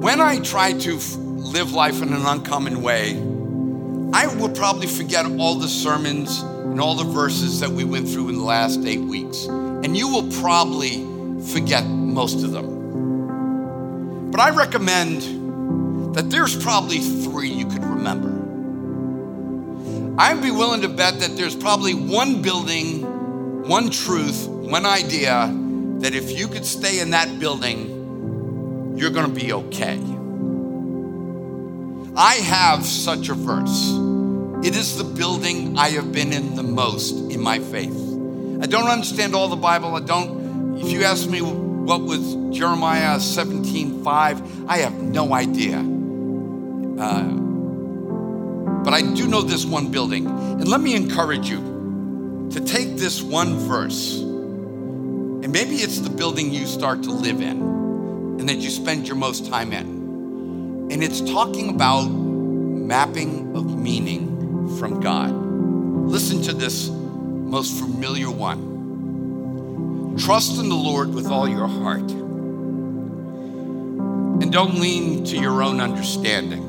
when 0.00 0.22
I 0.22 0.38
try 0.38 0.72
to 0.72 0.98
live 1.18 1.74
life 1.74 2.00
in 2.00 2.14
an 2.14 2.24
uncommon 2.24 2.80
way, 2.80 3.10
I 4.14 4.26
will 4.34 4.48
probably 4.48 4.86
forget 4.86 5.26
all 5.26 5.56
the 5.56 5.68
sermons 5.68 6.40
and 6.40 6.80
all 6.80 6.94
the 6.94 7.04
verses 7.04 7.60
that 7.60 7.68
we 7.68 7.84
went 7.84 8.08
through 8.08 8.30
in 8.30 8.36
the 8.36 8.42
last 8.44 8.86
eight 8.86 9.02
weeks. 9.02 9.44
And 9.44 9.94
you 9.94 10.08
will 10.08 10.32
probably 10.40 11.12
forget 11.52 11.84
most 11.86 12.44
of 12.44 12.52
them. 12.52 14.30
But 14.30 14.40
I 14.40 14.50
recommend 14.50 16.14
that 16.14 16.30
there's 16.30 16.56
probably 16.56 16.98
three 16.98 17.48
you 17.48 17.66
could 17.66 17.84
remember. 17.84 18.30
I'd 20.18 20.40
be 20.42 20.50
willing 20.50 20.82
to 20.82 20.88
bet 20.88 21.20
that 21.20 21.36
there's 21.36 21.56
probably 21.56 21.94
one 21.94 22.40
building, 22.40 23.02
one 23.68 23.90
truth, 23.90 24.46
one 24.46 24.86
idea 24.86 25.52
that 25.98 26.14
if 26.14 26.30
you 26.38 26.48
could 26.48 26.64
stay 26.64 27.00
in 27.00 27.10
that 27.10 27.38
building, 27.40 28.94
you're 28.96 29.10
going 29.10 29.26
to 29.26 29.40
be 29.40 29.52
okay. 29.52 29.98
I 32.16 32.34
have 32.34 32.84
such 32.84 33.28
a 33.28 33.34
verse. 33.34 33.90
It 34.64 34.76
is 34.76 34.96
the 34.96 35.04
building 35.04 35.76
I 35.76 35.90
have 35.90 36.12
been 36.12 36.32
in 36.32 36.54
the 36.54 36.62
most 36.62 37.32
in 37.32 37.40
my 37.40 37.58
faith. 37.58 37.96
I 38.62 38.66
don't 38.66 38.88
understand 38.88 39.34
all 39.34 39.48
the 39.48 39.56
Bible. 39.56 39.96
I 39.96 40.00
don't, 40.00 40.43
if 40.76 40.90
you 40.90 41.04
ask 41.04 41.28
me 41.28 41.40
what 41.40 42.02
was 42.02 42.34
Jeremiah 42.56 43.20
17 43.20 44.02
5, 44.02 44.68
I 44.68 44.78
have 44.78 44.94
no 45.00 45.34
idea. 45.34 45.78
Uh, 45.78 47.44
but 48.84 48.92
I 48.92 49.00
do 49.00 49.26
know 49.26 49.42
this 49.42 49.64
one 49.64 49.90
building. 49.90 50.26
And 50.26 50.68
let 50.68 50.80
me 50.80 50.94
encourage 50.94 51.48
you 51.48 52.48
to 52.52 52.60
take 52.60 52.96
this 52.96 53.22
one 53.22 53.58
verse, 53.58 54.20
and 54.20 55.50
maybe 55.50 55.76
it's 55.76 56.00
the 56.00 56.10
building 56.10 56.52
you 56.52 56.66
start 56.66 57.02
to 57.04 57.10
live 57.10 57.40
in 57.40 57.62
and 58.38 58.48
that 58.48 58.56
you 58.56 58.70
spend 58.70 59.06
your 59.06 59.16
most 59.16 59.46
time 59.46 59.72
in. 59.72 60.88
And 60.90 61.02
it's 61.02 61.20
talking 61.20 61.70
about 61.70 62.02
mapping 62.04 63.56
of 63.56 63.78
meaning 63.78 64.76
from 64.78 65.00
God. 65.00 65.32
Listen 65.32 66.42
to 66.42 66.52
this 66.52 66.88
most 66.90 67.78
familiar 67.78 68.30
one. 68.30 68.73
Trust 70.18 70.58
in 70.58 70.68
the 70.68 70.74
Lord 70.74 71.14
with 71.14 71.26
all 71.26 71.48
your 71.48 71.66
heart. 71.66 72.10
And 74.40 74.52
don't 74.52 74.76
lean 74.80 75.24
to 75.24 75.36
your 75.36 75.62
own 75.62 75.80
understanding. 75.80 76.62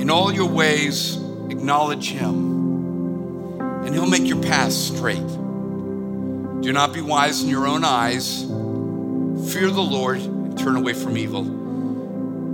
In 0.00 0.10
all 0.10 0.32
your 0.32 0.48
ways, 0.48 1.16
acknowledge 1.50 2.10
Him, 2.10 3.60
and 3.60 3.94
He'll 3.94 4.06
make 4.06 4.26
your 4.26 4.42
path 4.42 4.72
straight. 4.72 5.16
Do 5.16 6.72
not 6.72 6.92
be 6.92 7.00
wise 7.00 7.42
in 7.42 7.48
your 7.48 7.66
own 7.66 7.84
eyes. 7.84 8.42
Fear 8.42 9.70
the 9.70 9.82
Lord 9.82 10.18
and 10.18 10.58
turn 10.58 10.76
away 10.76 10.92
from 10.92 11.16
evil 11.16 11.66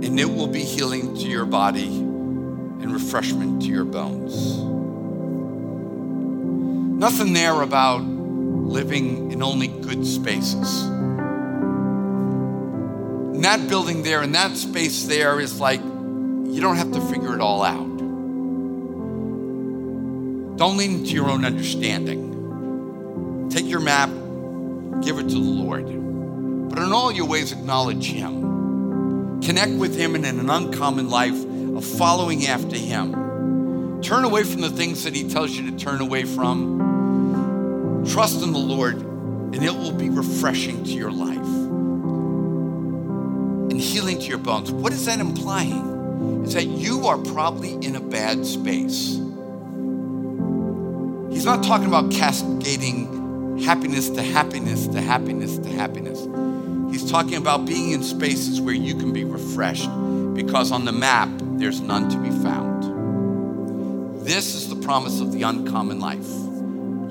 and 0.03 0.19
it 0.19 0.25
will 0.25 0.47
be 0.47 0.63
healing 0.63 1.15
to 1.15 1.29
your 1.29 1.45
body 1.45 1.87
and 1.87 2.91
refreshment 2.91 3.61
to 3.61 3.67
your 3.69 3.85
bones. 3.85 4.57
Nothing 6.99 7.31
there 7.31 7.61
about 7.61 8.01
living 8.67 9.31
in 9.31 9.43
only 9.43 9.67
good 9.67 10.05
spaces. 10.05 10.89
And 13.33 13.43
that 13.43 13.67
building 13.67 14.03
there 14.03 14.21
and 14.21 14.35
that 14.35 14.55
space 14.55 15.05
there 15.05 15.39
is 15.39 15.59
like, 15.59 15.81
you 15.81 16.61
don't 16.61 16.77
have 16.77 16.91
to 16.93 17.01
figure 17.01 17.33
it 17.33 17.41
all 17.41 17.63
out. 17.63 17.93
Don't 20.57 20.77
lean 20.77 20.99
into 20.99 21.13
your 21.13 21.29
own 21.29 21.45
understanding. 21.45 23.49
Take 23.49 23.65
your 23.65 23.79
map, 23.79 24.09
give 25.03 25.19
it 25.19 25.29
to 25.29 25.33
the 25.33 25.39
Lord. 25.39 25.85
But 26.69 26.79
in 26.79 26.91
all 26.91 27.11
your 27.11 27.27
ways, 27.27 27.51
acknowledge 27.51 28.05
Him. 28.05 29.41
Connect 29.41 29.73
with 29.73 29.97
Him 29.97 30.15
in 30.15 30.25
an 30.25 30.49
uncommon 30.49 31.09
life 31.09 31.43
of 31.75 31.83
following 31.83 32.47
after 32.47 32.77
Him. 32.77 34.01
Turn 34.01 34.23
away 34.23 34.43
from 34.43 34.61
the 34.61 34.69
things 34.69 35.03
that 35.03 35.15
He 35.15 35.27
tells 35.27 35.51
you 35.51 35.69
to 35.71 35.77
turn 35.77 36.01
away 36.01 36.23
from. 36.23 36.92
Trust 38.07 38.43
in 38.43 38.51
the 38.51 38.59
Lord, 38.59 38.95
and 38.95 39.63
it 39.63 39.73
will 39.73 39.93
be 39.93 40.09
refreshing 40.09 40.83
to 40.83 40.91
your 40.91 41.11
life 41.11 41.37
and 43.71 43.79
healing 43.79 44.19
to 44.19 44.25
your 44.25 44.37
bones. 44.37 44.71
What 44.71 44.93
is 44.93 45.05
that 45.05 45.19
implying? 45.19 46.43
Is 46.45 46.53
that 46.53 46.65
you 46.65 47.07
are 47.07 47.17
probably 47.17 47.73
in 47.73 47.95
a 47.95 47.99
bad 47.99 48.45
space. 48.45 49.19
He's 51.31 51.45
not 51.45 51.63
talking 51.63 51.87
about 51.87 52.11
cascading 52.11 53.59
happiness 53.63 54.09
to 54.11 54.21
happiness 54.21 54.87
to 54.87 55.01
happiness 55.01 55.57
to 55.57 55.69
happiness. 55.69 56.27
He's 56.91 57.09
talking 57.09 57.35
about 57.35 57.65
being 57.65 57.91
in 57.91 58.03
spaces 58.03 58.61
where 58.61 58.75
you 58.75 58.95
can 58.95 59.13
be 59.13 59.23
refreshed 59.23 59.89
because 60.35 60.71
on 60.71 60.85
the 60.85 60.91
map, 60.91 61.29
there's 61.57 61.81
none 61.81 62.09
to 62.09 62.17
be 62.17 62.29
found. 62.29 62.83
This 64.25 64.53
is 64.53 64.69
the 64.69 64.75
promise 64.75 65.19
of 65.19 65.31
the 65.31 65.43
uncommon 65.43 65.99
life. 65.99 66.27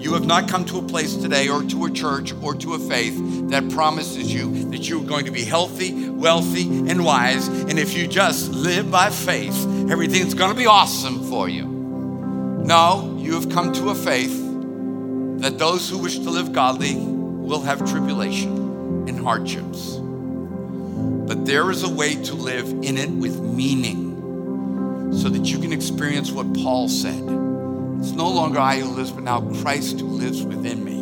You 0.03 0.15
have 0.15 0.27
not 0.27 0.49
come 0.49 0.65
to 0.65 0.79
a 0.79 0.83
place 0.83 1.15
today 1.15 1.49
or 1.49 1.63
to 1.63 1.85
a 1.85 1.91
church 1.91 2.35
or 2.43 2.57
to 2.57 2.75
a 2.75 2.79
faith 2.81 3.17
that 3.51 3.71
promises 3.71 4.35
you 4.35 4.69
that 4.71 4.89
you're 4.89 5.05
going 5.05 5.27
to 5.27 5.31
be 5.31 5.45
healthy, 5.45 6.09
wealthy, 6.09 6.63
and 6.91 7.05
wise. 7.05 7.47
And 7.47 7.79
if 7.79 7.97
you 7.97 8.09
just 8.09 8.51
live 8.51 8.91
by 8.91 9.11
faith, 9.11 9.55
everything's 9.89 10.35
going 10.35 10.51
to 10.51 10.57
be 10.57 10.67
awesome 10.67 11.23
for 11.31 11.49
you. 11.49 11.67
No, 11.67 13.17
you 13.21 13.35
have 13.35 13.49
come 13.49 13.73
to 13.75 13.91
a 13.91 13.95
faith 13.95 14.37
that 15.41 15.59
those 15.59 15.89
who 15.89 15.99
wish 15.99 16.19
to 16.19 16.31
live 16.31 16.53
godly 16.53 16.97
will 16.97 17.63
have 17.63 17.89
tribulation 17.89 19.09
and 19.09 19.21
hardships. 19.21 19.99
But 19.99 21.47
there 21.47 21.71
is 21.71 21.85
a 21.85 21.89
way 21.89 22.17
to 22.25 22.35
live 22.35 22.69
in 22.69 22.99
it 22.99 23.09
with 23.09 23.41
meaning 23.41 25.13
so 25.13 25.29
that 25.29 25.47
you 25.47 25.61
can 25.61 25.73
experience 25.73 26.33
what 26.33 26.53
Paul 26.55 26.89
said 26.89 27.41
it's 28.03 28.11
no 28.11 28.29
longer 28.29 28.59
I 28.59 28.81
who 28.81 28.89
lives, 28.89 29.13
but 29.13 29.23
now 29.23 29.41
Christ 29.63 30.01
who 30.01 30.09
lives 30.09 30.43
within 30.43 30.83
me 30.83 31.01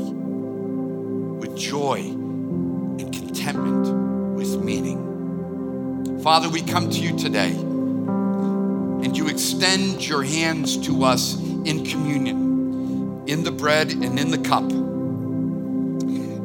with 1.40 1.56
joy 1.56 2.00
and 2.00 3.10
contentment 3.10 4.34
with 4.34 4.62
meaning. 4.62 6.20
Father, 6.22 6.50
we 6.50 6.60
come 6.60 6.90
to 6.90 7.00
you 7.00 7.16
today 7.16 7.52
and 7.52 9.16
you 9.16 9.28
extend 9.28 10.06
your 10.06 10.22
hands 10.22 10.76
to 10.88 11.02
us 11.04 11.40
in 11.40 11.86
communion, 11.86 13.24
in 13.26 13.44
the 13.44 13.50
bread 13.50 13.92
and 13.92 14.18
in 14.18 14.30
the 14.30 14.36
cup. 14.36 14.70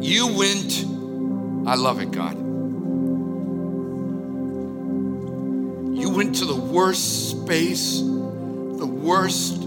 You 0.02 0.38
went, 0.38 0.86
I 1.68 1.76
love 1.76 2.00
it, 2.00 2.12
God. 2.12 2.38
You 5.98 6.10
went 6.12 6.38
to 6.38 6.46
the 6.46 6.56
worst 6.56 7.32
space, 7.32 8.00
the 8.00 8.88
worst 8.88 9.65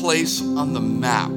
place 0.00 0.40
on 0.40 0.72
the 0.72 0.80
map. 0.80 1.30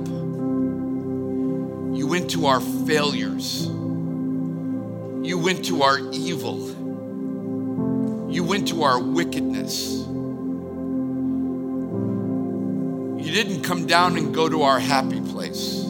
You 1.96 2.08
went 2.08 2.32
to 2.32 2.46
our 2.48 2.60
failures. 2.60 3.68
You 3.68 5.40
went 5.40 5.66
to 5.66 5.84
our 5.84 6.00
evil. 6.12 6.70
You 8.32 8.44
went 8.44 8.68
to 8.70 8.84
our 8.84 9.00
wickedness. 9.02 10.06
You 13.26 13.32
didn't 13.32 13.64
come 13.64 13.86
down 13.88 14.18
and 14.18 14.34
go 14.34 14.48
to 14.48 14.64
our 14.64 14.80
happy 14.80 15.22
place. 15.22 15.84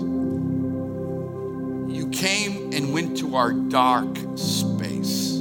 You 1.96 2.10
came 2.12 2.72
and 2.74 2.94
went 2.94 3.18
to 3.18 3.36
our 3.36 3.52
dark 3.52 4.18
space, 4.36 5.38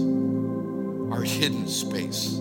our 1.12 1.22
hidden 1.22 1.68
space. 1.68 2.40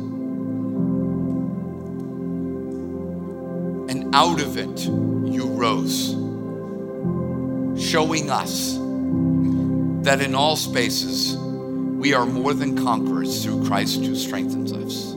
Out 4.13 4.39
of 4.39 4.57
it 4.57 4.79
you 4.85 5.47
rose, 5.47 6.11
showing 7.83 8.29
us 8.29 8.75
that 10.05 10.21
in 10.21 10.35
all 10.35 10.55
spaces 10.55 11.35
we 11.35 12.13
are 12.13 12.27
more 12.27 12.53
than 12.53 12.77
conquerors 12.77 13.43
through 13.43 13.65
Christ 13.65 14.05
who 14.05 14.15
strengthens 14.15 14.71
us. 14.71 15.13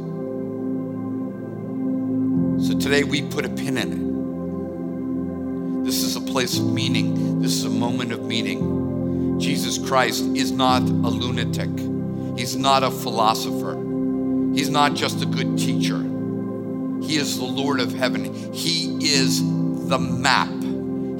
So 2.66 2.78
today 2.78 3.05
we 3.05 3.20
put 3.20 3.44
a 3.44 3.51
pin 3.51 3.76
in 3.76 3.92
it. 3.92 5.84
This 5.84 6.03
is 6.03 6.16
a 6.16 6.20
place 6.22 6.59
of 6.59 6.72
meaning, 6.72 7.42
this 7.42 7.53
is 7.53 7.64
a 7.66 7.70
moment 7.70 8.12
of 8.12 8.24
meaning. 8.24 9.38
Jesus 9.38 9.76
Christ 9.76 10.24
is 10.34 10.53
not 10.53 10.80
a 10.80 11.11
lunatic, 11.11 11.68
He's 12.38 12.57
not 12.57 12.82
a 12.82 12.90
philosopher, 12.90 13.74
He's 14.55 14.70
not 14.70 14.94
just 14.94 15.22
a 15.22 15.26
good 15.26 15.59
teacher. 15.59 16.05
He 17.07 17.18
is 17.18 17.38
the 17.38 17.44
Lord 17.44 17.78
of 17.78 17.92
heaven. 17.92 18.34
He 18.52 18.98
is 19.00 19.40
the 19.88 19.98
map. 19.98 20.50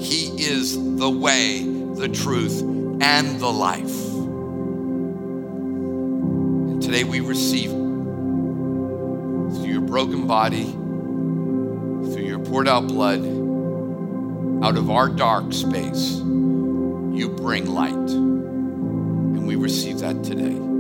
He 0.01 0.33
is 0.37 0.75
the 0.99 1.09
way, 1.09 1.63
the 1.95 2.09
truth, 2.09 2.61
and 3.01 3.39
the 3.39 3.53
life. 3.53 3.97
And 6.73 6.83
today 6.83 7.05
we 7.05 7.21
receive 7.21 7.71
through 7.71 9.71
your 9.71 9.83
broken 9.83 10.27
body, 10.27 10.65
through 10.65 12.25
your 12.25 12.41
poured 12.41 12.67
out 12.67 12.89
blood, 12.89 13.21
out 14.65 14.77
of 14.77 14.91
our 14.91 15.09
dark 15.09 15.53
space, 15.53 16.17
you 16.17 17.33
bring 17.37 17.67
light. 17.67 17.93
And 17.93 19.47
we 19.47 19.55
receive 19.55 20.01
that 20.01 20.25
today. 20.25 20.76